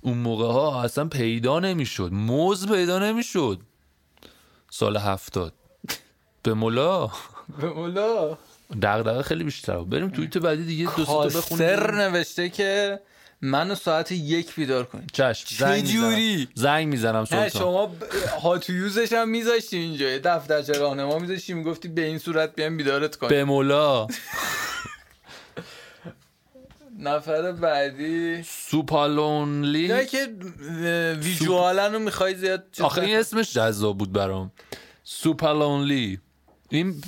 اون 0.02 0.18
موقع 0.18 0.45
ها 0.45 0.84
اصلا 0.84 1.06
پیدا 1.06 1.60
نمی‌شد. 1.60 2.10
موز 2.12 2.68
پیدا 2.72 3.00
نمی‌شد. 3.00 3.60
سال 4.70 4.97
هفتاد. 4.97 5.54
به 6.43 6.54
ملا 6.54 7.08
به 7.62 7.70
مولا. 7.74 8.38
دغدغه 8.82 9.22
خیلی 9.24 9.43
بیشتر 9.43 9.78
بریم 9.78 10.10
توییت 10.10 10.38
بعدی 10.38 10.66
دیگه. 10.66 10.95
دو 10.97 11.06
تا 11.06 11.20
بخونیم. 11.20 11.66
نوشته 11.95 12.50
که 12.50 13.00
منو 13.42 13.76
ساعت 13.76 14.12
یک 14.12 14.56
بیدار 14.56 14.86
کنید 14.86 15.10
چشم 15.14 15.56
زنگ 15.56 15.84
جوری؟ 15.84 16.48
زنگ 16.56 16.88
می‌زنم 16.88 17.26
سلطان. 17.26 17.50
شما 17.50 17.86
ب... 17.86 18.04
هاتو 18.42 18.74
یوزش 18.74 19.14
هم 19.14 19.30
میذاشتی 19.30 19.78
اینجا. 19.78 20.18
دفترچه 20.18 20.74
راهنما 20.74 21.20
میذاشتی 21.20 21.54
می‌گفتی 21.54 21.88
به 21.88 22.06
این 22.06 22.18
صورت 22.18 22.56
بیام 22.56 22.78
بیدارت 22.78 23.16
کنیم. 23.16 23.30
به 23.30 23.44
مولا. 23.44 24.08
نفر 27.00 27.52
بعدی. 27.52 28.44
سوپالونلی. 28.44 29.88
نه 29.88 30.06
که 30.06 30.28
ویژوالا 31.22 31.88
رو 31.88 32.00
می‌خوای 32.00 32.36
زیاد 32.36 32.66
آخه 32.82 33.02
این. 33.02 33.16
اسمش 33.18 33.54
جذاب 33.54 33.98
بود 33.98 34.12
برام. 34.12 34.52
سوپالونلی. 35.04 36.20
این 36.70 37.02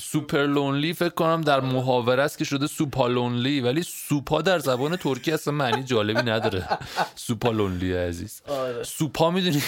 سوپر 0.00 0.46
لونلی 0.46 0.92
فکر 0.92 1.14
کنم 1.14 1.40
در 1.40 1.60
محاوره 1.60 2.22
است 2.22 2.38
که 2.38 2.44
شده 2.44 2.66
سوپالونلی 2.66 3.60
ولی 3.60 3.82
سوپا 3.82 4.42
در 4.42 4.58
زبان 4.58 4.96
ترکی 4.96 5.32
اصلا 5.32 5.54
معنی 5.54 5.82
جالبی 5.82 6.30
نداره. 6.30 6.78
سوپالونلی 7.14 7.92
عزیز. 7.92 8.42
آره. 8.48 8.82
سوپا 8.82 9.30
می‌دونی؟ 9.30 9.62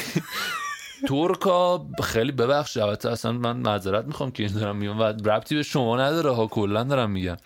ترکا 1.09 1.87
خیلی 2.03 2.33
ببخش 2.33 2.77
البته 2.77 3.11
اصلا 3.11 3.33
من 3.33 3.57
معذرت 3.57 4.05
می‌خوام 4.05 4.31
که 4.31 4.43
این 4.43 4.53
دارم 4.53 4.77
میگم 4.77 4.99
و 4.99 5.03
ربطی 5.03 5.55
به 5.55 5.63
شما 5.63 5.97
نداره 6.01 6.31
ها 6.31 6.47
کلا 6.47 6.85
دارم 6.85 7.11
میگم. 7.11 7.37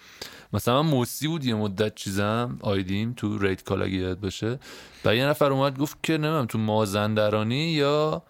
مثلا 0.53 0.83
من 0.83 0.91
موسی 0.91 1.29
بود 1.29 1.45
یه 1.45 1.55
مدت 1.55 1.95
چیزم 1.95 2.59
آیدیم 2.63 3.13
تو 3.17 3.39
ریت 3.39 3.65
کال 3.65 3.83
اگه 3.83 3.95
یاد 3.95 4.21
باشه. 4.21 4.59
و 5.05 5.17
یه 5.17 5.27
نفر 5.27 5.53
اومد 5.53 5.79
گفت 5.79 5.97
که 6.03 6.19
نمیم 6.19 6.47
تو 6.47 6.59
مازندرانی 6.59 7.73
یا 7.73 8.23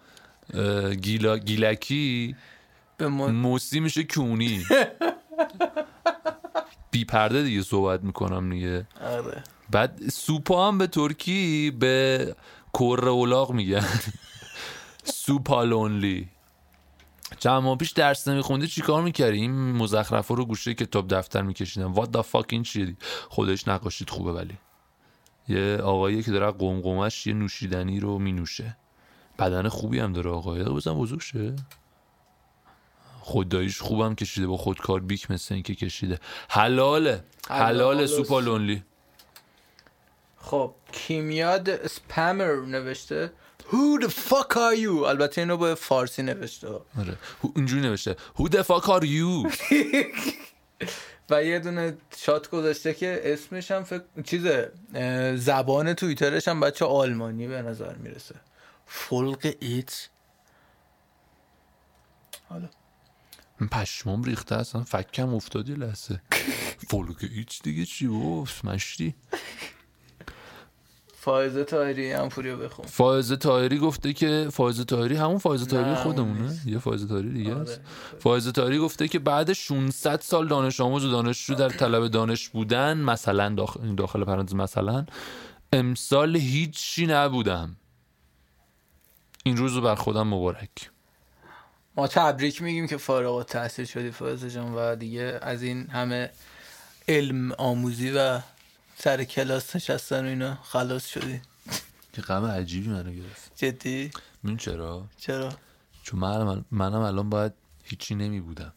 گیلا 1.02 1.38
گیلکی 1.38 2.36
به 2.96 3.08
ما- 3.08 3.28
موسی 3.28 3.80
میشه 3.80 4.04
کونی. 4.04 4.64
بی 6.90 7.04
پرده 7.04 7.42
دیگه 7.42 7.62
صحبت 7.62 8.02
می‌کنم 8.02 8.50
دیگه. 8.50 8.86
آره. 9.00 9.42
بعد 9.70 10.08
سوپا 10.08 10.68
هم 10.68 10.78
به 10.78 10.86
ترکی 10.86 11.70
به 11.70 12.36
کره 12.74 13.08
اولاغ 13.08 13.52
میگن. 13.52 13.84
سوپالونلی 15.04 16.28
چند 17.38 17.62
ماه 17.62 17.78
پیش 17.78 17.90
درس 17.90 18.28
نمیخوندی 18.28 18.66
چیکار 18.66 19.02
می‌کردی؟ 19.02 19.38
این 19.38 19.72
مزخرفا 19.72 20.34
رو 20.34 20.44
گوشه 20.44 20.74
کتاب 20.74 21.08
دفتر 21.14 21.42
میکشیدم. 21.42 21.94
What 21.94 22.06
the 22.16 22.20
fuck 22.32 22.44
این 22.50 22.62
چیه؟ 22.62 22.86
دی؟ 22.86 22.96
خودش 23.28 23.68
نقاشید 23.68 24.10
خوبه 24.10 24.32
ولی. 24.32 24.58
یه 25.48 25.76
آقایی 25.76 26.22
که 26.22 26.30
داره 26.30 26.50
قمقمش 26.50 27.26
یه 27.26 27.34
نوشیدنی 27.34 28.00
رو 28.00 28.18
مینوشه. 28.18 28.76
بدن 29.38 29.68
خوبی 29.68 29.98
هم 29.98 30.12
داره 30.12 30.30
آقایی 30.30 30.64
بزن 30.64 30.94
بزرگ 30.94 31.20
شه. 31.20 31.56
خداییش 33.24 33.80
خوبم 33.80 34.14
کشیده 34.14 34.46
با 34.46 34.56
خودکار 34.56 35.00
بیک 35.00 35.30
مثل 35.30 35.54
این 35.54 35.62
که 35.62 35.74
کشیده. 35.74 36.20
حلاله. 36.48 37.24
حلال 37.48 37.64
حلاله. 37.68 38.06
سوپالونلی 38.06 38.82
خب 40.36 40.74
کیمیاد 40.92 41.70
اسپمر 41.70 42.54
نوشته. 42.54 43.32
Who 43.70 44.04
the 44.04 44.08
fuck 44.08 44.52
are 44.52 44.76
you? 44.76 45.04
البته 45.08 45.40
اینو 45.40 45.56
با 45.56 45.74
فارسی 45.74 46.22
نوشته. 46.22 46.68
آره. 46.68 47.16
اینجوری 47.56 47.82
نوشته. 47.82 48.16
Who 48.36 48.48
the 48.48 48.62
fuck 48.62 48.84
are 48.84 49.04
you? 49.04 49.52
و 51.30 51.44
یه 51.44 51.58
دونه 51.58 51.96
شات 52.16 52.50
گذاشته 52.50 52.94
که 52.94 53.20
اسمش 53.24 53.70
هم 53.70 53.84
فکر 53.84 54.02
چیزه 54.24 54.72
زبان 55.36 55.94
توییترش 55.94 56.48
هم 56.48 56.60
بچه 56.60 56.84
آلمانی 56.84 57.48
به 57.48 57.62
نظر 57.62 57.94
می‌رسه. 57.94 58.34
فولق 58.86 59.54
ایت 59.60 60.08
حالا. 62.48 62.68
پشمام 63.70 64.22
ریخته 64.22 64.54
اصلا 64.54 64.82
فکم 64.82 65.34
افتادی 65.34 65.74
لحظه. 65.74 66.20
فولک 66.90 67.16
ایچ 67.34 67.62
دیگه 67.62 67.84
چی؟ 67.84 68.06
اوف 68.06 68.64
مشتی. 68.64 69.14
فائزه 71.24 71.64
تایری 71.64 72.12
هم 72.12 72.28
پوریو 72.28 72.56
بخون. 72.56 72.86
فائزه 72.86 73.36
تایری 73.36 73.78
گفته 73.78 74.12
که 74.12 74.48
فائزه 74.52 74.84
تایری 74.84 75.16
همون 75.16 75.38
فائزه 75.38 75.66
تایری 75.66 75.90
نه، 75.90 75.96
خودمونه. 75.96 76.58
یه 76.66 76.78
فائزه 76.78 77.06
تایری 77.06 77.32
دیگه 77.32 77.54
آره. 77.54 77.62
است. 77.62 77.80
فائزه 78.20 78.52
تایری 78.52 78.78
گفته 78.78 79.08
که 79.08 79.18
بعد 79.18 79.52
600 79.52 80.20
سال 80.20 80.48
دانش 80.48 80.80
آموز 80.80 81.04
و 81.04 81.10
دانشجو 81.10 81.54
در 81.54 81.68
طلب 81.68 82.08
دانش 82.08 82.48
بودن 82.48 82.98
مثلا 82.98 83.48
داخل, 83.48 83.94
داخل 83.94 84.24
پرانتز 84.24 84.54
مثلا 84.54 85.06
امسال 85.72 86.36
هیچی 86.36 87.06
نبودم. 87.06 87.76
این 89.44 89.56
روز 89.56 89.72
رو 89.72 89.80
بر 89.80 89.94
خودم 89.94 90.26
مبارک. 90.28 90.90
ما 91.96 92.08
تبریک 92.08 92.62
میگیم 92.62 92.86
که 92.86 92.96
فارغ 92.96 93.34
التحصیل 93.34 93.84
شدی 93.84 94.10
فائزه 94.10 94.50
جان 94.50 94.74
و 94.74 94.96
دیگه 94.96 95.38
از 95.42 95.62
این 95.62 95.86
همه 95.90 96.30
علم 97.08 97.52
آموزی 97.52 98.10
و 98.10 98.40
سر 98.98 99.24
کلاس 99.24 99.76
نشستن 99.76 100.24
و 100.24 100.28
اینا 100.28 100.54
خلاص 100.62 101.06
شدی. 101.06 101.40
که 102.12 102.22
غم 102.22 102.44
عجیبی 102.44 102.88
منو 102.88 103.12
گرفت. 103.12 103.52
جدی؟ 103.56 104.10
این 104.44 104.56
چرا؟ 104.56 105.06
چرا؟ 105.18 105.52
چون 106.02 106.20
من 106.20 106.64
منم 106.70 107.00
الان 107.00 107.30
باید 107.30 107.52
هیچی 107.84 108.14
نمی 108.14 108.40
بودم 108.40 108.72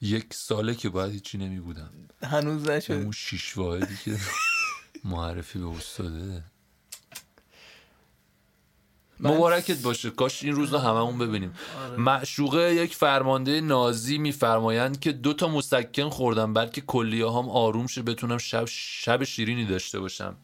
یک 0.00 0.34
ساله 0.34 0.74
که 0.74 0.88
باید 0.88 1.12
هیچی 1.12 1.38
نمی 1.38 1.60
بودم 1.60 1.90
هنوز 2.22 2.68
نشد. 2.68 2.92
اون 2.92 3.12
شیش 3.12 3.56
واحدی 3.58 3.96
که 4.04 4.16
معرفی 5.04 5.58
به 5.58 5.66
استاده. 5.68 6.10
من- 6.18 6.42
مبارکت 9.20 9.82
باشه 9.82 10.10
کاش 10.10 10.42
این 10.42 10.52
روز 10.54 10.72
رو 10.72 10.78
هممون 10.78 11.18
ببینیم. 11.18 11.54
آره. 11.86 11.96
معشوقه 11.96 12.74
یک 12.74 12.94
فرمانده 12.94 13.60
نازی 13.60 14.18
میفرمایند 14.18 15.00
که 15.00 15.12
دو 15.12 15.32
تا 15.32 15.48
مسکن 15.48 16.08
خوردم 16.08 16.54
بلکه 16.54 16.80
کلیه 16.80 17.26
هم 17.26 17.48
آروم 17.48 17.86
شه 17.86 18.02
بتونم 18.02 18.38
شب 18.38 18.64
شب 18.68 19.24
شیرینی 19.24 19.66
داشته 19.66 20.00
باشم. 20.00 20.36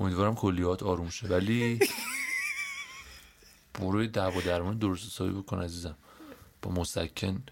امیدوارم 0.00 0.34
کلیات 0.34 0.82
آروم 0.82 1.10
شه. 1.10 1.26
ولی 1.26 1.78
برو 3.80 4.06
دعوا 4.06 4.40
درمان 4.40 4.78
درست 4.78 5.06
حسابی 5.06 5.32
بکن 5.32 5.62
عزیزم. 5.62 5.96
با 6.62 6.70
مسکن 6.70 7.42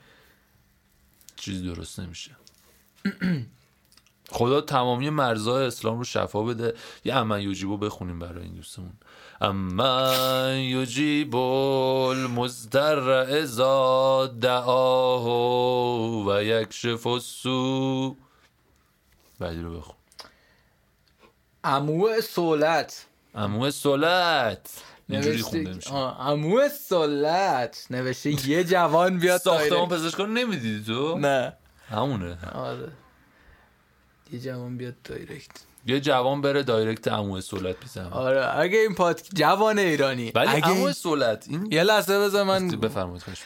چیزی 1.36 1.66
درست 1.74 2.00
نمیشه. 2.00 2.30
خدا 4.32 4.60
تمامی 4.60 5.10
مرزهای 5.10 5.66
اسلام 5.66 5.98
رو 5.98 6.04
شفا 6.04 6.42
بده. 6.42 6.74
یه 7.04 7.14
امن 7.14 7.40
یوجیبو 7.40 7.76
بخونیم 7.76 8.18
برای 8.18 8.42
این 8.42 8.54
دوستمون. 8.54 8.92
امن 9.40 10.58
یوجیب 10.58 11.36
المزدر 11.36 13.08
ازا 13.08 14.26
دعاه 14.26 15.26
و 16.26 16.42
یکشف 16.42 17.06
السو 17.06 18.16
بعدی 19.38 19.62
رو 19.62 19.76
بخون. 19.78 19.94
عمو 21.64 22.20
سولت 22.20 23.06
امو 23.34 23.70
سولت 23.70 24.82
نوشته 25.08 25.78
عمو 26.18 26.68
سولت 26.68 27.86
نوشته 27.90 28.48
یه 28.48 28.64
جوان 28.64 29.18
بیاد 29.18 29.40
ساختمان 29.40 29.88
پزشکان 29.88 30.34
نمی‌دیدی 30.34 30.84
تو؟ 30.84 31.18
نه. 31.18 31.56
همونه. 31.88 32.38
آره. 32.54 32.92
یه 34.32 34.38
جوان 34.40 34.76
بیاد 34.76 34.94
direct. 35.04 35.50
یه 35.86 36.00
جوان 36.00 36.40
بره 36.40 36.62
direct 36.62 37.08
امو 37.08 37.40
سولت 37.40 37.80
بیزنه 37.80 38.08
آره 38.10 38.58
اگه 38.58 38.78
این 38.78 38.94
پاد 38.94 39.20
جوان 39.34 39.78
ایرانی 39.78 40.30
ولی 40.34 40.48
اگه 40.48 40.68
این- 40.70 40.92
سولت 40.92 41.46
این 41.48 41.68
یه 41.72 41.82
لحظه 41.82 42.18
بذار 42.20 42.44
من 42.44 42.68
بفرمایید 42.68 43.22
می‌کنم. 43.28 43.36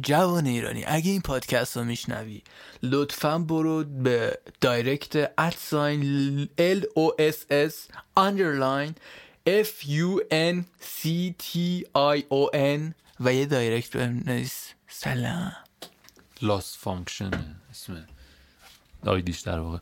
جوان 0.00 0.46
ایرانی 0.46 0.84
اگه 0.86 1.10
این 1.10 1.20
پادکست 1.20 1.76
رو 1.76 1.84
میشنوی 1.84 2.42
لطفا 2.82 3.38
برو 3.38 3.84
به 3.84 4.38
direct 4.60 5.32
at 5.38 5.75
sign 5.75 6.48
L 6.58 6.84
O 6.94 7.12
S 7.20 7.44
S 7.50 7.88
underline 8.18 8.92
f 9.48 9.86
u 9.86 10.20
n 10.32 10.64
c 11.00 11.08
t 11.42 11.56
i 11.94 12.22
o 12.30 12.50
n 12.54 12.80
و 13.20 13.34
یه 13.34 13.46
direct 13.46 13.96
بهم 13.96 14.46
سلام. 14.88 15.52
loss 16.42 16.76
function 16.78 17.30
اسم 17.70 18.06
ID 19.06 19.23
ش 19.23 19.40
در 19.40 19.58
واقع 19.58 19.78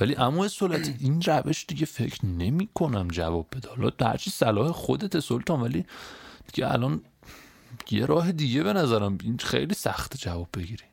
ولی 0.00 0.16
اما 0.16 0.48
سولت 0.48 0.94
این 1.00 1.22
روش 1.22 1.64
دیگه 1.68 1.86
فکر 1.86 2.26
نمی 2.26 2.68
کنم 2.74 3.08
جواب 3.08 3.46
بده. 3.56 3.68
حالا 3.68 3.90
هرچی 4.00 4.30
صلاح 4.30 4.72
خودت 4.72 5.20
سلطان 5.20 5.60
ولی 5.60 5.84
دیگه 6.52 6.72
الان 6.72 7.02
یه 7.90 8.06
راه 8.06 8.32
دیگه 8.32 8.62
به 8.62 8.72
نظرم. 8.72 9.18
این 9.22 9.38
خیلی 9.38 9.74
سخت 9.74 10.16
جواب 10.16 10.48
بگیری. 10.54 10.84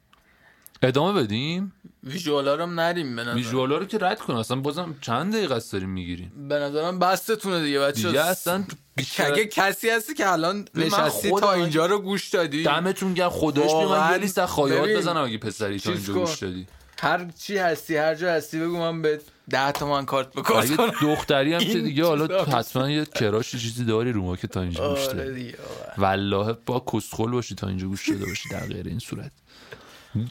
ادامه 0.82 1.23
بدیم؟ 1.23 1.73
ویژوالا 2.03 2.55
رو 2.55 2.63
هم 2.63 2.80
نریم 2.80 3.15
به 3.15 3.21
نظرم. 3.21 3.36
ویژوالا 3.36 3.77
رو 3.77 3.86
که 3.86 3.97
رد 4.01 4.19
کن. 4.19 4.34
اصلا 4.34 4.59
بازم 4.59 4.95
چند 5.01 5.34
دقیقه 5.34 5.55
است 5.55 5.73
داریم 5.73 5.89
می‌گیریم. 5.89 6.47
به 6.49 6.55
نظرم 6.55 6.99
بستتونه 6.99 7.63
دیگه 7.63 7.80
بچه 7.80 8.07
دیگه 8.07 8.25
اصلا 8.25 8.63
بیشتر 8.95 9.34
اگه 9.34 9.45
کسی 9.45 9.89
هستی 9.89 10.13
که 10.13 10.32
الان 10.32 10.67
نشستی 10.75 11.32
تا 11.32 11.53
اینجا 11.53 11.86
رو 11.86 11.99
گوش 11.99 12.30
دادی. 12.30 12.63
دمتون 12.63 13.13
گرم. 13.13 13.30
خدایش 13.30 13.71
بی 13.71 13.77
من 13.77 13.84
واقعاً 13.84 14.11
یه 14.11 14.17
لیست 14.17 14.45
خواهیات 14.45 14.89
بزنم 14.89 15.23
اگه 15.23 15.38
پسری 15.38 15.80
تا 15.80 15.91
اینجا. 15.91 16.13
گوش 16.13 16.38
دادی. 16.38 16.67
هر 17.02 17.28
چی 17.39 17.58
هستی 17.58 17.95
هر 17.95 18.16
جا 18.16 18.32
هستی 18.32 18.60
بگو 18.60 18.78
من 18.78 19.02
به 19.02 19.22
ده 19.50 19.72
تومن 19.72 20.06
کارت 20.06 20.34
بکارت 20.34 20.66
اگه 20.66 20.78
کنم. 20.78 20.91
دختری 21.02 21.54
هم 21.54 21.60
که 21.60 21.80
دیگه 21.80 22.06
حالا 22.06 22.43
حتما 22.43 22.89
یه 22.89 23.06
کراشی 23.06 23.60
چیزی 23.60 23.86
داری 23.86 24.12
رو 24.12 24.22
ما 24.22 24.36
که 24.36 24.47
تا 24.47 24.62
اینجا 24.62 24.89
گوش 24.89 25.08
آره 25.08 25.26
دادی. 25.26 25.52
واقعا. 25.52 25.93
والله 25.97 26.58
با 26.66 26.86
کسخل 26.93 27.32
باشی 27.32 27.56
تا 27.56 27.68
اینجا 27.68 27.88
گوش 27.88 28.10
داده 28.10 28.26
باشی 28.26 28.50
در 28.50 28.66
غیر 28.68 28.88
این 28.88 29.00
صورت. 29.00 29.32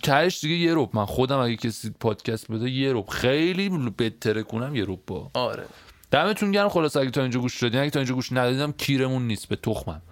تهش 0.03 0.41
دیگه 0.41 0.55
یه 0.55 0.75
روب 0.75 0.97
من 0.97 1.05
خودم 1.05 1.39
اگه 1.39 1.57
کسی 1.57 1.95
پادکست 2.01 2.53
بده 2.53 2.71
یه 2.71 2.93
روب 2.93 3.09
خیلی 3.09 3.69
بهتره 3.97 4.43
کنم 4.43 4.77
یه 4.77 4.85
روب 4.85 5.03
با. 5.07 5.31
آره. 5.35 5.65
دمتون 6.11 6.53
گرم 6.53 6.69
خلاص 6.69 6.97
اگه 6.97 7.11
تا 7.11 7.23
اینجا 7.23 7.41
گوش 7.41 7.63
دادین. 7.63 7.81
اگه 7.81 7.91
تا 7.91 7.99
اینجا 7.99 8.15
گوش 8.15 8.33
ندادیدم 8.33 8.73
کیرمون 8.73 9.27
نیست 9.27 9.49
به 9.49 9.57
تخمم. 9.57 10.03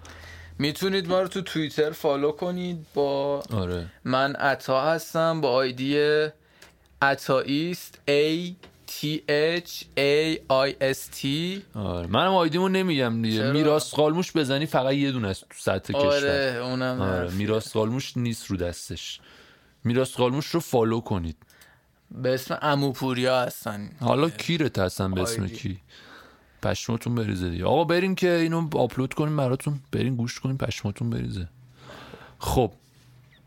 می‌تونید 0.59 1.07
ما 1.09 1.21
رو 1.21 1.27
تو 1.27 1.41
توییتر 1.41 1.91
فالو 1.91 2.31
کنید 2.31 2.85
با 2.93 3.43
آره. 3.53 3.85
من 4.03 4.35
عطا 4.35 4.81
هستم 4.81 5.41
با 5.41 5.51
آیدی 5.51 5.97
عطاییست 7.01 7.99
A 8.07 8.53
T 8.87 9.05
H 9.29 9.83
A 9.97 10.37
I 10.49 10.71
S 10.81 11.21
T. 11.21 11.25
آره. 11.73 12.07
منم 12.07 12.31
آیدیمو 12.31 12.69
نمیگم 12.69 13.21
دیگه؟ 13.21 13.51
میراث 13.51 13.93
قالموش 13.93 14.31
بزنی 14.31 14.65
فقط 14.65 14.93
یه 14.93 15.11
دونه 15.11 15.27
است 15.27 15.41
تو 15.41 15.55
سطح 15.57 15.93
کشور. 15.93 16.05
آره 16.05 16.59
اونم 16.63 17.01
آره. 17.01 17.31
میراث 17.31 17.73
قالموش 17.73 18.17
نیست 18.17 18.45
رو 18.45 18.57
دستش. 18.57 19.19
میراث 19.83 20.15
قالموش 20.15 20.45
رو 20.45 20.59
follow 20.59 20.99
کنید. 20.99 21.37
به 22.11 22.33
اسم 22.33 22.57
اموپوریا 22.61 23.41
هستن. 23.41 23.91
حالا 23.99 24.29
کیرت 24.29 24.79
هستن 24.79 25.11
به 25.11 25.21
اسم. 25.21 25.47
کی؟ 25.47 25.79
پشماتون 26.61 27.15
بریزه 27.15 27.49
دیگه. 27.49 27.65
آقا 27.65 27.83
بریم 27.83 28.15
که 28.15 28.31
اینو 28.31 28.69
آپلود 28.77 29.13
کنیم 29.13 29.37
براتون. 29.37 29.79
بریم 29.91 30.15
گوش 30.15 30.39
کنیم 30.39 30.57
پشماتون 30.57 31.09
بریزه. 31.09 31.47
خب. 32.39 32.71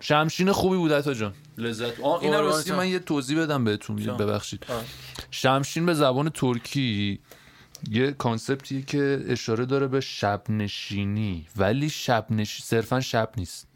شمشین 0.00 0.52
خوبی 0.52 0.76
بود 0.76 0.92
عطا 0.92 1.14
جان. 1.14 1.34
لذت 1.60 2.00
آه 2.00 2.20
قربان 2.20 2.40
راستی 2.40 2.68
جان. 2.70 2.78
من 2.78 2.88
یه 2.88 2.98
توضیح 2.98 3.42
بدم 3.42 3.64
بهتون. 3.64 3.96
ببخشید 3.96 4.66
آه. 4.68 4.84
شمشین 5.30 5.86
به 5.86 5.94
زبان 5.94 6.28
ترکی 6.28 7.20
یه 7.90 8.12
concept 8.12 8.67
یه 8.67 8.82
که 8.82 9.24
اشاره 9.28 9.64
داره 9.64 9.86
به 9.86 10.00
شب 10.00 10.42
نشینی 10.48 11.46
ولی 11.56 11.90
شب 11.90 12.26
نشی 12.30 12.62
صرفا 12.62 13.00
شب 13.00 13.30
نیست 13.36 13.66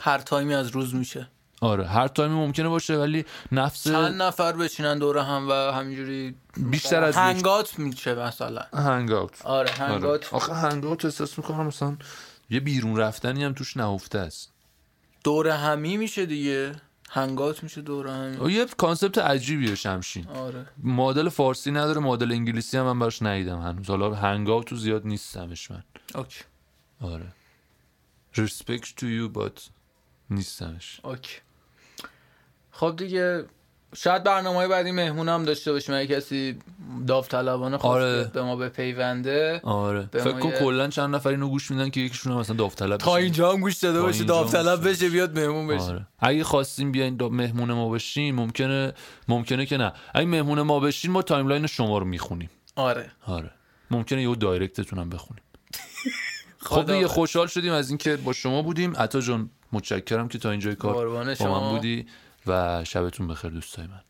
هر 0.00 0.18
time 0.18 0.47
ی 0.47 0.54
از 0.54 0.68
روز 0.68 0.94
میشه 0.94 1.28
آره 1.60 1.86
هر 1.86 2.08
time 2.08 2.29
ی 2.29 2.34
ممکنه 2.34 2.68
باشه 2.68 2.96
ولی 2.96 3.24
نفس 3.52 3.84
چند 3.84 4.22
نفر 4.22 4.52
بشینن 4.52 4.98
دور 4.98 5.18
هم 5.18 5.48
و 5.48 5.52
همینجوری 5.52 6.34
بیشتر 6.56 7.04
از 7.04 7.16
hangout 7.16 7.78
میشه 7.78 8.14
مثلا 8.14 8.62
hangout 8.74 9.46
آره 9.46 9.70
آره. 9.70 9.92
hangout 9.92 10.34
آخه 10.34 10.54
hangout 10.54 11.04
احساس 11.04 11.38
می‌کنم 11.38 11.66
مثلا 11.66 11.96
یه 12.50 12.60
بیرون 12.60 12.96
رفتنی 12.96 13.44
هم 13.44 13.52
توش 13.52 13.76
نهفته 13.76 14.18
است 14.18 14.52
دور 15.26 15.48
همی 15.48 15.96
میشه 15.96 16.26
دیگه. 16.26 16.72
hangout 17.10 17.62
میشه 17.62 17.80
دور 17.82 18.08
همی. 18.08 18.52
یه 18.52 18.66
concept 18.66 19.18
عجیبیه 19.18 19.74
شمشین. 19.74 20.26
آره. 20.28 20.66
مدل 20.82 21.28
فارسی 21.28 21.70
نداره 21.70 22.00
مدل 22.00 22.32
انگلیسی 22.32 22.76
هم 22.76 22.84
من 22.84 22.98
براش 22.98 23.22
ندیدم 23.22 23.60
هنوز. 23.60 23.86
حالا 23.90 24.14
hangout 24.14 24.66
تو 24.66 24.76
زیاد 24.76 25.06
نیستمش 25.06 25.70
من. 25.70 25.82
OK. 26.14 26.44
آره. 27.00 27.32
Respect 28.34 28.84
to 28.84 29.02
you 29.02 29.36
but 29.36 29.60
نیستمش. 30.30 31.00
OK. 31.04 31.36
خب 32.70 32.94
دیگه 32.98 33.44
شاید 33.94 34.22
برنامه 34.24 34.56
های 34.56 34.68
بعدی 34.68 34.90
مهمون 34.92 35.28
هم 35.28 35.44
داشته 35.44 35.72
باشیم. 35.72 35.94
اگه 35.94 36.16
کسی 36.16 36.58
داوطلبانه 37.06 37.78
خواست 37.78 38.02
آره. 38.04 38.24
به 38.24 38.42
ما 38.42 38.56
بپیونده 38.56 39.60
آره. 39.64 40.08
به 40.12 40.20
فکر 40.22 40.34
ما 40.34 40.40
کن 40.40 40.48
یه- 40.48 40.58
کلا 40.58 40.88
چند 40.88 41.14
نفر 41.14 41.30
اینو 41.30 41.48
گوش 41.48 41.70
میدن 41.70 41.90
که 41.90 42.00
یکیشون 42.00 42.32
هم 42.32 42.38
مثلا 42.38 42.56
داوطلب 42.56 42.96
تا 42.96 43.10
بشه. 43.10 43.22
اینجا 43.22 43.52
هم 43.52 43.60
گوش 43.60 43.74
داده 43.76 43.98
تا 43.98 44.04
باشه 44.04 44.18
اینجا 44.18 44.34
داوطلب 44.34 44.88
بشه 44.88 45.08
بیاد 45.08 45.38
مهمون 45.38 45.66
بشه. 45.66 45.82
آره. 45.82 46.06
اگه 46.18 46.44
خواستیم 46.44 46.92
بیاین 46.92 47.22
مهمون 47.22 47.72
ما 47.72 47.88
بشین 47.90 48.34
ممکنه 48.34 48.92
ممکنه 49.28 49.66
که 49.66 49.76
نه. 49.76 49.92
اگه 50.14 50.26
مهمون 50.26 50.62
ما 50.62 50.80
بشین 50.80 51.10
ما 51.10 51.22
timeline 51.22 51.66
شما 51.66 51.98
رو 51.98 52.04
می‌خونیم. 52.04 52.50
آره. 52.76 53.10
آره. 53.26 53.50
ممکنه 53.90 54.22
یه 54.22 54.34
دایرکتتون 54.34 54.98
هم 54.98 55.08
بخونیم. 55.10 55.42
خب 56.58 56.92
دیگه 56.92 57.08
خوشحال 57.08 57.46
شدیم 57.46 57.72
از 57.72 57.88
اینکه 57.90 58.16
با 58.16 58.32
شما 58.32 58.62
بودیم. 58.62 58.96
عطا 58.96 59.20
جان 59.20 59.50
متشکرم 59.72 60.28
که 60.28 60.38
تا 60.38 60.50
اینجای 60.50 60.74
کار 60.74 61.08
با. 61.08 61.24
من 61.40 61.70
بودی. 61.70 62.06
و 62.46 62.84
شبتون 62.84 63.28
بخیر 63.28 63.50
دوستای 63.50 63.86
من. 63.86 64.05